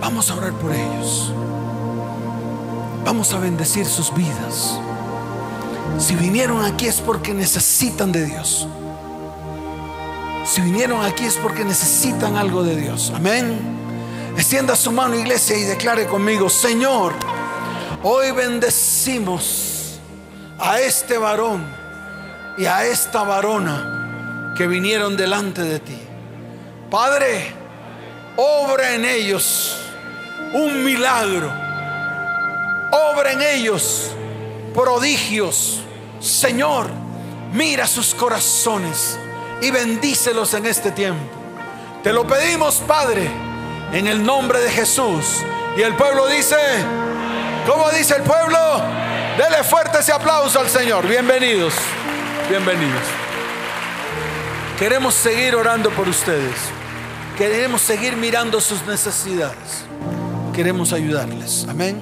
Vamos 0.00 0.30
a 0.30 0.36
orar 0.36 0.52
por 0.52 0.72
ellos. 0.72 1.34
Vamos 3.04 3.32
a 3.32 3.40
bendecir 3.40 3.84
sus 3.86 4.14
vidas. 4.14 4.78
Si 5.98 6.14
vinieron 6.14 6.64
aquí 6.64 6.86
es 6.86 7.00
porque 7.00 7.34
necesitan 7.34 8.12
de 8.12 8.24
Dios. 8.24 8.66
Si 10.44 10.60
vinieron 10.60 11.04
aquí 11.04 11.26
es 11.26 11.36
porque 11.36 11.64
necesitan 11.64 12.36
algo 12.36 12.62
de 12.62 12.76
Dios. 12.76 13.12
Amén. 13.14 13.58
Extienda 14.36 14.74
su 14.74 14.90
mano, 14.90 15.14
iglesia, 15.16 15.56
y 15.56 15.62
declare 15.62 16.06
conmigo, 16.06 16.48
Señor, 16.48 17.12
hoy 18.02 18.30
bendecimos 18.30 20.00
a 20.58 20.80
este 20.80 21.18
varón 21.18 21.66
y 22.56 22.64
a 22.66 22.84
esta 22.86 23.22
varona 23.22 24.54
que 24.56 24.66
vinieron 24.66 25.16
delante 25.16 25.62
de 25.62 25.78
ti. 25.80 25.98
Padre, 26.90 27.52
obra 28.36 28.94
en 28.94 29.04
ellos 29.04 29.76
un 30.52 30.84
milagro. 30.84 31.50
Obra 32.92 33.32
en 33.32 33.42
ellos 33.42 34.10
prodigios. 34.74 35.80
Señor, 36.20 36.88
mira 37.52 37.86
sus 37.86 38.14
corazones 38.14 39.18
y 39.60 39.70
bendícelos 39.70 40.54
en 40.54 40.66
este 40.66 40.90
tiempo. 40.92 41.22
Te 42.02 42.12
lo 42.12 42.26
pedimos, 42.26 42.76
Padre, 42.86 43.30
en 43.92 44.06
el 44.06 44.24
nombre 44.24 44.60
de 44.60 44.70
Jesús. 44.70 45.42
Y 45.76 45.82
el 45.82 45.94
pueblo 45.94 46.26
dice, 46.26 46.56
¿cómo 47.66 47.90
dice 47.90 48.16
el 48.16 48.22
pueblo? 48.22 48.58
Dele 49.36 49.62
fuerte 49.64 49.98
ese 49.98 50.12
aplauso 50.12 50.60
al 50.60 50.68
Señor. 50.68 51.06
Bienvenidos, 51.06 51.74
bienvenidos. 52.48 53.02
Queremos 54.78 55.14
seguir 55.14 55.54
orando 55.54 55.90
por 55.90 56.08
ustedes. 56.08 56.56
Queremos 57.36 57.80
seguir 57.82 58.16
mirando 58.16 58.60
sus 58.60 58.82
necesidades. 58.86 59.84
Queremos 60.54 60.92
ayudarles. 60.92 61.66
Amén. 61.68 62.00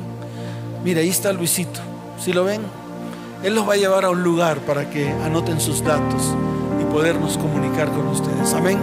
Mira, 0.83 1.01
ahí 1.01 1.11
está 1.11 1.33
Luisito. 1.33 1.88
Si 2.21 2.33
lo 2.33 2.45
ven, 2.45 2.63
Él 3.43 3.55
los 3.55 3.69
va 3.69 3.75
a 3.75 3.77
llevar 3.77 4.05
a 4.05 4.11
un 4.11 4.23
lugar 4.23 4.59
para 4.59 4.91
que 4.91 5.09
anoten 5.25 5.61
sus 5.61 5.85
datos 5.85 6.35
y 6.81 6.85
podernos 6.93 7.39
comunicar 7.39 7.89
con 7.89 8.09
ustedes. 8.09 8.53
Amén. 8.55 8.79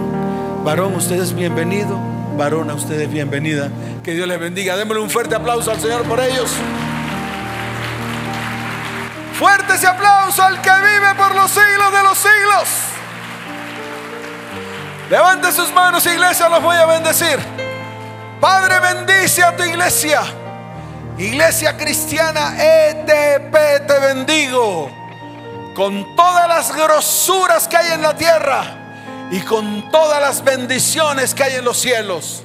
Varón, 0.64 0.94
usted 0.94 1.20
es 1.20 1.34
bienvenido. 1.34 1.98
Varona, 2.36 2.74
usted 2.74 3.00
es 3.00 3.10
bienvenida. 3.10 3.70
Que 4.02 4.14
Dios 4.14 4.26
les 4.28 4.38
bendiga. 4.38 4.76
Démosle 4.76 5.02
un 5.02 5.10
fuerte 5.10 5.34
aplauso 5.34 5.70
al 5.70 5.80
Señor 5.80 6.02
por 6.04 6.20
ellos. 6.20 6.50
Fuerte 9.38 9.74
ese 9.74 9.86
aplauso 9.86 10.42
al 10.42 10.60
que 10.62 10.70
vive 10.70 11.14
por 11.16 11.34
los 11.34 11.50
siglos 11.50 11.92
de 11.92 12.02
los 12.02 12.18
siglos. 12.18 12.68
Levante 15.10 15.52
sus 15.52 15.72
manos, 15.72 16.04
iglesia, 16.06 16.48
los 16.48 16.62
voy 16.62 16.76
a 16.76 16.86
bendecir. 16.86 17.38
Padre, 18.40 18.80
bendice 18.80 19.42
a 19.42 19.56
tu 19.56 19.62
iglesia. 19.62 20.22
Iglesia 21.18 21.78
cristiana 21.78 22.54
ETP, 22.58 23.86
te 23.86 23.98
bendigo. 24.00 24.90
Con 25.74 26.14
todas 26.14 26.46
las 26.46 26.74
grosuras 26.74 27.66
que 27.66 27.76
hay 27.76 27.92
en 27.92 28.02
la 28.02 28.14
tierra 28.14 28.64
y 29.30 29.40
con 29.40 29.90
todas 29.90 30.20
las 30.20 30.44
bendiciones 30.44 31.34
que 31.34 31.42
hay 31.42 31.54
en 31.54 31.64
los 31.64 31.78
cielos. 31.78 32.42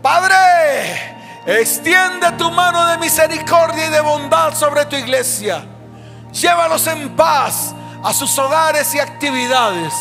Padre, 0.00 0.34
extiende 1.46 2.32
tu 2.38 2.50
mano 2.50 2.86
de 2.86 2.98
misericordia 2.98 3.86
y 3.86 3.90
de 3.90 4.00
bondad 4.00 4.54
sobre 4.54 4.86
tu 4.86 4.96
iglesia. 4.96 5.62
Llévalos 6.32 6.86
en 6.86 7.14
paz 7.16 7.74
a 8.02 8.14
sus 8.14 8.38
hogares 8.38 8.94
y 8.94 8.98
actividades. 8.98 9.92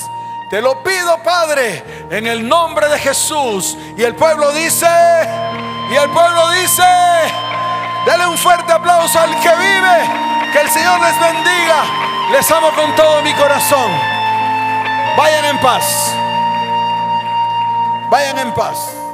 Te 0.49 0.61
lo 0.61 0.81
pido, 0.83 1.21
Padre, 1.21 1.83
en 2.09 2.27
el 2.27 2.47
nombre 2.47 2.87
de 2.87 2.99
Jesús. 2.99 3.75
Y 3.97 4.03
el 4.03 4.15
pueblo 4.15 4.51
dice, 4.53 4.87
y 5.91 5.95
el 5.95 6.09
pueblo 6.11 6.49
dice, 6.51 6.83
dale 8.05 8.27
un 8.27 8.37
fuerte 8.37 8.71
aplauso 8.71 9.19
al 9.19 9.31
que 9.39 9.49
vive. 9.49 10.51
Que 10.51 10.61
el 10.61 10.69
Señor 10.69 10.99
les 11.01 11.19
bendiga. 11.19 11.83
Les 12.31 12.49
amo 12.51 12.71
con 12.71 12.95
todo 12.95 13.21
mi 13.21 13.33
corazón. 13.33 13.91
Vayan 15.17 15.45
en 15.45 15.59
paz. 15.59 16.15
Vayan 18.09 18.39
en 18.39 18.53
paz. 18.53 19.04